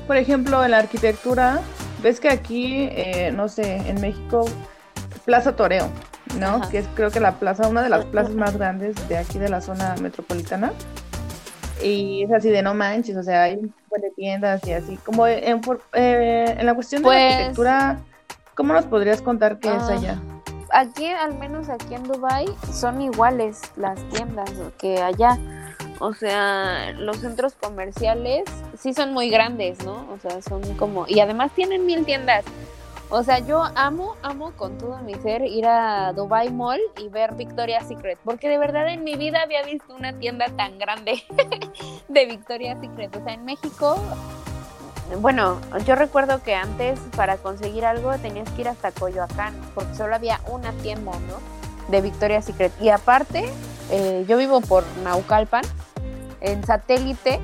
Por 0.07 0.17
ejemplo, 0.17 0.65
en 0.65 0.71
la 0.71 0.79
arquitectura, 0.79 1.61
ves 2.03 2.19
que 2.19 2.31
aquí, 2.31 2.89
eh, 2.93 3.31
no 3.31 3.47
sé, 3.51 3.77
en 3.77 4.01
México, 4.01 4.47
Plaza 5.27 5.55
Toreo, 5.55 5.91
¿no? 6.39 6.47
Ajá. 6.57 6.71
Que 6.71 6.79
es 6.79 6.87
creo 6.95 7.11
que 7.11 7.21
la 7.21 7.33
plaza, 7.33 7.69
una 7.69 7.83
de 7.83 7.91
las 7.91 8.07
plazas 8.07 8.35
más 8.35 8.57
grandes 8.57 8.97
de 9.07 9.19
aquí 9.19 9.39
de 9.39 9.51
la 9.51 9.61
zona 9.61 9.97
metropolitana. 10.01 10.73
Y 11.83 12.25
es 12.25 12.33
así 12.33 12.49
de 12.49 12.63
no 12.63 12.73
manches, 12.73 13.19
o 13.19 13.23
sea, 13.23 13.43
hay 13.43 13.57
un 13.57 13.75
buen 13.91 14.01
de 14.01 14.11
tiendas 14.13 14.67
y 14.67 14.73
así. 14.73 14.97
Como 15.05 15.27
en, 15.27 15.61
eh, 15.93 16.57
en 16.59 16.65
la 16.67 16.73
cuestión 16.75 17.03
de 17.03 17.07
Pues- 17.07 17.21
la 17.23 17.29
arquitectura, 17.37 17.99
¿cómo 18.55 18.73
nos 18.73 18.87
podrías 18.87 19.21
contar 19.21 19.59
qué 19.59 19.69
es 19.69 19.83
Ah. 19.83 19.93
allá? 19.93 20.19
Aquí, 20.73 21.07
al 21.07 21.35
menos 21.37 21.69
aquí 21.69 21.95
en 21.95 22.05
Dubai, 22.05 22.47
son 22.73 23.03
iguales 23.03 23.61
las 23.77 23.99
tiendas 24.09 24.51
que 24.79 25.03
allá. 25.03 25.37
O 26.01 26.15
sea, 26.15 26.93
los 26.93 27.19
centros 27.19 27.55
comerciales 27.55 28.45
sí 28.79 28.95
son 28.95 29.13
muy 29.13 29.31
grandes, 29.31 29.85
¿no? 29.85 30.09
O 30.11 30.19
sea, 30.19 30.43
son 30.43 30.63
como... 30.77 31.07
Y 31.07 31.21
además 31.21 31.53
tienen 31.55 31.87
mil 31.87 32.05
tiendas. 32.05 32.45
O 33.11 33.23
sea, 33.23 33.41
yo 33.41 33.63
amo, 33.75 34.17
amo 34.23 34.53
con 34.57 34.79
todo 34.79 34.97
mi 34.99 35.15
ser 35.17 35.43
ir 35.43 35.67
a 35.67 36.13
Dubai 36.13 36.51
Mall 36.51 36.81
y 36.99 37.09
ver 37.09 37.35
Victoria's 37.35 37.87
Secret. 37.87 38.19
Porque 38.25 38.49
de 38.49 38.57
verdad 38.57 38.89
en 38.89 39.05
mi 39.05 39.17
vida 39.17 39.43
había 39.43 39.63
visto 39.63 39.95
una 39.95 40.13
tienda 40.15 40.47
tan 40.57 40.79
grande 40.79 41.23
de 42.09 42.27
Victoria's 42.27 42.81
Secret. 42.81 43.15
O 43.15 43.23
sea, 43.23 43.35
en 43.35 43.45
México 43.45 44.01
bueno, 45.19 45.61
yo 45.87 45.97
recuerdo 45.97 46.43
que 46.43 46.55
antes 46.55 47.01
para 47.17 47.37
conseguir 47.37 47.85
algo 47.85 48.17
tenías 48.19 48.49
que 48.51 48.63
ir 48.63 48.69
hasta 48.69 48.93
Coyoacán, 48.93 49.55
porque 49.75 49.95
solo 49.95 50.15
había 50.15 50.41
una 50.47 50.73
tienda, 50.73 51.11
¿no? 51.11 51.91
De 51.91 52.01
Victoria's 52.01 52.45
Secret. 52.45 52.73
Y 52.81 52.91
aparte, 52.91 53.51
eh, 53.91 54.25
yo 54.29 54.37
vivo 54.37 54.61
por 54.61 54.85
Naucalpan, 55.03 55.65
en 56.41 56.65
satélite. 56.65 57.41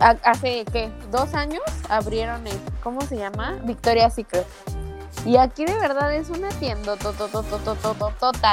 ha- 0.00 0.16
Hace, 0.24 0.64
¿qué? 0.72 0.90
Dos 1.10 1.34
años 1.34 1.62
abrieron, 1.88 2.46
el, 2.46 2.58
¿cómo 2.82 3.00
se 3.02 3.16
llama? 3.16 3.58
Victoria's 3.64 4.14
Secret. 4.14 4.46
Y 5.26 5.36
aquí 5.36 5.64
de 5.64 5.74
verdad 5.78 6.14
es 6.14 6.28
una 6.30 6.48
tienda 6.50 6.96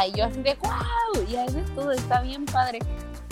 y 0.07 0.13
yo 0.13 0.25
así 0.25 0.41
de 0.41 0.55
wow, 0.61 1.23
y 1.27 1.35
ahí 1.35 1.53
ves 1.53 1.73
todo, 1.75 1.91
está 1.91 2.21
bien 2.21 2.45
padre. 2.45 2.79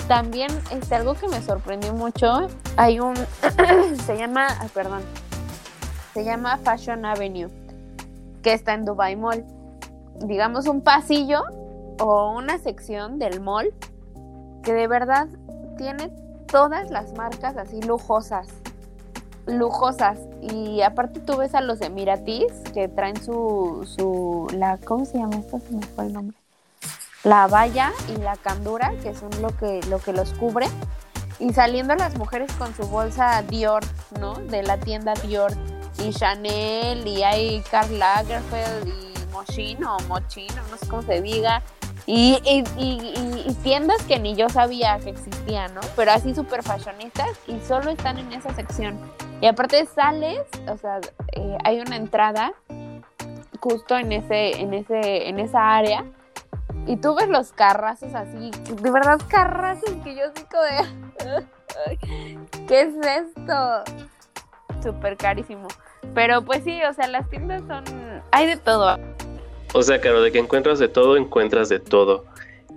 También 0.07 0.49
este, 0.71 0.95
algo 0.95 1.13
que 1.13 1.27
me 1.27 1.41
sorprendió 1.41 1.93
mucho, 1.93 2.47
hay 2.77 2.99
un, 2.99 3.15
se 4.05 4.17
llama, 4.17 4.47
perdón, 4.73 5.01
se 6.13 6.23
llama 6.25 6.57
Fashion 6.57 7.05
Avenue, 7.05 7.49
que 8.41 8.53
está 8.53 8.73
en 8.73 8.85
Dubai 8.85 9.15
Mall. 9.15 9.45
Digamos 10.21 10.67
un 10.67 10.81
pasillo 10.81 11.43
o 11.99 12.31
una 12.35 12.57
sección 12.57 13.19
del 13.19 13.39
mall 13.39 13.71
que 14.63 14.73
de 14.73 14.87
verdad 14.87 15.27
tiene 15.77 16.09
todas 16.51 16.89
las 16.89 17.13
marcas 17.13 17.57
así 17.57 17.81
lujosas, 17.81 18.47
lujosas. 19.45 20.19
Y 20.41 20.81
aparte 20.81 21.19
tú 21.19 21.37
ves 21.37 21.55
a 21.55 21.61
los 21.61 21.81
emiratíes 21.81 22.51
que 22.73 22.87
traen 22.87 23.21
su, 23.21 23.87
su, 23.97 24.47
la, 24.53 24.77
¿cómo 24.77 25.05
se 25.05 25.17
llama 25.17 25.37
esto? 25.37 25.59
Se 25.59 25.73
me 25.73 25.85
fue 25.85 26.05
el 26.05 26.13
nombre. 26.13 26.37
La 27.23 27.47
valla 27.47 27.91
y 28.07 28.17
la 28.17 28.37
candura, 28.37 28.93
que 29.03 29.13
son 29.13 29.29
lo 29.41 29.55
que, 29.57 29.81
lo 29.89 29.99
que 29.99 30.13
los 30.13 30.33
cubre. 30.33 30.67
Y 31.39 31.53
saliendo 31.53 31.95
las 31.95 32.17
mujeres 32.17 32.51
con 32.53 32.73
su 32.75 32.83
bolsa 32.83 33.41
Dior, 33.43 33.83
¿no? 34.19 34.35
De 34.35 34.63
la 34.63 34.77
tienda 34.77 35.13
Dior. 35.13 35.51
Y 35.99 36.11
Chanel, 36.11 37.05
y 37.05 37.23
hay 37.23 37.61
Karl 37.69 37.97
Lagerfeld, 37.99 38.87
y 38.87 39.31
Moschino, 39.31 39.97
Mochino, 40.07 40.61
no 40.69 40.77
sé 40.77 40.87
cómo 40.87 41.01
se 41.01 41.21
diga. 41.21 41.61
Y, 42.05 42.63
tiendas 43.63 44.01
que 44.03 44.19
ni 44.19 44.35
yo 44.35 44.49
sabía 44.49 44.97
que 44.99 45.09
existían, 45.09 45.73
¿no? 45.75 45.81
Pero 45.95 46.11
así 46.11 46.33
súper 46.33 46.63
fashionistas 46.63 47.31
y 47.47 47.59
solo 47.61 47.91
están 47.91 48.17
en 48.17 48.33
esa 48.33 48.53
sección. 48.53 48.99
Y 49.41 49.47
aparte 49.47 49.85
sales, 49.85 50.41
o 50.67 50.77
sea, 50.77 50.99
eh, 51.33 51.57
hay 51.63 51.79
una 51.79 51.95
entrada 51.95 52.53
justo 53.59 53.97
en 53.97 54.11
ese, 54.11 54.59
en 54.59 54.73
ese, 54.73 55.29
en 55.29 55.39
esa 55.39 55.75
área. 55.75 56.05
Y 56.87 56.97
tú 56.97 57.15
ves 57.15 57.27
los 57.27 57.51
carrazos 57.51 58.15
así, 58.15 58.51
de 58.51 58.91
verdad 58.91 59.19
carrazos 59.27 59.91
que 60.03 60.15
yo 60.15 60.23
como 60.49 60.63
de... 60.63 61.45
¿Qué 62.67 62.81
es 62.81 62.95
esto? 62.95 63.83
Súper 64.81 65.17
carísimo. 65.17 65.67
Pero 66.15 66.43
pues 66.43 66.63
sí, 66.63 66.81
o 66.83 66.93
sea, 66.93 67.07
las 67.07 67.29
tiendas 67.29 67.61
son... 67.67 67.83
Hay 68.31 68.47
de 68.47 68.57
todo. 68.57 68.97
O 69.73 69.83
sea, 69.83 70.01
claro, 70.01 70.21
de 70.21 70.31
que 70.31 70.39
encuentras 70.39 70.79
de 70.79 70.87
todo, 70.87 71.17
encuentras 71.17 71.69
de 71.69 71.79
todo. 71.79 72.25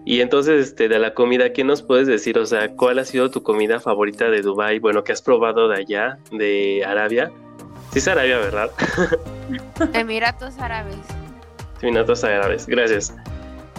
Y 0.04 0.20
entonces, 0.20 0.68
este, 0.68 0.88
de 0.88 0.98
la 0.98 1.14
comida, 1.14 1.52
¿qué 1.52 1.64
nos 1.64 1.82
puedes 1.82 2.06
decir? 2.06 2.38
O 2.38 2.46
sea, 2.46 2.74
¿cuál 2.74 2.98
ha 2.98 3.04
sido 3.04 3.30
tu 3.30 3.42
comida 3.42 3.78
favorita 3.78 4.30
de 4.30 4.42
Dubai? 4.42 4.78
Bueno, 4.78 5.04
que 5.04 5.12
has 5.12 5.22
probado 5.22 5.68
de 5.68 5.76
allá, 5.76 6.18
de 6.32 6.84
Arabia. 6.84 7.30
Sí 7.92 7.98
es 7.98 8.08
Arabia, 8.08 8.38
¿verdad? 8.38 8.70
Emiratos 9.92 10.58
Árabes. 10.58 10.96
Emiratos 11.80 12.24
Árabes, 12.24 12.66
gracias. 12.66 13.14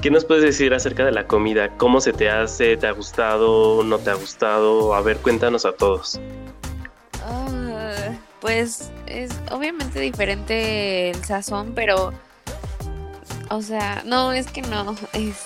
¿Qué 0.01 0.11
nos 0.11 0.25
puedes 0.25 0.43
decir 0.43 0.73
acerca 0.73 1.05
de 1.05 1.11
la 1.11 1.27
comida? 1.27 1.69
¿Cómo 1.77 2.01
se 2.01 2.13
te 2.13 2.29
hace? 2.29 2.77
¿Te 2.77 2.87
ha 2.87 2.91
gustado? 2.91 3.83
¿No 3.83 3.97
te 3.99 4.09
ha 4.09 4.15
gustado? 4.15 4.93
A 4.93 5.01
ver, 5.01 5.17
cuéntanos 5.17 5.65
a 5.65 5.71
todos. 5.71 6.19
Ah, 7.25 8.11
pues 8.39 8.91
es 9.07 9.31
obviamente 9.51 9.99
diferente 9.99 11.09
el 11.09 11.23
sazón, 11.23 11.73
pero... 11.73 12.13
O 13.53 13.61
sea, 13.61 14.01
no, 14.03 14.31
es 14.31 14.47
que 14.47 14.63
no. 14.63 14.95
Es, 15.13 15.43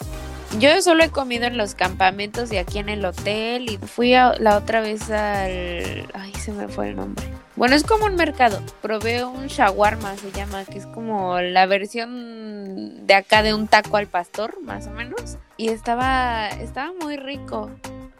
yo 0.60 0.82
solo 0.82 1.03
he 1.03 1.10
comido 1.10 1.43
en 1.43 1.58
los 1.58 1.76
campamentos 1.76 2.53
y 2.53 2.58
aquí 2.58 2.80
en 2.80 2.88
el 2.88 3.03
hotel 3.03 3.70
y 3.70 3.78
fui 3.80 4.14
a, 4.14 4.32
la 4.39 4.55
otra 4.55 4.80
vez 4.80 5.12
al... 5.12 6.08
Ay, 6.14 6.34
se 6.39 6.53
me 6.53 6.70
fue 6.70 6.88
el 6.88 6.95
nombre. 6.95 7.26
Bueno, 7.58 7.76
es 7.76 7.84
como 7.84 8.05
un 8.05 8.16
mercado. 8.16 8.62
Probé 8.82 9.26
un 9.26 9.47
shawarma, 9.47 10.16
se 10.16 10.32
llama, 10.32 10.64
que 10.64 10.78
es 10.78 10.86
como 10.88 11.41
la 11.41 11.66
versión 11.66 13.05
de 13.05 13.14
acá 13.14 13.43
de 13.43 13.53
un 13.53 13.68
taco 13.68 13.97
al 13.97 14.08
pastor, 14.08 14.62
más 14.62 14.88
o 14.88 14.91
menos. 14.91 15.38
Y 15.58 15.68
estaba, 15.68 16.47
estaba 16.47 16.93
muy 17.01 17.18
rico. 17.18 17.70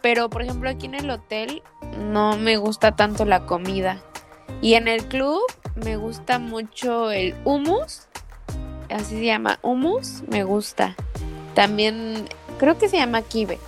Pero, 0.02 0.28
por 0.28 0.42
ejemplo, 0.42 0.68
aquí 0.68 0.84
en 0.84 0.96
el 0.96 1.08
hotel 1.08 1.62
no 1.98 2.36
me 2.36 2.58
gusta 2.58 2.94
tanto 2.94 3.24
la 3.24 3.46
comida. 3.46 4.02
Y 4.60 4.74
en 4.74 4.86
el 4.86 5.06
club 5.06 5.40
me 5.76 5.96
gusta 5.96 6.38
mucho 6.38 7.10
el 7.10 7.34
hummus. 7.44 8.07
Así 8.90 9.18
se 9.18 9.24
llama, 9.24 9.58
hummus, 9.62 10.22
me 10.28 10.44
gusta. 10.44 10.94
También 11.54 12.28
creo 12.58 12.78
que 12.78 12.88
se 12.88 12.96
llama 12.96 13.22
Kibe. 13.22 13.58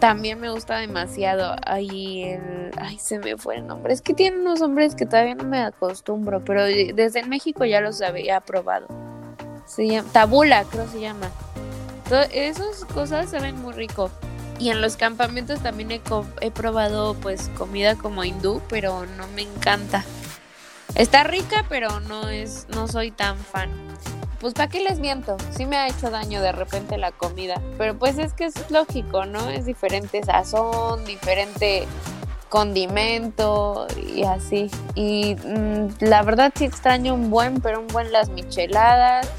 También 0.00 0.40
me 0.40 0.50
gusta 0.50 0.78
demasiado. 0.78 1.56
Ahí 1.64 2.24
el. 2.24 2.72
Ay, 2.76 2.98
se 2.98 3.18
me 3.18 3.36
fue 3.36 3.56
el 3.56 3.66
nombre. 3.66 3.92
Es 3.92 4.02
que 4.02 4.14
tiene 4.14 4.38
unos 4.38 4.60
nombres 4.60 4.94
que 4.94 5.06
todavía 5.06 5.34
no 5.34 5.44
me 5.44 5.62
acostumbro, 5.62 6.40
pero 6.44 6.64
desde 6.64 7.22
México 7.24 7.64
ya 7.64 7.80
los 7.80 8.02
había 8.02 8.40
probado. 8.40 8.88
Se. 9.66 10.02
Tabula, 10.12 10.64
creo 10.64 10.88
se 10.88 11.00
llama. 11.00 11.30
esas 12.32 12.84
cosas 12.86 13.30
saben 13.30 13.60
muy 13.62 13.72
rico. 13.74 14.10
Y 14.58 14.70
en 14.70 14.80
los 14.80 14.96
campamentos 14.96 15.60
también 15.60 15.90
he, 15.90 16.00
he 16.40 16.50
probado 16.50 17.14
pues 17.14 17.48
comida 17.56 17.96
como 17.96 18.24
hindú, 18.24 18.60
pero 18.68 19.06
no 19.06 19.26
me 19.28 19.42
encanta. 19.42 20.04
Está 20.94 21.24
rica, 21.24 21.64
pero 21.68 22.00
no 22.00 22.28
es, 22.28 22.66
no 22.70 22.86
soy 22.86 23.10
tan 23.10 23.38
fan 23.38 23.70
pues 24.42 24.54
¿para 24.54 24.68
qué 24.68 24.80
les 24.80 24.98
miento? 24.98 25.36
Sí 25.56 25.66
me 25.66 25.76
ha 25.76 25.86
hecho 25.86 26.10
daño 26.10 26.42
de 26.42 26.50
repente 26.50 26.98
la 26.98 27.12
comida, 27.12 27.62
pero 27.78 27.96
pues 27.96 28.18
es 28.18 28.34
que 28.34 28.46
es 28.46 28.70
lógico, 28.72 29.24
¿no? 29.24 29.48
Es 29.48 29.66
diferente 29.66 30.20
sazón, 30.24 31.04
diferente 31.04 31.86
condimento 32.48 33.86
y 34.04 34.24
así. 34.24 34.68
Y 34.96 35.36
mm, 35.36 35.90
la 36.00 36.22
verdad 36.24 36.52
sí 36.56 36.64
extraño 36.64 37.14
un 37.14 37.30
buen, 37.30 37.60
pero 37.60 37.80
un 37.80 37.86
buen 37.86 38.10
las 38.10 38.30
micheladas, 38.30 39.30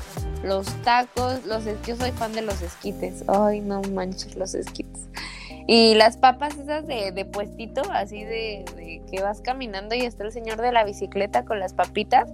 los 0.41 0.67
tacos, 0.83 1.45
los 1.45 1.65
yo 1.85 1.97
soy 1.97 2.11
fan 2.11 2.31
de 2.31 2.41
los 2.41 2.61
esquites. 2.61 3.25
Ay, 3.27 3.59
no 3.59 3.81
manches 3.81 4.37
los 4.37 4.55
esquites. 4.55 5.01
Y 5.67 5.95
las 5.95 6.15
papas 6.15 6.55
esas 6.55 6.87
de, 6.87 7.11
de 7.11 7.25
puestito, 7.25 7.81
así 7.91 8.23
de, 8.23 8.63
de 8.77 9.01
que 9.11 9.21
vas 9.21 9.41
caminando 9.41 9.95
y 9.95 10.01
está 10.01 10.23
el 10.23 10.31
señor 10.31 10.61
de 10.61 10.71
la 10.71 10.85
bicicleta 10.85 11.43
con 11.43 11.59
las 11.59 11.73
papitas 11.73 12.29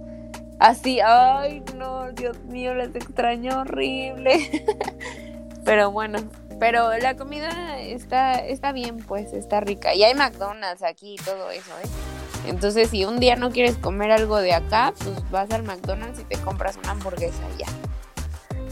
Así, 0.60 1.00
ay, 1.00 1.64
no, 1.74 2.12
Dios 2.12 2.38
mío, 2.44 2.74
les 2.74 2.94
extraño 2.94 3.60
horrible. 3.60 4.66
pero 5.64 5.90
bueno, 5.90 6.18
pero 6.58 6.98
la 6.98 7.16
comida 7.16 7.80
está, 7.80 8.34
está 8.34 8.70
bien, 8.70 8.98
pues, 8.98 9.32
está 9.32 9.60
rica. 9.60 9.94
Y 9.94 10.04
hay 10.04 10.14
McDonald's 10.14 10.82
aquí 10.82 11.14
y 11.14 11.16
todo 11.16 11.50
eso, 11.50 11.70
¿eh? 11.82 11.88
Entonces, 12.46 12.90
si 12.90 13.06
un 13.06 13.20
día 13.20 13.36
no 13.36 13.50
quieres 13.50 13.76
comer 13.76 14.10
algo 14.10 14.36
de 14.36 14.52
acá, 14.52 14.92
pues 15.02 15.30
vas 15.30 15.50
al 15.50 15.62
McDonald's 15.62 16.20
y 16.20 16.24
te 16.24 16.36
compras 16.36 16.76
una 16.76 16.90
hamburguesa 16.90 17.42
y 17.56 17.60
ya. 17.60 17.66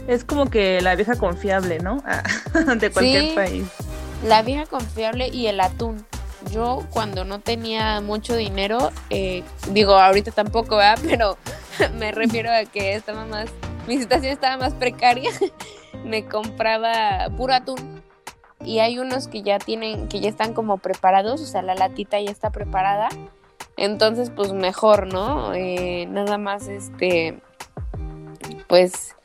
Es 0.07 0.23
como 0.23 0.47
que 0.47 0.81
la 0.81 0.95
vieja 0.95 1.15
confiable, 1.15 1.79
¿no? 1.79 2.03
de 2.79 2.91
cualquier 2.91 3.33
país. 3.33 3.65
La 4.23 4.43
vieja 4.43 4.67
confiable 4.67 5.29
y 5.29 5.47
el 5.47 5.59
atún. 5.59 6.05
Yo 6.51 6.85
cuando 6.91 7.25
no 7.25 7.39
tenía 7.39 7.99
mucho 8.01 8.35
dinero, 8.35 8.91
eh, 9.09 9.43
digo, 9.71 9.95
ahorita 9.95 10.31
tampoco, 10.31 10.77
¿verdad? 10.77 10.99
Pero 11.07 11.37
me 11.99 12.11
refiero 12.11 12.51
a 12.51 12.65
que 12.65 12.95
estaba 12.95 13.25
más, 13.25 13.49
mi 13.87 13.97
situación 13.97 14.33
estaba 14.33 14.57
más 14.57 14.73
precaria, 14.73 15.31
me 16.05 16.25
compraba 16.25 17.29
puro 17.35 17.53
atún. 17.53 18.01
Y 18.63 18.79
hay 18.79 18.99
unos 18.99 19.29
que 19.29 19.41
ya 19.41 19.57
tienen, 19.57 20.09
que 20.09 20.19
ya 20.19 20.27
están 20.27 20.53
como 20.53 20.79
preparados, 20.79 21.41
o 21.41 21.45
sea, 21.45 21.61
la 21.61 21.75
latita 21.75 22.19
ya 22.19 22.29
está 22.29 22.49
preparada. 22.49 23.07
Entonces, 23.77 24.29
pues 24.29 24.51
mejor, 24.51 25.11
¿no? 25.11 25.53
Eh, 25.53 26.05
nada 26.09 26.37
más, 26.37 26.67
este, 26.67 27.39
pues, 28.67 29.15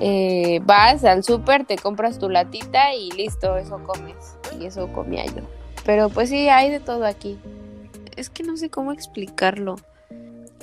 eh, 0.00 0.60
vas 0.64 1.04
al 1.04 1.24
súper, 1.24 1.64
te 1.64 1.76
compras 1.76 2.18
tu 2.18 2.28
latita 2.28 2.94
y 2.94 3.10
listo, 3.12 3.56
eso 3.56 3.82
comes. 3.82 4.36
Y 4.60 4.66
eso 4.66 4.92
comía 4.92 5.24
yo. 5.24 5.42
Pero 5.86 6.10
pues 6.10 6.28
sí, 6.28 6.50
hay 6.50 6.70
de 6.70 6.80
todo 6.80 7.06
aquí. 7.06 7.38
Es 8.16 8.28
que 8.28 8.42
no 8.42 8.58
sé 8.58 8.68
cómo 8.68 8.92
explicarlo. 8.92 9.76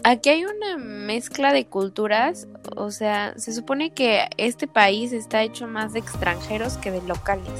Aquí 0.03 0.29
hay 0.29 0.43
una 0.43 0.77
mezcla 0.77 1.53
de 1.53 1.65
culturas, 1.65 2.47
o 2.75 2.91
sea, 2.91 3.33
se 3.37 3.53
supone 3.53 3.91
que 3.91 4.27
este 4.37 4.67
país 4.67 5.13
está 5.13 5.43
hecho 5.43 5.65
más 5.67 5.93
de 5.93 5.99
extranjeros 5.99 6.77
que 6.77 6.91
de 6.91 7.01
locales. 7.03 7.53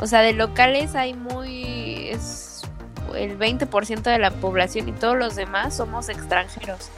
O 0.00 0.06
sea, 0.06 0.20
de 0.20 0.32
locales 0.32 0.94
hay 0.94 1.14
muy... 1.14 2.08
es 2.08 2.62
el 3.14 3.38
20% 3.38 4.02
de 4.02 4.18
la 4.18 4.30
población 4.30 4.88
y 4.88 4.92
todos 4.92 5.16
los 5.16 5.36
demás 5.36 5.76
somos 5.76 6.08
extranjeros. 6.08 6.88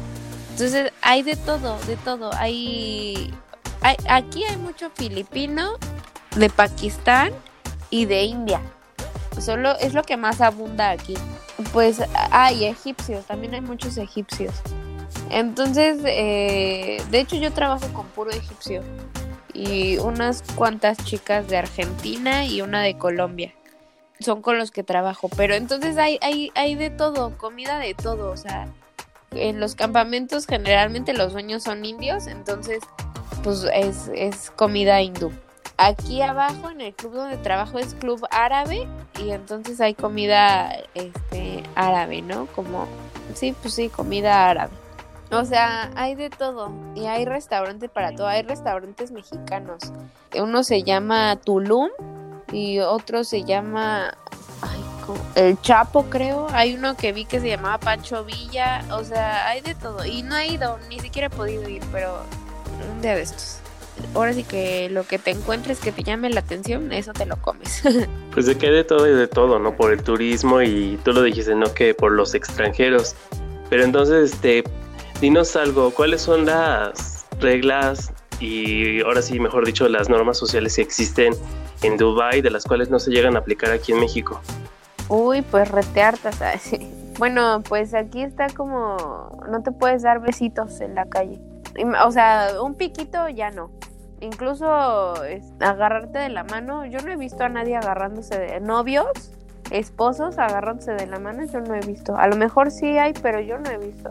Entonces 0.53 0.93
hay 1.03 1.23
de 1.23 1.35
todo, 1.35 1.77
de 1.87 1.97
todo. 1.97 2.31
Hay, 2.35 3.35
hay 3.81 3.97
aquí 4.09 4.45
hay 4.45 4.57
mucho 4.57 4.91
filipino, 4.91 5.73
de 6.37 6.51
Pakistán 6.51 7.33
y 7.91 8.07
de 8.07 8.23
India. 8.23 8.61
Solo 9.41 9.77
es 9.79 9.95
lo 9.95 10.05
que 10.05 10.17
más 10.17 10.41
abunda 10.41 10.91
aquí. 10.91 11.15
Pues 11.73 12.03
hay 12.31 12.65
egipcios, 12.65 13.25
también 13.27 13.55
hay 13.55 13.61
muchos 13.61 13.97
egipcios. 13.97 14.55
Entonces, 15.31 15.99
eh, 16.05 17.03
de 17.11 17.21
hecho 17.21 17.37
yo 17.37 17.53
trabajo 17.53 17.87
con 17.93 18.07
puro 18.09 18.31
egipcio 18.31 18.83
y 19.53 19.99
unas 19.99 20.43
cuantas 20.55 20.99
chicas 20.99 21.49
de 21.49 21.57
Argentina 21.57 22.45
y 22.45 22.61
una 22.61 22.83
de 22.83 22.99
Colombia. 22.99 23.53
Son 24.21 24.43
con 24.43 24.59
los 24.59 24.71
que 24.71 24.83
trabajo, 24.83 25.29
pero 25.37 25.55
entonces 25.55 25.97
hay, 25.97 26.19
hay, 26.23 26.51
hay 26.55 26.75
de 26.75 26.91
todo, 26.91 27.37
comida 27.37 27.79
de 27.79 27.95
todo, 27.95 28.31
o 28.31 28.37
sea, 28.37 28.69
en 29.33 29.61
los 29.61 29.75
campamentos 29.75 30.47
generalmente 30.47 31.13
los 31.13 31.33
dueños 31.33 31.63
son 31.63 31.85
indios, 31.85 32.27
entonces 32.27 32.81
pues 33.43 33.67
es, 33.75 34.11
es 34.15 34.51
comida 34.51 35.01
hindú. 35.03 35.33
Aquí 35.77 36.23
abajo 36.23 36.71
en 36.71 36.81
el 36.81 36.95
club 36.95 37.15
donde 37.15 37.37
trabajo 37.37 37.79
es 37.79 37.95
club 37.95 38.25
árabe 38.31 38.87
y 39.19 39.31
entonces 39.31 39.81
hay 39.81 39.95
comida 39.95 40.71
este 40.95 41.65
árabe, 41.75 42.23
¿no? 42.23 42.47
Como 42.47 42.87
sí, 43.35 43.55
pues 43.61 43.75
sí, 43.75 43.89
comida 43.89 44.49
árabe. 44.49 44.73
O 45.33 45.45
sea, 45.45 45.91
hay 45.97 46.15
de 46.15 46.31
todo 46.31 46.71
y 46.95 47.07
hay 47.07 47.25
restaurantes 47.25 47.91
para 47.91 48.15
todo. 48.15 48.29
Hay 48.29 48.43
restaurantes 48.43 49.11
mexicanos. 49.11 49.81
Uno 50.39 50.63
se 50.63 50.85
llama 50.85 51.37
Tulum 51.37 51.89
y 52.53 52.79
otro 52.79 53.25
se 53.25 53.43
llama 53.43 54.17
ay, 54.63 54.81
El 55.35 55.61
Chapo, 55.61 56.05
creo. 56.05 56.47
Hay 56.53 56.75
uno 56.75 56.97
que 56.97 57.13
vi 57.13 57.25
que 57.25 57.41
se 57.41 57.49
llamaba 57.49 57.79
Pancho 57.79 58.25
Villa. 58.25 58.85
O 58.93 59.03
sea, 59.03 59.49
hay 59.49 59.61
de 59.61 59.75
todo. 59.75 60.05
Y 60.05 60.23
no 60.23 60.37
he 60.37 60.47
ido, 60.49 60.79
ni 60.89 61.01
siquiera 61.01 61.27
he 61.27 61.31
podido 61.31 61.69
ir, 61.69 61.83
pero 61.91 62.23
un 62.93 63.03
día 63.03 63.17
de 63.17 63.23
estos 63.23 63.64
ahora 64.15 64.33
sí 64.33 64.45
que 64.45 64.89
lo 64.91 65.05
que 65.05 65.19
te 65.19 65.31
encuentres 65.31 65.81
que 65.81 65.93
te 65.93 66.03
llame 66.03 66.31
la 66.31 66.41
atención, 66.41 66.93
eso 66.93 67.13
te 67.13 67.27
lo 67.27 67.37
comes. 67.37 67.83
pues 68.33 68.47
de 68.47 68.57
que 68.57 68.71
de 68.71 68.85
todo 68.85 69.09
y 69.09 69.15
de 69.15 69.27
todo, 69.27 69.59
¿no? 69.59 69.77
Por 69.77 69.93
el 69.93 70.03
turismo 70.03 70.63
y 70.63 70.99
tú 71.05 71.13
lo 71.13 71.23
dijiste, 71.23 71.55
¿no? 71.55 71.73
Que 71.75 71.95
por 71.95 72.13
los 72.13 72.35
extranjeros. 72.35 73.15
Pero 73.71 73.85
entonces, 73.85 74.33
este, 74.33 74.65
dinos 75.21 75.57
algo, 75.57 75.91
¿cuáles 75.91 76.23
son 76.23 76.47
las 76.47 77.27
reglas 77.41 78.13
y 78.41 79.01
ahora 79.03 79.23
sí, 79.23 79.39
mejor 79.39 79.67
dicho, 79.67 79.89
las 79.89 80.09
normas 80.09 80.39
sociales 80.39 80.77
que 80.77 80.83
existen 80.83 81.35
en 81.83 81.97
Dubai 81.97 82.41
de 82.41 82.51
las 82.51 82.65
cuales 82.65 82.91
no 82.91 82.99
se 82.99 83.11
llegan 83.11 83.37
a 83.37 83.41
aplicar 83.41 83.71
aquí 83.71 83.93
en 83.93 84.01
México? 84.01 84.41
Uy, 85.09 85.43
pues 85.43 85.71
reteartas, 85.71 86.37
¿sabes? 86.37 86.71
Bueno, 87.19 87.63
pues 87.69 87.95
aquí 87.95 88.23
está 88.23 88.49
como, 88.49 89.39
no 89.49 89.63
te 89.63 89.71
puedes 89.71 90.03
dar 90.03 90.21
besitos 90.21 90.81
en 90.81 90.97
la 90.97 91.07
calle. 91.07 91.39
O 92.05 92.11
sea, 92.11 92.63
un 92.63 92.75
piquito 92.75 93.29
ya 93.29 93.51
no. 93.51 93.71
Incluso 94.21 95.15
agarrarte 95.61 96.19
de 96.19 96.29
la 96.29 96.45
mano, 96.45 96.87
yo 96.87 97.01
no 97.01 97.13
he 97.13 97.17
visto 97.17 97.45
a 97.45 97.49
nadie 97.49 97.77
agarrándose 97.77 98.39
de 98.39 98.61
novios, 98.61 99.09
esposos 99.71 100.39
agarrándose 100.39 100.93
de 100.93 101.07
la 101.07 101.19
mano, 101.19 101.45
yo 101.45 101.61
no 101.61 101.75
he 101.75 101.81
visto. 101.81 102.17
A 102.17 102.27
lo 102.29 102.37
mejor 102.37 102.71
sí 102.71 102.97
hay, 102.97 103.13
pero 103.13 103.41
yo 103.41 103.59
no 103.59 103.71
he 103.71 103.79
visto. 103.79 104.11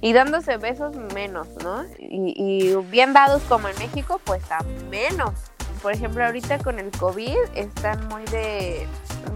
Y 0.00 0.12
dándose 0.14 0.56
besos 0.56 0.96
menos, 1.14 1.48
¿no? 1.62 1.84
Y, 1.98 2.34
y 2.36 2.74
bien 2.90 3.12
dados 3.12 3.42
como 3.42 3.68
en 3.68 3.78
México, 3.78 4.20
pues 4.24 4.42
a 4.50 4.58
menos. 4.90 5.51
Por 5.82 5.92
ejemplo, 5.92 6.24
ahorita 6.24 6.58
con 6.58 6.78
el 6.78 6.90
COVID 6.92 7.36
están 7.54 8.06
muy 8.08 8.24
de, 8.26 8.86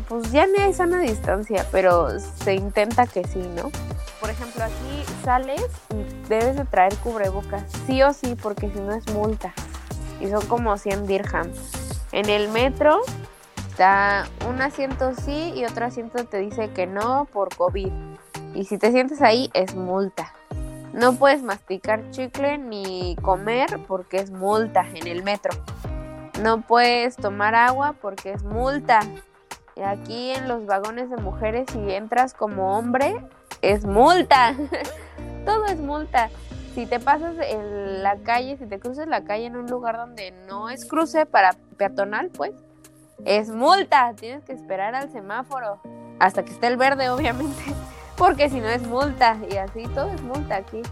pues 0.09 0.31
ya 0.31 0.47
no 0.47 0.63
hay 0.63 0.73
sana 0.73 1.01
distancia, 1.01 1.67
pero 1.73 2.21
se 2.21 2.55
intenta 2.55 3.07
que 3.07 3.25
sí, 3.25 3.41
¿no? 3.57 3.71
Por 4.21 4.31
ejemplo, 4.31 4.63
aquí 4.63 5.05
sales 5.25 5.67
y 5.91 6.29
debes 6.29 6.57
de 6.57 6.65
traer 6.65 6.95
cubrebocas, 6.99 7.65
sí 7.87 8.03
o 8.03 8.13
sí, 8.13 8.37
porque 8.41 8.71
si 8.71 8.79
no 8.79 8.93
es 8.93 9.07
multa. 9.13 9.53
Y 10.21 10.29
son 10.29 10.47
como 10.47 10.79
100 10.79 11.07
dirhams. 11.07 11.59
En 12.13 12.31
el 12.31 12.49
metro 12.49 13.01
está 13.69 14.27
un 14.49 14.63
asiento 14.63 15.13
sí 15.15 15.53
y 15.55 15.65
otro 15.65 15.85
asiento 15.85 16.25
te 16.25 16.39
dice 16.39 16.71
que 16.71 16.87
no 16.87 17.27
por 17.33 17.55
COVID. 17.55 17.93
Y 18.55 18.65
si 18.65 18.79
te 18.79 18.93
sientes 18.93 19.21
ahí 19.21 19.51
es 19.53 19.75
multa. 19.75 20.33
No 20.95 21.15
puedes 21.15 21.43
masticar 21.43 22.11
chicle 22.11 22.57
ni 22.57 23.17
comer 23.21 23.81
porque 23.87 24.19
es 24.19 24.31
multa 24.31 24.87
en 24.95 25.07
el 25.09 25.23
metro. 25.23 25.53
No 26.43 26.61
puedes 26.61 27.17
tomar 27.17 27.55
agua 27.55 27.95
porque 28.01 28.33
es 28.33 28.45
multa. 28.45 29.01
Y 29.75 29.83
aquí 29.83 30.31
en 30.31 30.49
los 30.49 30.67
vagones 30.67 31.11
de 31.11 31.17
mujeres 31.17 31.67
si 31.73 31.93
entras 31.93 32.35
como 32.35 32.77
hombre 32.77 33.17
es 33.63 33.85
multa. 33.85 34.55
Todo 35.45 35.67
es 35.67 35.79
multa. 35.79 36.31
Si 36.75 36.87
te 36.87 37.01
pasas 37.01 37.37
en 37.41 38.03
la 38.03 38.17
calle, 38.19 38.57
si 38.59 38.67
te 38.67 38.79
cruzas 38.79 39.07
la 39.09 39.25
calle 39.25 39.47
en 39.47 39.57
un 39.57 39.67
lugar 39.67 39.97
donde 39.97 40.33
no 40.47 40.69
es 40.69 40.85
cruce 40.85 41.25
para 41.25 41.55
peatonal, 41.79 42.29
pues 42.29 42.53
es 43.25 43.49
multa. 43.49 44.13
Tienes 44.15 44.45
que 44.45 44.53
esperar 44.53 44.95
al 44.95 45.11
semáforo 45.11 45.81
hasta 46.19 46.45
que 46.45 46.53
esté 46.53 46.67
el 46.67 46.77
verde, 46.77 47.09
obviamente 47.11 47.63
porque 48.17 48.49
si 48.51 48.61
no 48.61 48.69
es 48.69 48.83
multa 48.87 49.39
y 49.51 49.57
así 49.57 49.85
todo 49.95 50.11
es 50.11 50.23
multa 50.23 50.57
aquí. 50.57 50.83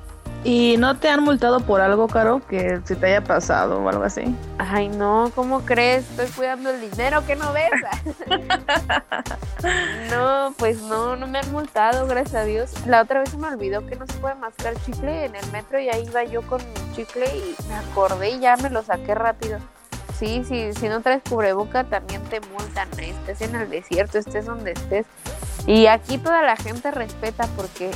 ¿Y 0.45 0.77
no 0.77 0.99
te 0.99 1.09
han 1.09 1.25
multado 1.25 1.61
por 1.61 1.81
algo, 1.81 2.07
Caro, 2.07 2.47
que 2.47 2.79
se 2.85 2.97
te 2.97 3.07
haya 3.07 3.25
pasado 3.25 3.83
o 3.83 3.89
algo 3.89 4.05
así? 4.05 4.37
Ay, 4.59 4.91
no, 4.91 5.33
¿cómo 5.35 5.65
crees? 5.65 6.05
Estoy 6.11 6.27
cuidando 6.29 6.69
el 6.69 6.83
dinero 6.83 7.25
que 7.27 7.35
no 7.35 7.51
ves. 7.55 7.71
no, 10.11 10.55
pues 10.59 10.83
no, 10.83 11.17
no 11.17 11.27
me 11.27 11.39
han 11.39 11.51
multado, 11.51 12.07
gracias 12.07 12.35
a 12.35 12.45
Dios. 12.45 12.73
La 12.87 13.01
otra 13.01 13.21
vez 13.21 13.31
se 13.31 13.39
me 13.39 13.49
olvidó 13.49 13.87
que 13.87 13.97
no 13.97 14.07
se 14.07 14.13
puede 14.19 14.35
mascar 14.35 14.75
chicle 14.85 15.25
en 15.25 15.35
el 15.35 15.51
metro 15.51 15.81
y 15.81 15.89
ahí 15.89 16.05
iba 16.07 16.23
yo 16.25 16.43
con 16.43 16.61
mi 16.61 16.95
chicle 16.95 17.27
y 17.27 17.57
me 17.67 17.77
acordé 17.77 18.33
y 18.33 18.41
ya 18.41 18.59
me 18.59 18.69
lo 18.69 18.83
saqué 18.83 19.15
rápido. 19.15 19.59
Sí, 20.19 20.45
sí, 20.47 20.75
si 20.75 20.89
no 20.89 21.01
traes 21.01 21.23
cubreboca 21.29 21.85
también 21.85 22.23
te 22.25 22.41
multan, 22.41 22.89
estés 22.99 23.41
en 23.41 23.57
el 23.57 23.71
desierto, 23.71 24.19
estés 24.19 24.45
donde 24.45 24.73
estés. 24.73 25.07
Y 25.67 25.87
aquí 25.87 26.19
toda 26.19 26.43
la 26.43 26.57
gente 26.57 26.91
respeta 26.91 27.49
porque 27.57 27.91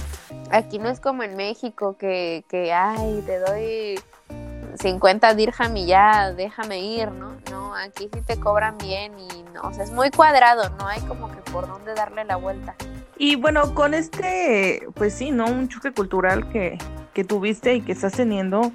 aquí 0.50 0.78
no 0.78 0.88
es 0.88 1.00
como 1.00 1.22
en 1.22 1.36
México 1.36 1.96
que, 1.98 2.44
que 2.48 2.72
ay, 2.72 3.22
te 3.26 3.38
doy 3.38 4.00
50 4.80 5.34
dirham 5.34 5.76
y 5.76 5.86
ya 5.86 6.32
déjame 6.32 6.80
ir, 6.80 7.10
¿no? 7.10 7.36
No, 7.50 7.74
aquí 7.74 8.08
sí 8.12 8.22
te 8.22 8.38
cobran 8.38 8.78
bien 8.78 9.18
y 9.18 9.42
no, 9.52 9.62
o 9.62 9.72
sea, 9.74 9.84
es 9.84 9.90
muy 9.90 10.10
cuadrado, 10.10 10.70
no 10.78 10.86
hay 10.86 11.00
como 11.02 11.30
que 11.30 11.38
por 11.50 11.66
dónde 11.66 11.94
darle 11.94 12.24
la 12.24 12.36
vuelta. 12.36 12.74
Y 13.18 13.36
bueno, 13.36 13.74
con 13.74 13.94
este, 13.94 14.86
pues 14.94 15.12
sí, 15.12 15.30
¿no? 15.30 15.46
Un 15.46 15.68
choque 15.68 15.92
cultural 15.92 16.48
que, 16.50 16.78
que 17.12 17.24
tuviste 17.24 17.74
y 17.74 17.80
que 17.82 17.92
estás 17.92 18.12
teniendo, 18.12 18.72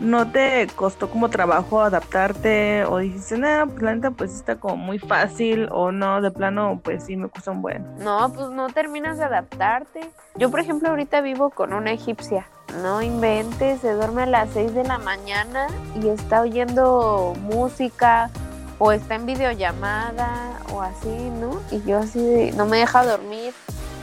¿no 0.00 0.30
te 0.30 0.66
costó 0.74 1.10
como 1.10 1.28
trabajo 1.28 1.82
adaptarte 1.82 2.84
o 2.86 2.98
dijiste, 2.98 3.38
nada, 3.38 3.66
pues 3.66 3.82
la 3.82 3.94
neta 3.94 4.10
pues 4.10 4.34
está 4.34 4.56
como 4.56 4.76
muy 4.76 4.98
fácil 4.98 5.68
o 5.70 5.92
no, 5.92 6.20
de 6.22 6.30
plano 6.30 6.80
pues 6.82 7.04
sí 7.04 7.16
me 7.16 7.28
costó 7.28 7.52
un 7.52 7.62
buen? 7.62 7.86
No, 7.98 8.32
pues 8.32 8.48
no 8.50 8.68
terminas 8.68 9.18
de 9.18 9.24
adaptarte. 9.24 10.10
Yo 10.36 10.50
por 10.50 10.60
ejemplo 10.60 10.88
ahorita 10.88 11.20
vivo 11.20 11.50
con 11.50 11.72
una 11.74 11.92
egipcia, 11.92 12.46
no 12.82 13.02
inventes, 13.02 13.80
se 13.80 13.92
duerme 13.92 14.22
a 14.22 14.26
las 14.26 14.48
6 14.54 14.74
de 14.74 14.84
la 14.84 14.98
mañana 14.98 15.66
y 16.02 16.08
está 16.08 16.40
oyendo 16.40 17.34
música 17.42 18.30
o 18.78 18.92
está 18.92 19.16
en 19.16 19.26
videollamada 19.26 20.58
o 20.72 20.80
así, 20.80 21.30
¿no? 21.40 21.60
Y 21.70 21.82
yo 21.82 21.98
así 21.98 22.50
no 22.56 22.64
me 22.64 22.78
deja 22.78 23.04
dormir. 23.04 23.52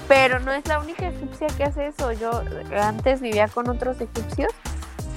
Pero 0.07 0.39
no 0.39 0.53
es 0.53 0.65
la 0.67 0.79
única 0.79 1.09
egipcia 1.09 1.47
que 1.57 1.65
hace 1.65 1.87
eso. 1.87 2.13
Yo 2.13 2.41
antes 2.79 3.19
vivía 3.19 3.49
con 3.49 3.67
otros 3.67 3.99
egipcios 3.99 4.53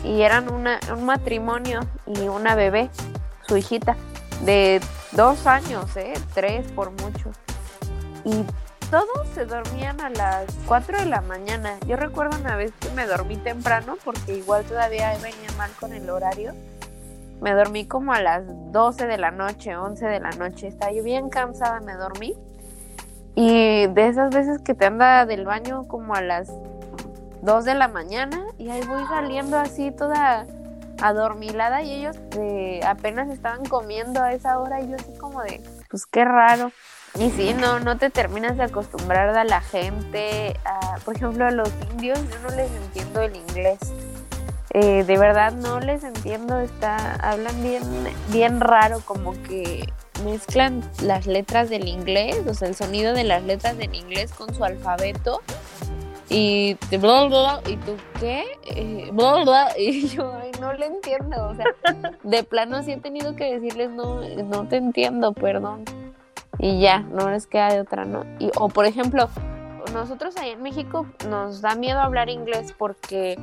y 0.05 0.23
eran 0.23 0.53
una, 0.53 0.81
un 0.97 1.05
matrimonio 1.05 1.81
y 2.07 2.29
una 2.29 2.55
bebé, 2.55 2.91
su 3.47 3.57
hijita, 3.57 3.97
de 4.45 4.81
dos 5.13 5.47
años, 5.47 5.97
¿eh? 5.97 6.15
tres 6.35 6.71
por 6.73 6.91
mucho. 6.91 7.31
Y 8.25 8.45
todos 8.91 9.29
se 9.35 9.47
dormían 9.47 10.01
a 10.01 10.11
las 10.11 10.47
4 10.67 10.99
de 10.99 11.07
la 11.07 11.21
mañana. 11.21 11.79
Yo 11.87 11.97
recuerdo 11.97 12.39
una 12.39 12.57
vez 12.57 12.73
que 12.81 12.91
me 12.91 13.07
dormí 13.07 13.37
temprano 13.37 13.97
porque 14.05 14.37
igual 14.37 14.65
todavía 14.65 15.13
venía 15.23 15.49
mal 15.57 15.71
con 15.79 15.93
el 15.93 16.11
horario. 16.11 16.55
Me 17.41 17.53
dormí 17.53 17.87
como 17.87 18.13
a 18.13 18.21
las 18.21 18.43
12 18.73 19.07
de 19.07 19.17
la 19.17 19.31
noche, 19.31 19.77
11 19.77 20.07
de 20.07 20.21
la 20.21 20.31
noche. 20.33 20.67
Estaba 20.67 20.93
yo 20.93 21.03
bien 21.03 21.31
cansada, 21.31 21.81
me 21.81 21.95
dormí. 21.95 22.35
Y 23.35 23.87
de 23.87 24.09
esas 24.09 24.35
veces 24.35 24.61
que 24.61 24.75
te 24.75 24.87
anda 24.87 25.25
del 25.25 25.45
baño 25.45 25.87
como 25.87 26.15
a 26.15 26.21
las 26.21 26.53
2 27.43 27.65
de 27.65 27.75
la 27.75 27.89
mañana 27.89 28.45
y 28.59 28.71
ahí 28.71 28.83
voy 28.87 29.05
saliendo 29.07 29.59
así 29.59 29.91
toda 29.91 30.47
adormilada 31.01 31.83
y 31.83 31.95
ellos 31.95 32.17
eh, 32.39 32.81
apenas 32.87 33.31
estaban 33.31 33.65
comiendo 33.65 34.23
a 34.23 34.33
esa 34.33 34.59
hora 34.59 34.81
y 34.81 34.91
yo 34.91 34.97
así 34.97 35.13
como 35.19 35.43
de, 35.43 35.63
pues 35.89 36.07
qué 36.07 36.25
raro. 36.25 36.73
Y 37.19 37.31
sí, 37.31 37.55
no, 37.55 37.81
no 37.81 37.99
te 37.99 38.09
terminas 38.09 38.57
de 38.57 38.65
acostumbrar 38.65 39.37
a 39.37 39.45
la 39.45 39.61
gente, 39.61 40.55
por 41.05 41.17
ejemplo 41.17 41.45
a 41.45 41.51
los 41.51 41.69
indios, 41.91 42.21
yo 42.31 42.39
no 42.49 42.55
les 42.55 42.71
entiendo 42.71 43.23
el 43.23 43.35
inglés. 43.35 43.79
Eh, 44.73 45.03
de 45.03 45.19
verdad 45.19 45.53
no 45.53 45.81
les 45.81 46.05
entiendo, 46.05 46.61
está, 46.61 47.15
hablan 47.15 47.61
bien, 47.61 47.83
bien 48.29 48.61
raro, 48.61 49.01
como 49.05 49.33
que 49.43 49.93
mezclan 50.25 50.89
las 51.03 51.27
letras 51.27 51.69
del 51.69 51.89
inglés, 51.89 52.37
o 52.47 52.55
sea, 52.55 52.69
el 52.69 52.77
sonido 52.77 53.13
de 53.13 53.25
las 53.25 53.43
letras 53.43 53.77
del 53.77 53.93
inglés 53.97 54.33
con 54.33 54.55
su 54.55 54.63
alfabeto 54.63 55.43
y 56.31 56.75
bla, 56.97 57.25
bla, 57.25 57.61
y 57.67 57.77
tú 57.77 57.97
qué 58.21 58.45
bla, 59.13 59.69
y 59.77 60.07
yo 60.09 60.33
ay, 60.41 60.53
no 60.61 60.73
le 60.73 60.87
entiendo 60.87 61.49
o 61.49 61.55
sea 61.55 61.67
de 62.23 62.45
plano 62.45 62.83
sí 62.83 62.93
he 62.93 62.97
tenido 62.99 63.35
que 63.35 63.53
decirles 63.53 63.91
no 63.91 64.21
no 64.45 64.69
te 64.69 64.77
entiendo 64.77 65.33
perdón 65.33 65.85
y 66.59 66.81
ya 66.81 67.01
no 67.01 67.31
les 67.31 67.47
queda 67.47 67.73
de 67.73 67.81
otra 67.81 68.05
no 68.05 68.25
y 68.39 68.51
o 68.57 68.69
por 68.69 68.87
ejemplo 68.87 69.29
nosotros 69.93 70.37
ahí 70.37 70.51
en 70.51 70.63
México 70.63 71.07
nos 71.29 71.61
da 71.63 71.75
miedo 71.75 71.99
hablar 71.99 72.29
inglés 72.29 72.73
porque 72.79 73.37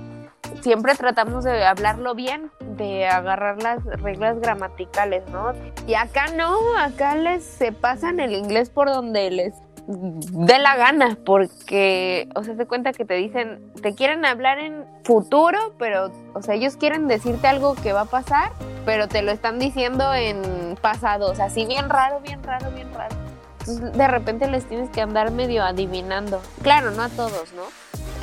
siempre 0.61 0.95
tratamos 0.95 1.43
de 1.43 1.65
hablarlo 1.65 2.15
bien, 2.15 2.51
de 2.77 3.07
agarrar 3.07 3.61
las 3.61 3.83
reglas 3.83 4.39
gramaticales, 4.39 5.27
¿no? 5.29 5.53
Y 5.85 5.95
acá 5.95 6.27
no, 6.35 6.57
acá 6.77 7.15
les 7.15 7.43
se 7.43 7.71
pasan 7.71 8.19
el 8.19 8.33
inglés 8.33 8.69
por 8.69 8.87
donde 8.87 9.29
les 9.31 9.55
de 9.87 10.59
la 10.59 10.75
gana, 10.75 11.17
porque, 11.25 12.27
o 12.35 12.43
sea, 12.43 12.55
se 12.55 12.65
cuenta 12.65 12.91
que 12.91 13.05
te 13.05 13.13
dicen, 13.13 13.71
te 13.81 13.95
quieren 13.95 14.25
hablar 14.25 14.59
en 14.59 14.85
futuro, 15.03 15.57
pero, 15.79 16.11
o 16.33 16.41
sea, 16.41 16.55
ellos 16.55 16.75
quieren 16.75 17.07
decirte 17.07 17.47
algo 17.47 17.73
que 17.75 17.93
va 17.93 18.01
a 18.01 18.05
pasar, 18.05 18.51
pero 18.85 19.07
te 19.07 19.21
lo 19.21 19.31
están 19.31 19.59
diciendo 19.59 20.13
en 20.13 20.77
pasado, 20.81 21.31
o 21.31 21.35
sea, 21.35 21.45
así 21.45 21.65
bien 21.65 21.89
raro, 21.89 22.19
bien 22.19 22.43
raro, 22.43 22.69
bien 22.71 22.93
raro. 22.93 23.15
Entonces, 23.59 23.93
de 23.93 24.07
repente 24.07 24.49
les 24.49 24.65
tienes 24.67 24.89
que 24.89 25.01
andar 25.01 25.31
medio 25.31 25.63
adivinando. 25.63 26.41
Claro, 26.63 26.91
no 26.91 27.03
a 27.03 27.09
todos, 27.09 27.53
¿no? 27.53 27.63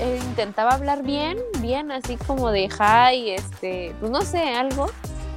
Eh, 0.01 0.21
intentaba 0.23 0.73
hablar 0.73 1.03
bien, 1.03 1.39
bien, 1.61 1.91
así 1.91 2.17
como 2.17 2.51
de 2.51 2.69
hi, 2.69 3.31
este, 3.31 3.95
pues 4.01 4.13
no 4.13 4.21
sé, 4.23 4.55
algo, 4.55 4.87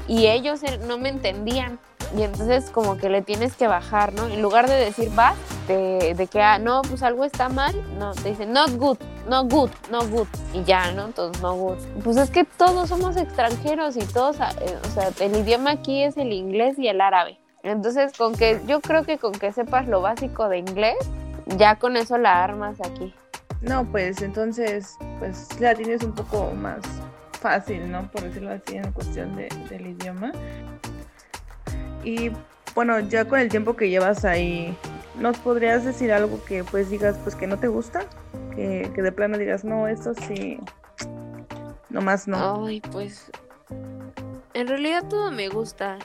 y 0.07 0.27
ellos 0.27 0.61
eh, 0.63 0.79
no 0.87 0.97
me 0.97 1.09
entendían. 1.09 1.79
Y 2.15 2.23
entonces 2.23 2.69
como 2.71 2.97
que 2.97 3.09
le 3.09 3.21
tienes 3.21 3.55
que 3.55 3.67
bajar, 3.67 4.13
¿no? 4.13 4.27
En 4.27 4.41
lugar 4.41 4.69
de 4.69 4.75
decir 4.75 5.11
va, 5.17 5.35
de, 5.67 6.27
que, 6.31 6.41
ah, 6.41 6.57
no, 6.57 6.81
pues 6.83 7.03
algo 7.03 7.25
está 7.25 7.49
mal, 7.49 7.75
no, 7.99 8.13
te 8.13 8.29
dicen 8.29 8.53
not 8.53 8.71
good, 8.77 8.97
not 9.27 9.51
good, 9.51 9.69
not 9.91 10.09
good. 10.09 10.27
Y 10.53 10.63
ya, 10.63 10.91
¿no? 10.91 11.05
Entonces, 11.05 11.41
no 11.41 11.55
good. 11.55 11.77
Pues 12.03 12.17
es 12.17 12.29
que 12.29 12.45
todos 12.45 12.89
somos 12.89 13.17
extranjeros 13.17 13.97
y 13.97 14.05
todos, 14.05 14.37
eh, 14.39 14.77
o 14.83 14.89
sea, 14.89 15.09
el 15.19 15.35
idioma 15.35 15.71
aquí 15.71 16.03
es 16.03 16.17
el 16.17 16.31
inglés 16.31 16.79
y 16.79 16.87
el 16.87 17.01
árabe. 17.01 17.39
Entonces, 17.63 18.13
con 18.17 18.33
que, 18.35 18.61
yo 18.65 18.79
creo 18.79 19.03
que 19.03 19.17
con 19.17 19.33
que 19.33 19.51
sepas 19.51 19.87
lo 19.87 20.01
básico 20.01 20.47
de 20.47 20.59
inglés, 20.59 20.95
ya 21.57 21.75
con 21.75 21.97
eso 21.97 22.17
la 22.17 22.43
armas 22.43 22.79
aquí. 22.79 23.13
No, 23.61 23.85
pues 23.85 24.21
entonces, 24.21 24.95
pues 25.19 25.59
la 25.59 25.73
tienes 25.75 26.03
un 26.03 26.13
poco 26.13 26.51
más 26.51 26.79
fácil, 27.41 27.91
¿no? 27.91 28.09
Por 28.11 28.21
decirlo 28.21 28.51
así, 28.51 28.77
en 28.77 28.91
cuestión 28.91 29.35
de, 29.35 29.49
del 29.69 29.87
idioma. 29.87 30.31
Y 32.03 32.31
bueno, 32.75 32.99
ya 32.99 33.25
con 33.25 33.39
el 33.39 33.49
tiempo 33.49 33.75
que 33.75 33.89
llevas 33.89 34.25
ahí, 34.25 34.77
¿nos 35.19 35.37
podrías 35.37 35.83
decir 35.83 36.11
algo 36.11 36.43
que 36.45 36.63
pues 36.63 36.89
digas 36.89 37.17
pues 37.23 37.35
que 37.35 37.47
no 37.47 37.57
te 37.57 37.67
gusta? 37.67 38.05
Que, 38.55 38.91
que 38.93 39.01
de 39.01 39.11
plano 39.11 39.37
digas, 39.37 39.63
no, 39.63 39.87
esto 39.87 40.13
sí, 40.27 40.59
nomás 41.89 42.27
no. 42.27 42.65
Ay, 42.65 42.81
pues 42.81 43.31
en 44.53 44.67
realidad 44.67 45.03
todo 45.07 45.31
me 45.31 45.49
gusta. 45.49 45.99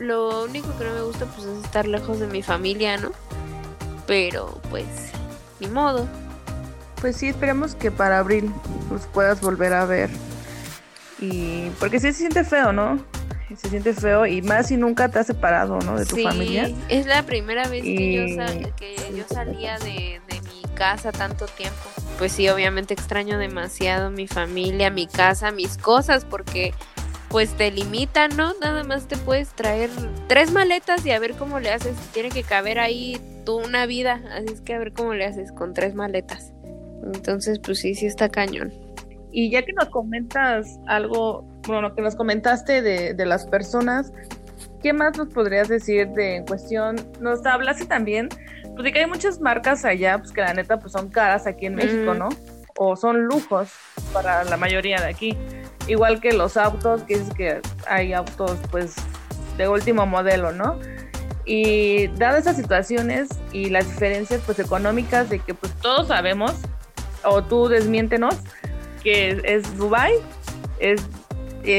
Lo 0.00 0.44
único 0.44 0.76
que 0.76 0.84
no 0.84 0.94
me 0.94 1.02
gusta 1.02 1.24
pues 1.26 1.46
es 1.46 1.64
estar 1.64 1.86
lejos 1.86 2.18
de 2.18 2.26
mi 2.26 2.42
familia, 2.42 2.96
¿no? 2.96 3.12
Pero 4.08 4.60
pues, 4.70 4.86
ni 5.60 5.68
modo. 5.68 6.08
Pues 7.00 7.16
sí, 7.16 7.28
esperemos 7.28 7.76
que 7.76 7.92
para 7.92 8.18
abril 8.18 8.52
los 8.90 9.02
puedas 9.06 9.40
volver 9.40 9.72
a 9.72 9.84
ver. 9.84 10.10
Y 11.20 11.70
porque 11.78 12.00
sí 12.00 12.08
se 12.08 12.18
siente 12.18 12.42
feo, 12.42 12.72
¿no? 12.72 12.98
Se 13.56 13.68
siente 13.68 13.92
feo 13.92 14.26
y 14.26 14.42
más 14.42 14.68
si 14.68 14.76
nunca 14.76 15.08
te 15.08 15.18
has 15.18 15.26
separado, 15.26 15.78
¿no? 15.80 15.98
De 15.98 16.06
tu 16.06 16.16
familia. 16.16 16.70
Es 16.88 17.06
la 17.06 17.22
primera 17.24 17.68
vez 17.68 17.82
que, 17.82 18.36
yo, 18.36 18.76
que 18.76 18.96
yo 19.16 19.24
salía 19.28 19.78
de, 19.78 20.20
de 20.28 20.40
mi 20.42 20.74
casa 20.74 21.12
tanto 21.12 21.46
tiempo. 21.46 21.82
Pues 22.18 22.32
sí, 22.32 22.48
obviamente 22.48 22.94
extraño 22.94 23.38
demasiado 23.38 24.10
mi 24.10 24.28
familia, 24.28 24.90
mi 24.90 25.06
casa, 25.06 25.50
mis 25.50 25.76
cosas, 25.78 26.24
porque 26.24 26.72
pues 27.28 27.50
te 27.56 27.72
limitan, 27.72 28.36
¿no? 28.36 28.54
Nada 28.60 28.84
más 28.84 29.08
te 29.08 29.16
puedes 29.16 29.48
traer 29.48 29.90
tres 30.28 30.52
maletas 30.52 31.04
y 31.04 31.10
a 31.10 31.18
ver 31.18 31.34
cómo 31.34 31.58
le 31.58 31.70
haces. 31.70 31.96
Tiene 32.12 32.28
que 32.28 32.44
caber 32.44 32.78
ahí 32.78 33.20
tú 33.44 33.56
una 33.56 33.86
vida, 33.86 34.22
así 34.32 34.46
es 34.52 34.60
que 34.60 34.74
a 34.74 34.78
ver 34.78 34.92
cómo 34.92 35.14
le 35.14 35.24
haces 35.24 35.50
con 35.50 35.74
tres 35.74 35.96
maletas. 35.96 36.52
Entonces, 37.12 37.58
pues 37.58 37.80
sí, 37.80 37.96
sí 37.96 38.06
está 38.06 38.28
cañón. 38.28 38.72
Y 39.36 39.50
ya 39.50 39.62
que 39.62 39.72
nos 39.72 39.88
comentas 39.88 40.78
algo, 40.86 41.44
bueno, 41.66 41.92
que 41.96 42.02
nos 42.02 42.14
comentaste 42.14 42.82
de, 42.82 43.14
de 43.14 43.26
las 43.26 43.46
personas, 43.46 44.12
¿qué 44.80 44.92
más 44.92 45.18
nos 45.18 45.28
podrías 45.30 45.66
decir 45.66 46.08
de 46.10 46.36
en 46.36 46.46
cuestión? 46.46 46.94
Nos 47.20 47.44
hablaste 47.44 47.84
también, 47.84 48.28
pues 48.74 48.84
de 48.84 48.92
que 48.92 49.00
hay 49.00 49.06
muchas 49.08 49.40
marcas 49.40 49.84
allá, 49.84 50.18
pues 50.18 50.30
que 50.30 50.40
la 50.40 50.54
neta 50.54 50.78
pues 50.78 50.92
son 50.92 51.08
caras 51.08 51.48
aquí 51.48 51.66
en 51.66 51.74
México, 51.74 52.14
¿no? 52.14 52.28
O 52.76 52.94
son 52.94 53.24
lujos 53.24 53.72
para 54.12 54.44
la 54.44 54.56
mayoría 54.56 55.00
de 55.00 55.08
aquí. 55.08 55.36
Igual 55.88 56.20
que 56.20 56.32
los 56.32 56.56
autos, 56.56 57.02
que 57.02 57.14
es 57.14 57.34
que 57.34 57.60
hay 57.88 58.12
autos 58.12 58.56
pues 58.70 58.94
de 59.56 59.66
último 59.66 60.06
modelo, 60.06 60.52
¿no? 60.52 60.78
Y 61.44 62.06
dadas 62.18 62.42
esas 62.42 62.56
situaciones 62.56 63.30
y 63.52 63.68
las 63.68 63.88
diferencias 63.88 64.40
pues 64.46 64.60
económicas 64.60 65.28
de 65.28 65.40
que 65.40 65.54
pues 65.54 65.72
todos 65.82 66.06
sabemos, 66.06 66.54
o 67.24 67.42
tú 67.42 67.66
desmiéntenos, 67.66 68.36
que 69.04 69.40
es, 69.44 69.76
Dubai, 69.76 70.14
es, 70.80 71.06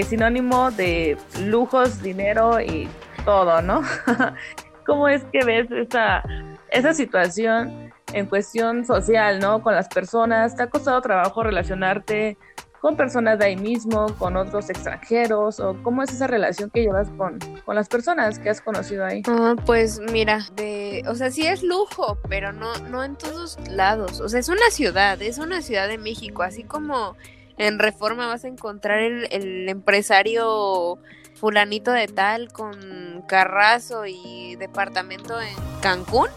sinónimo 0.08 0.72
de 0.72 1.18
lujos, 1.44 2.02
dinero 2.02 2.62
y 2.62 2.88
todo, 3.26 3.62
¿no? 3.62 3.82
¿Cómo 4.86 5.10
es 5.10 5.24
que 5.26 5.44
ves 5.44 5.70
esa, 5.72 6.24
esa 6.72 6.94
situación 6.94 7.92
en 8.14 8.28
cuestión 8.28 8.86
social, 8.86 9.40
¿no? 9.40 9.62
Con 9.62 9.76
las 9.76 9.90
personas, 9.90 10.56
¿te 10.56 10.64
ha 10.64 10.70
costado 10.70 11.02
trabajo 11.02 11.44
relacionarte 11.44 12.38
con 12.86 12.96
personas 12.96 13.40
de 13.40 13.46
ahí 13.46 13.56
mismo, 13.56 14.16
con 14.20 14.38
otros 14.38 14.70
extranjeros, 14.70 15.60
o 15.60 15.76
cómo 15.82 16.04
es 16.04 16.14
esa 16.14 16.28
relación 16.28 16.70
que 16.70 16.82
llevas 16.82 17.10
con, 17.18 17.40
con 17.66 17.74
las 17.74 17.90
personas 17.90 18.38
que 18.38 18.52
has 18.52 18.62
conocido 18.62 19.04
ahí? 19.04 19.24
Ah, 19.26 19.56
pues 19.66 20.00
mira, 20.12 20.46
de, 20.56 21.04
o 21.08 21.16
sea, 21.16 21.32
sí 21.32 21.48
es 21.48 21.64
lujo, 21.64 22.20
pero 22.30 22.54
no, 22.54 22.78
no 22.92 23.04
en 23.04 23.16
todos 23.16 23.58
lados. 23.72 24.22
O 24.22 24.30
sea, 24.30 24.40
es 24.40 24.50
una 24.50 24.70
ciudad, 24.70 25.20
es 25.20 25.40
una 25.40 25.64
ciudad 25.64 25.88
de 25.88 25.98
México, 25.98 26.44
así 26.44 26.64
como 26.64 27.18
en 27.58 27.80
Reforma 27.80 28.28
vas 28.28 28.46
a 28.46 28.50
encontrar 28.50 29.00
el, 29.00 29.30
el 29.32 29.68
empresario 29.68 31.00
fulanito 31.34 31.92
de 31.92 32.08
tal 32.08 32.54
con 32.54 33.24
carrazo 33.28 34.06
y 34.06 34.58
departamento 34.58 35.42
en 35.42 35.56
Cancún, 35.82 36.28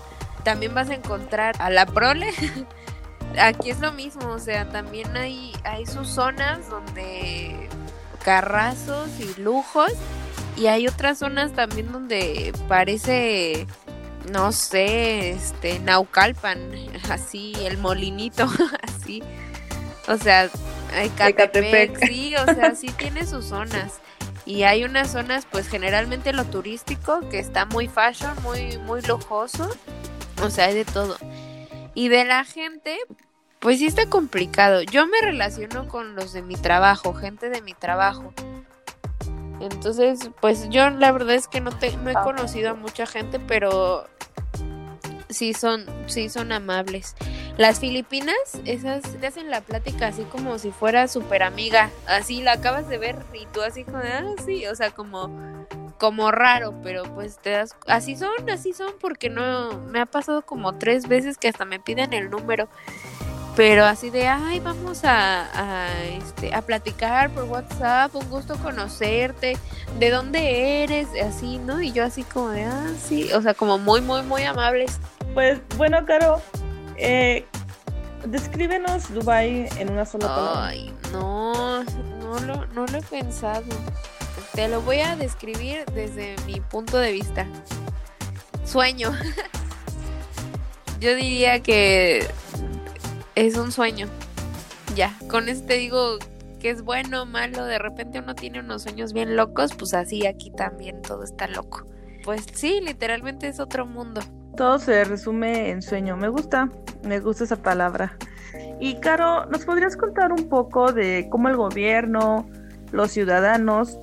también 0.45 0.73
vas 0.73 0.89
a 0.89 0.95
encontrar 0.95 1.57
a 1.59 1.69
la 1.69 1.85
prole 1.85 2.31
aquí 3.41 3.71
es 3.71 3.81
lo 3.81 3.93
mismo, 3.93 4.29
o 4.29 4.39
sea, 4.39 4.69
también 4.69 5.17
hay, 5.17 5.53
hay 5.65 5.87
sus 5.87 6.09
zonas 6.09 6.69
donde 6.71 7.69
carrazos 8.25 9.09
y 9.21 9.41
lujos 9.41 9.93
y 10.57 10.67
hay 10.67 10.89
otras 10.89 11.19
zonas 11.19 11.53
también 11.53 11.93
donde 11.93 12.53
parece 12.69 13.67
no 14.31 14.53
sé, 14.53 15.31
este 15.31 15.79
Naucalpan, 15.81 16.71
así 17.11 17.55
el 17.65 17.79
molinito, 17.79 18.49
así. 18.83 19.23
O 20.07 20.17
sea, 20.17 20.49
hay 20.95 21.11
Catepec, 21.11 22.07
sí, 22.07 22.35
o 22.37 22.45
sea, 22.55 22.75
sí 22.75 22.89
tiene 22.97 23.27
sus 23.27 23.47
zonas. 23.47 24.01
Y 24.47 24.63
hay 24.63 24.85
unas 24.85 25.13
zonas, 25.13 25.47
pues 25.51 25.69
generalmente 25.69 26.33
lo 26.33 26.45
turístico, 26.47 27.21
que 27.29 27.39
está 27.39 27.67
muy 27.67 27.87
fashion, 27.87 28.33
muy, 28.43 28.79
muy 28.79 29.03
lujoso. 29.03 29.69
O 30.43 30.49
sea, 30.49 30.67
hay 30.67 30.75
de 30.75 30.85
todo. 30.87 31.19
Y 31.95 32.09
de 32.09 32.25
la 32.25 32.45
gente, 32.45 32.99
pues 33.59 33.79
sí 33.79 33.87
está 33.87 34.07
complicado. 34.07 34.83
Yo 34.83 35.07
me 35.07 35.21
relaciono 35.21 35.89
con 35.89 36.15
los 36.15 36.33
de 36.33 36.43
mi 36.43 36.57
trabajo, 36.57 37.15
gente 37.15 37.51
de 37.51 37.63
mi 37.63 37.75
trabajo. 37.75 38.33
Entonces, 39.61 40.31
pues 40.41 40.69
yo 40.69 40.89
la 40.91 41.11
verdad 41.11 41.35
es 41.35 41.49
que 41.49 41.61
no 41.61 41.71
te, 41.73 41.97
no 41.97 42.11
he 42.11 42.15
ah, 42.17 42.23
conocido 42.23 42.71
a 42.71 42.75
mucha 42.75 43.07
gente, 43.07 43.41
pero 43.41 44.07
sí 45.29 45.55
son, 45.55 45.85
sí 46.07 46.29
son 46.29 46.53
amables. 46.53 47.15
Las 47.57 47.81
filipinas, 47.81 48.37
esas 48.65 49.03
te 49.03 49.27
hacen 49.27 49.51
la 49.51 49.61
plática 49.61 50.09
así 50.09 50.23
como 50.25 50.59
si 50.59 50.71
fuera 50.71 51.09
súper 51.09 51.43
amiga. 51.43 51.91
Así 52.07 52.43
la 52.43 52.53
acabas 52.53 52.89
de 52.89 52.99
ver 52.99 53.17
y 53.35 53.47
tú 53.47 53.63
así 53.63 53.85
como 53.85 53.99
ah, 53.99 54.35
sí, 54.45 54.67
o 54.67 54.75
sea, 54.75 54.91
como 54.91 55.31
como 55.99 56.31
raro, 56.31 56.75
pero 56.83 57.03
pues 57.15 57.39
te 57.39 57.51
das, 57.51 57.77
así 57.87 58.17
son, 58.17 58.49
así 58.51 58.73
son, 58.73 58.93
porque 59.01 59.29
no, 59.29 59.79
me 59.81 60.01
ha 60.01 60.07
pasado 60.07 60.43
como 60.43 60.77
tres 60.77 61.09
veces 61.09 61.37
que 61.39 61.49
hasta 61.49 61.65
me 61.65 61.81
piden 61.81 62.13
el 62.13 62.31
número, 62.31 62.69
pero 63.59 63.85
así 63.85 64.09
de, 64.11 64.29
ay, 64.29 64.61
vamos 64.61 65.03
a, 65.03 65.49
a, 65.53 66.05
este, 66.05 66.55
a 66.55 66.63
platicar 66.63 67.29
por 67.31 67.43
WhatsApp, 67.43 68.15
un 68.15 68.31
gusto 68.31 68.57
conocerte, 68.59 69.57
de 69.99 70.11
dónde 70.11 70.85
eres, 70.85 71.09
así, 71.21 71.59
¿no? 71.59 71.83
Y 71.83 71.91
yo 71.91 72.05
así 72.05 72.23
como 72.23 72.51
de, 72.51 72.63
ah, 72.63 72.87
sí, 73.05 73.33
o 73.33 73.43
sea, 73.43 73.55
como 73.55 73.77
muy, 73.77 74.01
muy, 74.01 74.23
muy 74.23 74.45
amables. 74.45 75.01
Pues 75.35 75.59
bueno, 75.77 76.07
Caro, 76.07 76.41
eh, 76.99 77.47
descríbenos 78.25 79.13
Dubai 79.13 79.69
en 79.77 79.91
una 79.91 80.07
sola 80.07 80.29
palabra. 80.29 80.67
Ay, 80.69 80.95
no, 81.11 81.83
no 81.83 82.39
lo, 82.39 82.65
no 82.67 82.87
lo 82.87 82.99
he 82.99 83.03
pensado. 83.03 83.65
Te 84.55 84.69
lo 84.69 84.83
voy 84.83 85.01
a 85.01 85.17
describir 85.17 85.85
desde 85.87 86.37
mi 86.47 86.61
punto 86.61 86.97
de 86.97 87.11
vista. 87.11 87.45
Sueño. 88.65 89.11
Yo 91.01 91.17
diría 91.17 91.61
que 91.61 92.25
es 93.47 93.57
un 93.57 93.71
sueño. 93.71 94.09
Ya, 94.97 95.17
con 95.29 95.49
eso 95.49 95.65
te 95.65 95.75
digo 95.75 96.19
que 96.61 96.71
es 96.71 96.83
bueno 96.83 97.25
malo. 97.25 97.65
De 97.65 97.79
repente 97.79 98.19
uno 98.19 98.35
tiene 98.35 98.61
unos 98.61 98.83
sueños 98.83 99.13
bien 99.13 99.37
locos, 99.37 99.75
pues 99.79 99.95
así 99.95 100.27
aquí 100.27 100.51
también 100.51 101.01
todo 101.03 101.23
está 101.23 101.47
loco. 101.47 101.87
Pues 102.25 102.45
sí, 102.53 102.81
literalmente 102.83 103.49
es 103.49 103.61
otro 103.61 103.87
mundo. 103.87 104.21
Todo 104.57 104.79
se 104.79 105.05
resume 105.05 105.71
en 105.71 105.83
sueño. 105.83 106.17
Me 106.17 106.29
gusta, 106.29 106.69
me 107.05 107.21
gusta 107.21 107.45
esa 107.45 107.57
palabra. 107.57 108.17
Y 108.81 108.97
Caro, 108.97 109.47
¿nos 109.47 109.65
podrías 109.65 109.97
contar 109.97 110.33
un 110.33 110.49
poco 110.49 110.93
de 110.93 111.29
cómo 111.31 111.49
el 111.49 111.57
gobierno, 111.57 112.49
los 112.91 113.13
ciudadanos 113.13 113.99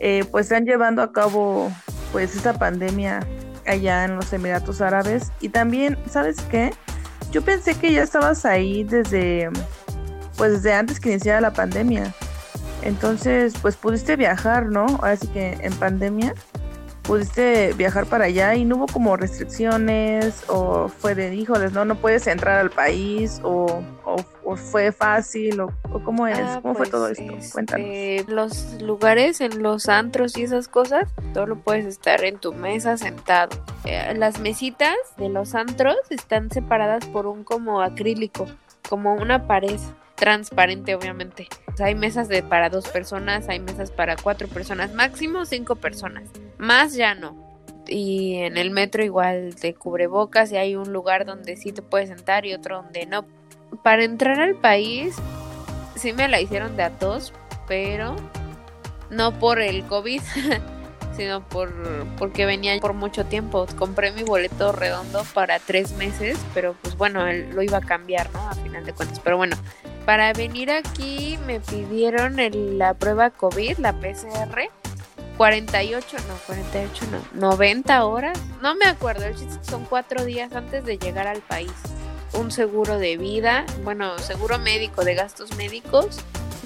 eh, 0.00 0.24
pues 0.30 0.46
están 0.46 0.64
llevando 0.64 1.02
a 1.02 1.12
cabo 1.12 1.70
pues 2.10 2.34
esta 2.34 2.54
pandemia 2.54 3.20
allá 3.66 4.04
en 4.04 4.16
los 4.16 4.32
Emiratos 4.32 4.80
Árabes 4.80 5.30
y 5.40 5.50
también, 5.50 5.98
¿sabes 6.08 6.40
qué? 6.50 6.72
Yo 7.32 7.42
pensé 7.42 7.74
que 7.74 7.92
ya 7.92 8.02
estabas 8.02 8.44
ahí 8.44 8.84
desde 8.84 9.50
pues 10.36 10.52
desde 10.52 10.74
antes 10.74 11.00
que 11.00 11.10
iniciara 11.10 11.40
la 11.40 11.52
pandemia. 11.52 12.12
Entonces, 12.82 13.54
pues 13.62 13.76
pudiste 13.76 14.16
viajar, 14.16 14.66
¿no? 14.66 14.86
Ahora 14.86 15.16
sí 15.16 15.28
que 15.28 15.52
en 15.60 15.72
pandemia 15.74 16.34
pudiste 17.02 17.72
viajar 17.74 18.06
para 18.06 18.26
allá 18.26 18.54
y 18.54 18.64
no 18.64 18.76
hubo 18.76 18.86
como 18.86 19.16
restricciones 19.16 20.44
o 20.48 20.88
fue 20.88 21.14
de, 21.14 21.34
híjoles, 21.34 21.72
no, 21.72 21.84
no 21.84 21.96
puedes 21.96 22.26
entrar 22.26 22.58
al 22.58 22.70
país 22.70 23.40
o, 23.42 23.82
o, 24.04 24.16
fue 24.56 24.92
fácil 24.92 25.60
o, 25.60 25.72
cómo 26.04 26.26
es, 26.26 26.38
ah, 26.38 26.60
cómo 26.62 26.74
fue 26.74 26.88
todo 26.88 27.08
esto, 27.08 27.22
este, 27.22 27.52
cuéntanos. 27.52 28.28
Los 28.28 28.82
lugares 28.82 29.40
en 29.40 29.62
los 29.62 29.88
antros 29.88 30.36
y 30.36 30.42
esas 30.42 30.68
cosas, 30.68 31.08
solo 31.34 31.56
puedes 31.56 31.86
estar 31.86 32.24
en 32.24 32.38
tu 32.38 32.52
mesa 32.52 32.96
sentado. 32.96 33.56
Eh, 33.84 34.14
las 34.16 34.40
mesitas 34.40 34.96
de 35.16 35.28
los 35.28 35.54
antros 35.54 35.96
están 36.10 36.50
separadas 36.50 37.06
por 37.06 37.26
un 37.26 37.44
como 37.44 37.82
acrílico, 37.82 38.46
como 38.88 39.14
una 39.14 39.46
pared 39.46 39.78
transparente 40.22 40.94
obviamente. 40.94 41.48
hay 41.80 41.96
mesas 41.96 42.28
de 42.28 42.44
para 42.44 42.68
dos 42.68 42.88
personas, 42.88 43.48
hay 43.48 43.58
mesas 43.58 43.90
para 43.90 44.14
cuatro 44.16 44.46
personas, 44.46 44.94
máximo 44.94 45.44
cinco 45.46 45.76
personas. 45.76 46.28
Más 46.58 46.94
ya 46.94 47.14
no. 47.16 47.36
Y 47.88 48.36
en 48.36 48.56
el 48.56 48.70
metro 48.70 49.02
igual 49.02 49.56
te 49.56 49.74
cubrebocas 49.74 50.52
y 50.52 50.56
hay 50.56 50.76
un 50.76 50.92
lugar 50.92 51.26
donde 51.26 51.56
sí 51.56 51.72
te 51.72 51.82
puedes 51.82 52.08
sentar 52.08 52.46
y 52.46 52.54
otro 52.54 52.82
donde 52.82 53.06
no. 53.06 53.24
Para 53.82 54.04
entrar 54.04 54.40
al 54.40 54.54
país 54.54 55.16
sí 55.96 56.12
me 56.12 56.28
la 56.28 56.40
hicieron 56.40 56.76
de 56.76 56.82
a 56.82 56.90
tos, 56.90 57.32
pero 57.66 58.16
no 59.10 59.38
por 59.38 59.60
el 59.60 59.84
COVID, 59.86 60.20
sino 61.16 61.46
por 61.46 61.72
porque 62.18 62.46
venía 62.46 62.78
por 62.80 62.94
mucho 62.94 63.24
tiempo. 63.26 63.66
Compré 63.78 64.12
mi 64.12 64.22
boleto 64.22 64.72
redondo 64.72 65.24
para 65.34 65.58
tres 65.58 65.92
meses, 65.92 66.38
pero 66.54 66.74
pues 66.82 66.96
bueno, 66.96 67.24
lo 67.32 67.62
iba 67.62 67.78
a 67.78 67.82
cambiar, 67.82 68.30
¿no? 68.32 68.40
A 68.48 68.54
final 68.54 68.84
de 68.84 68.92
cuentas. 68.92 69.20
Pero 69.20 69.36
bueno, 69.36 69.56
para 70.04 70.32
venir 70.32 70.70
aquí 70.70 71.38
me 71.46 71.60
pidieron 71.60 72.36
la 72.78 72.94
prueba 72.94 73.30
COVID, 73.30 73.78
la 73.78 73.92
PCR 73.92 74.70
48, 75.36 76.16
no, 76.28 76.34
48 76.46 77.06
no, 77.10 77.40
90 77.40 78.04
horas, 78.04 78.38
no 78.60 78.74
me 78.74 78.84
acuerdo, 78.84 79.24
son 79.62 79.84
cuatro 79.86 80.24
días 80.24 80.52
antes 80.52 80.84
de 80.84 80.98
llegar 80.98 81.26
al 81.26 81.40
país. 81.40 81.72
Un 82.34 82.50
seguro 82.50 82.98
de 82.98 83.16
vida, 83.16 83.66
bueno, 83.84 84.18
seguro 84.18 84.58
médico 84.58 85.04
de 85.04 85.14
gastos 85.14 85.54
médicos 85.56 86.18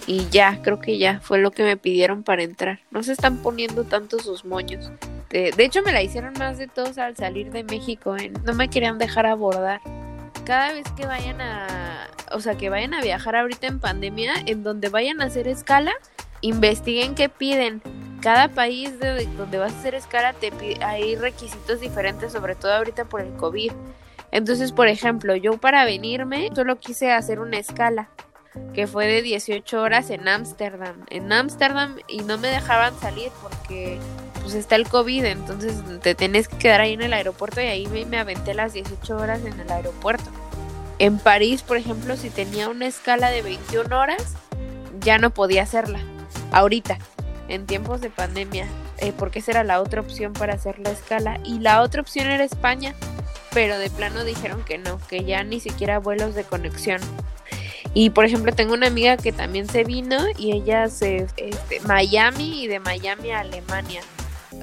Y 0.06 0.28
ya, 0.30 0.60
creo 0.62 0.80
que 0.80 0.98
ya 0.98 1.20
fue 1.20 1.38
lo 1.38 1.50
que 1.50 1.64
me 1.64 1.76
pidieron 1.76 2.22
para 2.22 2.42
entrar. 2.42 2.80
No 2.90 3.02
se 3.02 3.12
están 3.12 3.38
poniendo 3.38 3.84
tanto 3.84 4.18
sus 4.20 4.44
moños. 4.44 4.90
De, 5.30 5.52
hecho, 5.58 5.82
me 5.82 5.92
la 5.92 6.02
hicieron 6.02 6.34
más 6.38 6.56
de 6.56 6.68
todos 6.68 6.98
al 6.98 7.16
salir 7.16 7.50
de 7.50 7.64
México. 7.64 8.16
¿eh? 8.16 8.32
No 8.44 8.54
me 8.54 8.68
querían 8.68 8.98
dejar 8.98 9.26
abordar. 9.26 9.80
Cada 10.44 10.72
vez 10.72 10.86
que 10.96 11.04
vayan 11.04 11.40
a, 11.40 12.08
o 12.32 12.40
sea, 12.40 12.54
que 12.54 12.70
vayan 12.70 12.94
a 12.94 13.02
viajar 13.02 13.36
ahorita 13.36 13.66
en 13.66 13.80
pandemia, 13.80 14.34
en 14.46 14.62
donde 14.62 14.88
vayan 14.88 15.20
a 15.20 15.24
hacer 15.24 15.48
escala, 15.48 15.92
investiguen 16.40 17.14
qué 17.14 17.28
piden. 17.28 17.82
Cada 18.20 18.48
país 18.48 18.98
de 18.98 19.26
donde 19.36 19.58
vas 19.58 19.72
a 19.72 19.78
hacer 19.78 19.94
escala 19.94 20.32
te 20.32 20.52
hay 20.82 21.16
requisitos 21.16 21.80
diferentes, 21.80 22.32
sobre 22.32 22.54
todo 22.54 22.72
ahorita 22.72 23.04
por 23.04 23.20
el 23.20 23.32
COVID. 23.34 23.72
Entonces, 24.32 24.72
por 24.72 24.88
ejemplo, 24.88 25.36
yo 25.36 25.58
para 25.58 25.84
venirme 25.84 26.50
solo 26.54 26.78
quise 26.78 27.12
hacer 27.12 27.40
una 27.40 27.58
escala 27.58 28.10
que 28.74 28.86
fue 28.86 29.06
de 29.06 29.22
18 29.22 29.80
horas 29.80 30.10
en 30.10 30.28
Ámsterdam. 30.28 31.04
En 31.10 31.32
Ámsterdam 31.32 31.96
y 32.08 32.18
no 32.18 32.38
me 32.38 32.48
dejaban 32.48 32.98
salir 33.00 33.30
porque 33.42 33.98
pues 34.40 34.54
está 34.54 34.76
el 34.76 34.88
COVID, 34.88 35.24
entonces 35.24 35.82
te 36.02 36.14
tenés 36.14 36.48
que 36.48 36.56
quedar 36.56 36.80
ahí 36.80 36.92
en 36.92 37.02
el 37.02 37.12
aeropuerto 37.12 37.60
y 37.60 37.66
ahí 37.66 37.86
me, 37.88 38.04
me 38.06 38.18
aventé 38.18 38.54
las 38.54 38.72
18 38.72 39.16
horas 39.16 39.44
en 39.44 39.58
el 39.58 39.70
aeropuerto. 39.70 40.30
En 40.98 41.18
París, 41.18 41.62
por 41.62 41.76
ejemplo, 41.76 42.16
si 42.16 42.30
tenía 42.30 42.68
una 42.68 42.86
escala 42.86 43.30
de 43.30 43.42
21 43.42 43.98
horas, 43.98 44.34
ya 45.00 45.18
no 45.18 45.30
podía 45.30 45.62
hacerla. 45.62 46.00
Ahorita, 46.52 46.98
en 47.48 47.66
tiempos 47.66 48.00
de 48.00 48.10
pandemia, 48.10 48.66
eh, 48.98 49.12
porque 49.16 49.40
esa 49.40 49.52
era 49.52 49.64
la 49.64 49.80
otra 49.80 50.00
opción 50.00 50.32
para 50.32 50.54
hacer 50.54 50.78
la 50.78 50.90
escala. 50.90 51.40
Y 51.44 51.58
la 51.60 51.82
otra 51.82 52.00
opción 52.00 52.28
era 52.28 52.44
España, 52.44 52.94
pero 53.52 53.78
de 53.78 53.90
plano 53.90 54.24
dijeron 54.24 54.64
que 54.64 54.78
no, 54.78 54.98
que 55.08 55.24
ya 55.24 55.44
ni 55.44 55.60
siquiera 55.60 55.98
vuelos 55.98 56.34
de 56.34 56.44
conexión. 56.44 57.00
Y 57.94 58.10
por 58.10 58.26
ejemplo, 58.26 58.52
tengo 58.52 58.74
una 58.74 58.88
amiga 58.88 59.16
que 59.16 59.32
también 59.32 59.68
se 59.68 59.84
vino 59.84 60.18
y 60.36 60.52
ella 60.52 60.88
se 60.88 61.26
este, 61.36 61.80
Miami 61.86 62.64
y 62.64 62.66
de 62.66 62.78
Miami 62.78 63.30
a 63.30 63.40
Alemania 63.40 64.02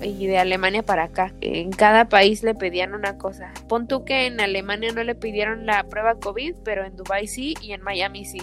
y 0.02 0.28
de 0.28 0.38
Alemania 0.38 0.84
para 0.84 1.06
acá. 1.06 1.34
En 1.42 1.72
cada 1.72 2.10
país 2.10 2.44
le 2.44 2.56
pedían 2.56 2.94
una 2.94 3.18
cosa. 3.18 3.52
Pon 3.68 3.88
tú 3.88 4.06
que 4.06 4.28
en 4.28 4.40
Alemania 4.40 4.92
no 4.92 5.04
le 5.04 5.16
pidieron 5.16 5.66
la 5.66 5.84
prueba 5.86 6.16
COVID, 6.16 6.56
pero 6.64 6.86
en 6.86 6.96
Dubai 6.96 7.28
sí 7.28 7.56
y 7.62 7.74
en 7.74 7.82
Miami 7.82 8.26
sí. 8.26 8.42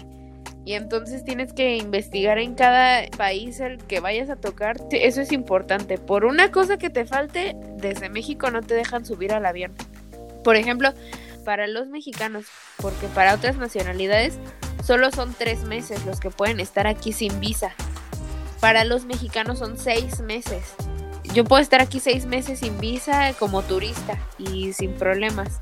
Y 0.70 0.74
entonces 0.74 1.24
tienes 1.24 1.52
que 1.52 1.78
investigar 1.78 2.38
en 2.38 2.54
cada 2.54 3.04
país 3.16 3.58
el 3.58 3.78
que 3.78 3.98
vayas 3.98 4.30
a 4.30 4.36
tocar. 4.36 4.76
Eso 4.92 5.20
es 5.20 5.32
importante. 5.32 5.98
Por 5.98 6.24
una 6.24 6.52
cosa 6.52 6.78
que 6.78 6.90
te 6.90 7.04
falte, 7.06 7.56
desde 7.78 8.08
México 8.08 8.52
no 8.52 8.62
te 8.62 8.74
dejan 8.74 9.04
subir 9.04 9.32
al 9.32 9.46
avión. 9.46 9.72
Por 10.44 10.54
ejemplo, 10.54 10.94
para 11.44 11.66
los 11.66 11.88
mexicanos, 11.88 12.44
porque 12.76 13.08
para 13.08 13.34
otras 13.34 13.56
nacionalidades 13.56 14.38
solo 14.84 15.10
son 15.10 15.34
tres 15.36 15.64
meses 15.64 16.06
los 16.06 16.20
que 16.20 16.30
pueden 16.30 16.60
estar 16.60 16.86
aquí 16.86 17.12
sin 17.12 17.40
visa. 17.40 17.72
Para 18.60 18.84
los 18.84 19.06
mexicanos 19.06 19.58
son 19.58 19.76
seis 19.76 20.20
meses. 20.20 20.76
Yo 21.34 21.42
puedo 21.42 21.60
estar 21.60 21.80
aquí 21.80 21.98
seis 21.98 22.26
meses 22.26 22.60
sin 22.60 22.78
visa 22.78 23.32
como 23.40 23.62
turista 23.62 24.20
y 24.38 24.72
sin 24.72 24.92
problemas. 24.92 25.60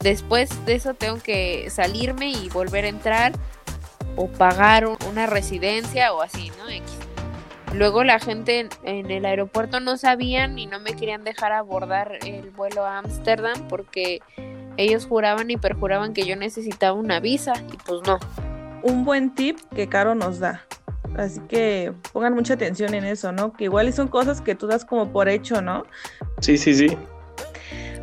Después 0.00 0.50
de 0.66 0.74
eso 0.74 0.94
tengo 0.94 1.18
que 1.22 1.70
salirme 1.70 2.32
y 2.32 2.48
volver 2.48 2.86
a 2.86 2.88
entrar 2.88 3.32
o 4.18 4.26
pagar 4.26 4.86
una 5.08 5.26
residencia 5.26 6.12
o 6.12 6.20
así, 6.20 6.50
¿no? 6.58 6.64
Luego 7.74 8.02
la 8.02 8.18
gente 8.18 8.60
en, 8.60 8.68
en, 8.82 9.10
el 9.10 9.24
aeropuerto 9.24 9.78
no 9.78 9.96
sabían 9.96 10.58
y 10.58 10.66
no 10.66 10.80
me 10.80 10.94
querían 10.94 11.22
dejar 11.22 11.52
abordar 11.52 12.18
el 12.26 12.50
vuelo 12.50 12.84
a 12.84 12.98
Ámsterdam 12.98 13.68
porque 13.68 14.20
ellos 14.76 15.06
juraban 15.06 15.50
y 15.50 15.56
perjuraban 15.56 16.14
que 16.14 16.26
yo 16.26 16.34
necesitaba 16.34 16.94
una 16.94 17.20
visa 17.20 17.52
y 17.72 17.76
pues 17.76 18.00
no. 18.06 18.18
Un 18.82 19.04
buen 19.04 19.34
tip 19.34 19.58
que 19.74 19.88
Caro 19.88 20.14
nos 20.14 20.38
da. 20.38 20.64
Así 21.16 21.40
que 21.48 21.92
pongan 22.12 22.34
mucha 22.34 22.54
atención 22.54 22.94
en 22.94 23.04
eso, 23.04 23.32
¿no? 23.32 23.52
Que 23.52 23.64
igual 23.64 23.92
son 23.92 24.08
cosas 24.08 24.40
que 24.40 24.54
tú 24.54 24.66
das 24.66 24.84
como 24.84 25.12
por 25.12 25.28
hecho, 25.28 25.60
¿no? 25.60 25.84
Sí, 26.40 26.56
sí, 26.58 26.74
sí. 26.74 26.96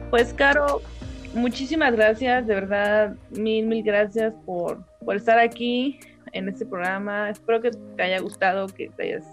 Pues 0.09 0.33
Caro, 0.33 0.81
muchísimas 1.35 1.93
gracias, 1.93 2.47
de 2.47 2.55
verdad, 2.55 3.15
mil, 3.31 3.65
mil 3.67 3.83
gracias 3.83 4.33
por, 4.45 4.83
por 5.03 5.15
estar 5.15 5.37
aquí 5.39 5.99
en 6.31 6.49
este 6.49 6.65
programa. 6.65 7.29
Espero 7.29 7.61
que 7.61 7.71
te 7.71 8.03
haya 8.03 8.19
gustado, 8.19 8.67
que 8.67 8.89
te 8.89 9.03
hayas 9.03 9.25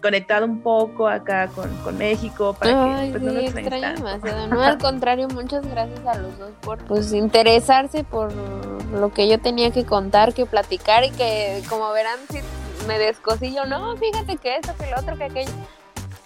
conectado 0.00 0.46
un 0.46 0.62
poco 0.62 1.08
acá 1.08 1.48
con, 1.48 1.68
con 1.84 1.98
México 1.98 2.56
para 2.58 2.98
Ay, 2.98 3.12
que 3.12 3.18
pues, 3.18 3.32
sí, 3.32 3.38
no 3.38 3.60
extraño 3.60 3.94
demasiado. 3.94 4.46
No, 4.46 4.62
al 4.62 4.78
contrario, 4.78 5.28
muchas 5.28 5.66
gracias 5.66 6.06
a 6.06 6.18
los 6.18 6.38
dos 6.38 6.52
por 6.62 6.78
pues 6.84 7.12
interesarse 7.12 8.02
por 8.04 8.32
lo 8.32 9.12
que 9.12 9.28
yo 9.28 9.38
tenía 9.38 9.70
que 9.70 9.84
contar, 9.84 10.32
que 10.32 10.46
platicar 10.46 11.04
y 11.04 11.10
que 11.10 11.62
como 11.68 11.92
verán 11.92 12.18
si 12.30 12.38
me 12.86 12.98
descosillo, 12.98 13.66
no, 13.66 13.96
fíjate 13.96 14.36
que 14.38 14.56
esto, 14.56 14.72
que 14.78 14.90
lo 14.90 14.98
otro, 14.98 15.16
que 15.16 15.24
aquello. 15.24 15.52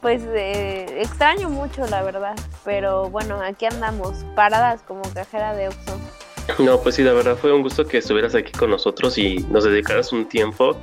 Pues 0.05 0.23
eh, 0.35 1.01
extraño 1.01 1.49
mucho, 1.49 1.87
la 1.87 2.03
verdad. 2.03 2.37
Pero 2.63 3.09
bueno, 3.09 3.41
aquí 3.41 3.65
andamos, 3.65 4.23
paradas 4.37 4.83
como 4.83 5.01
cajera 5.15 5.55
de 5.55 5.69
Oxxo. 5.69 5.99
No, 6.63 6.79
pues 6.79 6.97
sí, 6.97 7.03
la 7.03 7.15
verdad 7.15 7.37
fue 7.37 7.55
un 7.55 7.63
gusto 7.63 7.87
que 7.87 7.97
estuvieras 7.97 8.35
aquí 8.35 8.53
con 8.53 8.69
nosotros 8.69 9.17
y 9.17 9.39
nos 9.49 9.65
dedicaras 9.65 10.13
un 10.13 10.29
tiempo. 10.29 10.77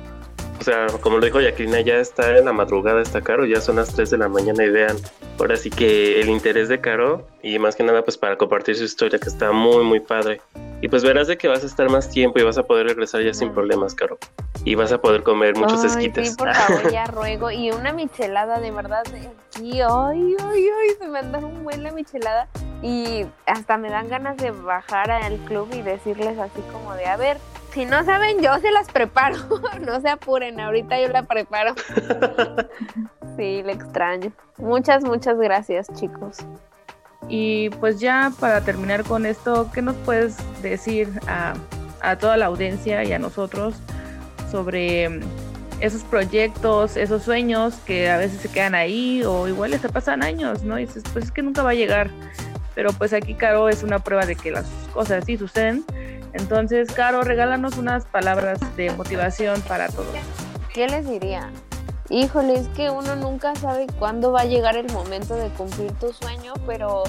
O 0.58 0.64
sea, 0.64 0.88
como 1.00 1.18
lo 1.18 1.24
dijo 1.24 1.40
Jacqueline, 1.40 1.84
ya 1.84 1.98
está 1.98 2.36
en 2.36 2.46
la 2.46 2.52
madrugada, 2.52 3.00
está 3.00 3.20
Caro, 3.20 3.46
ya 3.46 3.60
son 3.60 3.76
las 3.76 3.94
3 3.94 4.10
de 4.10 4.18
la 4.18 4.28
mañana 4.28 4.64
y 4.64 4.70
vean, 4.70 4.96
ahora 5.38 5.56
sí 5.56 5.70
que 5.70 6.20
el 6.20 6.28
interés 6.28 6.68
de 6.68 6.80
Caro 6.80 7.24
y 7.44 7.60
más 7.60 7.76
que 7.76 7.84
nada 7.84 8.02
pues 8.02 8.18
para 8.18 8.36
compartir 8.36 8.74
su 8.74 8.82
historia 8.82 9.20
que 9.20 9.28
está 9.28 9.52
muy 9.52 9.84
muy 9.84 10.00
padre. 10.00 10.40
Y 10.82 10.88
pues 10.88 11.04
verás 11.04 11.28
de 11.28 11.38
que 11.38 11.46
vas 11.46 11.62
a 11.62 11.66
estar 11.66 11.88
más 11.88 12.10
tiempo 12.10 12.40
y 12.40 12.42
vas 12.42 12.58
a 12.58 12.64
poder 12.64 12.88
regresar 12.88 13.22
ya 13.22 13.32
sin 13.32 13.52
problemas, 13.52 13.94
Caro. 13.94 14.18
Y 14.64 14.74
vas 14.74 14.90
a 14.90 15.00
poder 15.00 15.22
comer 15.22 15.56
muchos 15.56 15.84
Ay, 15.84 15.86
esquites. 15.86 16.30
Sí, 16.30 16.36
por 16.36 16.52
favor, 16.52 16.90
ya 16.90 17.04
ruego. 17.06 17.52
Y 17.52 17.70
una 17.70 17.92
michelada, 17.92 18.58
de 18.58 18.72
verdad, 18.72 19.04
aquí. 19.06 19.80
Ay, 19.80 20.36
ay, 20.40 20.68
ay, 20.68 20.90
se 20.98 21.06
me 21.06 21.20
anda 21.20 21.38
un 21.38 21.62
buen 21.62 21.84
la 21.84 21.92
michelada. 21.92 22.48
Y 22.82 23.24
hasta 23.46 23.78
me 23.78 23.90
dan 23.90 24.08
ganas 24.08 24.36
de 24.38 24.50
bajar 24.50 25.12
al 25.12 25.36
club 25.44 25.68
y 25.72 25.82
decirles 25.82 26.36
así 26.40 26.60
como 26.72 26.94
de, 26.94 27.06
a 27.06 27.16
ver, 27.16 27.38
si 27.72 27.86
no 27.86 28.04
saben, 28.04 28.42
yo 28.42 28.58
se 28.58 28.72
las 28.72 28.90
preparo. 28.90 29.36
no 29.86 30.00
se 30.00 30.08
apuren, 30.08 30.58
ahorita 30.58 31.00
yo 31.00 31.08
la 31.10 31.22
preparo. 31.22 31.74
sí, 33.36 33.62
le 33.62 33.70
extraño. 33.70 34.32
Muchas, 34.58 35.04
muchas 35.04 35.38
gracias, 35.38 35.86
chicos. 35.94 36.38
Y 37.28 37.70
pues 37.70 38.00
ya 38.00 38.32
para 38.38 38.62
terminar 38.62 39.04
con 39.04 39.26
esto, 39.26 39.70
¿qué 39.72 39.82
nos 39.82 39.96
puedes 39.96 40.36
decir 40.62 41.08
a, 41.26 41.54
a 42.00 42.16
toda 42.16 42.36
la 42.36 42.46
audiencia 42.46 43.04
y 43.04 43.12
a 43.12 43.18
nosotros 43.18 43.74
sobre 44.50 45.08
mm, 45.08 45.20
esos 45.80 46.02
proyectos, 46.04 46.96
esos 46.96 47.22
sueños 47.22 47.74
que 47.86 48.10
a 48.10 48.18
veces 48.18 48.40
se 48.40 48.48
quedan 48.48 48.74
ahí 48.74 49.22
o 49.24 49.48
igual 49.48 49.70
les 49.72 49.80
pasan 49.80 50.22
años, 50.22 50.62
¿no? 50.62 50.78
Y 50.78 50.86
dices, 50.86 51.02
pues 51.12 51.26
es 51.26 51.30
que 51.32 51.42
nunca 51.42 51.62
va 51.62 51.70
a 51.70 51.74
llegar. 51.74 52.10
Pero 52.74 52.92
pues 52.92 53.12
aquí, 53.12 53.34
Caro, 53.34 53.68
es 53.68 53.82
una 53.82 53.98
prueba 53.98 54.24
de 54.24 54.36
que 54.36 54.50
las 54.50 54.66
cosas 54.92 55.24
sí 55.26 55.36
suceden. 55.36 55.84
Entonces, 56.34 56.90
Caro, 56.92 57.22
regálanos 57.22 57.76
unas 57.76 58.04
palabras 58.06 58.58
de 58.76 58.90
motivación 58.92 59.60
para 59.62 59.88
todos. 59.88 60.14
¿Qué 60.72 60.86
les 60.86 61.08
diría? 61.08 61.50
Híjole, 62.12 62.56
es 62.56 62.68
que 62.68 62.90
uno 62.90 63.16
nunca 63.16 63.54
sabe 63.54 63.86
cuándo 63.98 64.32
va 64.32 64.42
a 64.42 64.44
llegar 64.44 64.76
el 64.76 64.92
momento 64.92 65.34
de 65.34 65.48
cumplir 65.48 65.92
tu 65.92 66.12
sueño, 66.12 66.52
pero 66.66 67.04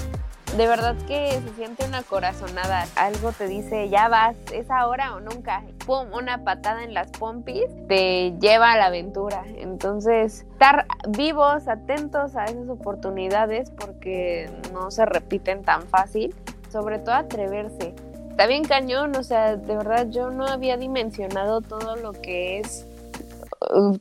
de 0.56 0.66
verdad 0.66 0.96
que 1.06 1.30
se 1.30 1.54
siente 1.56 1.84
una 1.84 2.02
corazonada. 2.02 2.86
Algo 2.96 3.30
te 3.32 3.46
dice, 3.46 3.90
ya 3.90 4.08
vas, 4.08 4.34
es 4.50 4.70
ahora 4.70 5.14
o 5.14 5.20
nunca. 5.20 5.62
Pum, 5.84 6.10
una 6.14 6.42
patada 6.42 6.84
en 6.84 6.94
las 6.94 7.10
pompis 7.10 7.66
te 7.86 8.32
lleva 8.40 8.72
a 8.72 8.78
la 8.78 8.86
aventura. 8.86 9.44
Entonces, 9.58 10.46
estar 10.52 10.86
vivos, 11.10 11.68
atentos 11.68 12.34
a 12.34 12.46
esas 12.46 12.70
oportunidades 12.70 13.72
porque 13.72 14.50
no 14.72 14.90
se 14.90 15.04
repiten 15.04 15.64
tan 15.64 15.82
fácil. 15.82 16.34
Sobre 16.72 16.98
todo 16.98 17.16
atreverse. 17.16 17.94
Está 18.30 18.46
bien 18.46 18.64
cañón, 18.64 19.14
o 19.16 19.22
sea, 19.22 19.56
de 19.56 19.76
verdad 19.76 20.06
yo 20.08 20.30
no 20.30 20.46
había 20.46 20.78
dimensionado 20.78 21.60
todo 21.60 21.94
lo 21.96 22.12
que 22.12 22.60
es 22.60 22.86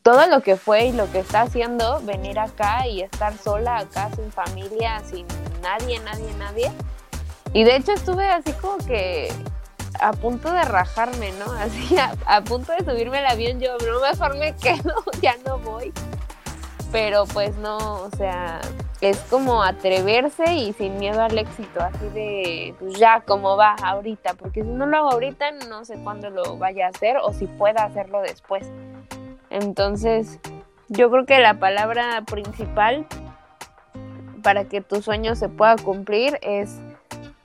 todo 0.02 0.28
lo 0.28 0.42
que 0.42 0.56
fue 0.56 0.86
y 0.86 0.92
lo 0.92 1.12
que 1.12 1.20
está 1.20 1.42
haciendo, 1.42 2.00
venir 2.02 2.40
acá 2.40 2.88
y 2.88 3.02
estar 3.02 3.38
sola 3.38 3.78
acá 3.78 4.10
sin 4.16 4.32
familia, 4.32 5.02
sin 5.10 5.26
nadie, 5.62 6.00
nadie, 6.00 6.34
nadie. 6.38 6.72
Y 7.54 7.64
de 7.64 7.76
hecho 7.76 7.92
estuve 7.92 8.30
así 8.30 8.52
como 8.54 8.78
que 8.80 9.32
a 10.00 10.12
punto 10.14 10.52
de 10.52 10.64
rajarme, 10.64 11.32
¿no? 11.34 11.52
Así 11.60 11.96
a, 11.98 12.42
punto 12.42 12.72
de 12.74 12.84
subirme 12.84 13.20
al 13.20 13.28
avión, 13.28 13.60
yo 13.60 13.78
no 13.78 14.02
mejor 14.02 14.38
me 14.38 14.56
quedo, 14.62 14.94
ya 15.22 15.36
no 15.46 15.60
voy. 15.60 15.94
Pero 16.92 17.26
pues 17.26 17.56
no, 17.58 17.78
o 17.78 18.10
sea, 18.18 18.62
es 19.02 19.18
como 19.30 19.64
atreverse 19.64 20.54
y 20.54 20.74
sin 20.74 20.98
miedo 21.00 21.22
al 21.22 21.38
éxito, 21.38 21.82
así 21.82 22.08
de, 22.10 22.76
pues 22.80 22.94
ya, 23.00 23.22
como 23.22 23.58
va 23.58 23.76
ahorita, 23.82 24.36
porque 24.36 24.62
si 24.62 24.70
no 24.70 24.86
lo 24.86 24.98
hago 24.98 25.12
ahorita, 25.12 25.52
no 25.68 25.86
sé 25.86 25.98
cuándo 26.04 26.30
lo 26.30 26.58
vaya 26.58 26.86
a 26.86 26.90
hacer 26.90 27.18
o 27.18 27.34
si 27.34 27.48
pueda 27.48 27.84
hacerlo 27.84 28.22
después. 28.22 28.66
Entonces, 29.54 30.40
yo 30.90 31.12
creo 31.12 31.28
que 31.28 31.40
la 31.40 31.60
palabra 31.60 32.24
principal 32.26 33.06
para 34.42 34.66
que 34.66 34.82
tu 34.82 35.02
sueño 35.02 35.36
se 35.36 35.48
pueda 35.48 35.76
cumplir 35.76 36.40
es 36.42 36.82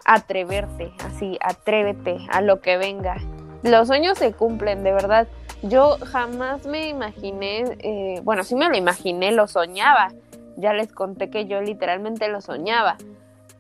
atreverte, 0.06 0.90
así, 1.04 1.38
atrévete 1.42 2.16
a 2.30 2.40
lo 2.40 2.62
que 2.62 2.78
venga. 2.78 3.18
Los 3.62 3.88
sueños 3.88 4.16
se 4.16 4.32
cumplen, 4.32 4.82
de 4.82 4.92
verdad. 4.92 5.28
Yo 5.62 5.98
jamás 5.98 6.64
me 6.64 6.88
imaginé, 6.88 7.76
eh, 7.80 8.20
bueno, 8.22 8.42
sí 8.42 8.54
me 8.54 8.70
lo 8.70 8.76
imaginé, 8.76 9.32
lo 9.32 9.46
soñaba. 9.46 10.09
Ya 10.56 10.72
les 10.72 10.90
conté 10.90 11.28
que 11.28 11.44
yo 11.44 11.61
literalmente 11.61 12.28
lo 12.28 12.40
soñaba. 12.40 12.96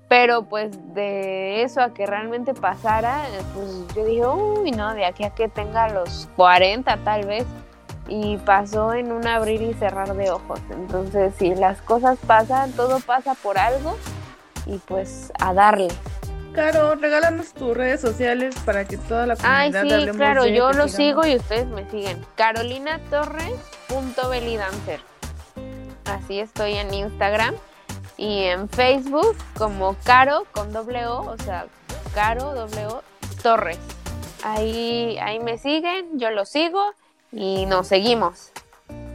Pero 0.08 0.44
pues 0.44 0.70
de 0.94 1.62
eso 1.62 1.82
a 1.82 1.92
que 1.92 2.06
realmente 2.06 2.54
pasara, 2.54 3.24
pues 3.52 3.94
yo 3.94 4.06
dije, 4.06 4.26
uy, 4.26 4.70
no, 4.70 4.94
de 4.94 5.04
aquí 5.04 5.24
a 5.24 5.30
que 5.34 5.48
tenga 5.48 5.90
los 5.90 6.30
40 6.34 6.96
tal 7.04 7.26
vez. 7.26 7.44
Y 8.08 8.38
pasó 8.38 8.94
en 8.94 9.12
un 9.12 9.26
abrir 9.26 9.60
y 9.62 9.74
cerrar 9.74 10.14
de 10.14 10.30
ojos. 10.30 10.60
Entonces, 10.70 11.34
si 11.38 11.54
las 11.54 11.82
cosas 11.82 12.18
pasan, 12.26 12.72
todo 12.72 12.98
pasa 13.00 13.34
por 13.34 13.58
algo. 13.58 13.98
Y 14.66 14.78
pues 14.78 15.32
a 15.38 15.52
darle. 15.54 15.88
Caro, 16.54 16.94
regálanos 16.96 17.52
tus 17.52 17.76
redes 17.76 18.00
sociales 18.00 18.54
para 18.64 18.86
que 18.86 18.96
toda 18.96 19.26
la 19.26 19.36
Ay, 19.42 19.70
comunidad 19.70 20.00
sí, 20.00 20.08
claro, 20.16 20.46
yo 20.46 20.72
lo 20.72 20.88
sigo 20.88 21.26
y 21.26 21.36
ustedes 21.36 21.66
me 21.66 21.88
siguen. 21.90 22.24
carolinatorres.belidancer. 22.34 25.00
Así 26.06 26.40
estoy 26.40 26.74
en 26.74 26.92
Instagram 26.92 27.54
y 28.16 28.42
en 28.44 28.68
Facebook 28.68 29.36
como 29.56 29.94
Caro 30.04 30.46
con 30.52 30.72
doble 30.72 31.06
O, 31.06 31.20
o 31.20 31.36
sea, 31.38 31.66
Caro 32.14 32.54
doble 32.54 32.86
O 32.86 33.02
Torres. 33.42 33.78
Ahí, 34.42 35.18
ahí 35.20 35.38
me 35.40 35.58
siguen, 35.58 36.18
yo 36.18 36.30
lo 36.30 36.46
sigo 36.46 36.80
y 37.32 37.66
nos 37.66 37.88
seguimos. 37.88 38.52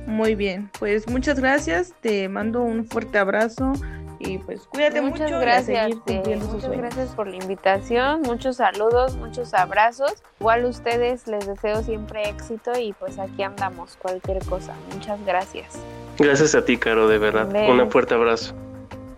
Muy 0.05 0.36
bien, 0.36 0.70
pues 0.80 1.07
muchas 1.07 1.39
gracias, 1.39 1.93
te 2.01 2.28
mando 2.28 2.61
un 2.61 2.86
fuerte 2.86 3.18
abrazo 3.18 3.74
y 4.20 4.38
pues 4.38 4.61
cuídate 4.68 5.01
muchas 5.01 5.32
mucho. 5.32 5.39
Gracias, 5.39 5.91
eh, 6.07 6.39
muchas 6.51 6.72
gracias 6.72 7.09
por 7.16 7.28
la 7.28 7.38
invitación, 7.38 8.22
muchos 8.22 8.57
saludos, 8.57 9.16
muchos 9.16 9.53
abrazos. 9.53 10.22
Igual 10.39 10.66
a 10.66 10.68
ustedes 10.68 11.28
les 11.28 11.47
deseo 11.47 11.82
siempre 11.84 12.30
éxito 12.30 12.72
y 12.78 12.93
pues 12.93 13.18
aquí 13.18 13.43
andamos, 13.43 13.97
cualquier 13.97 14.43
cosa. 14.45 14.74
Muchas 14.93 15.24
gracias. 15.26 15.80
Gracias 16.18 16.53
a 16.55 16.64
ti, 16.64 16.78
Caro, 16.78 17.07
de 17.07 17.18
verdad. 17.18 17.47
Un 17.70 17.89
fuerte 17.89 18.14
abrazo. 18.14 18.53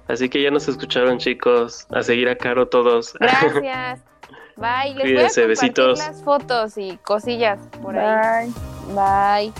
Así 0.08 0.30
que 0.30 0.42
ya 0.42 0.52
nos 0.52 0.68
escucharon, 0.68 1.18
chicos. 1.18 1.88
A 1.90 2.04
seguir 2.04 2.30
a 2.30 2.38
Caro 2.38 2.68
todos. 2.68 3.14
Gracias. 3.20 4.02
Bye. 4.56 4.94
Les 4.96 5.04
voy 5.04 5.12
a 5.12 5.28
compartir 5.28 5.48
besitos. 5.48 6.00
las 6.00 6.24
fotos 6.24 6.78
y 6.78 6.98
cosillas 7.04 7.60
por 7.82 7.98
ahí. 7.98 8.54
Bye. 8.94 9.54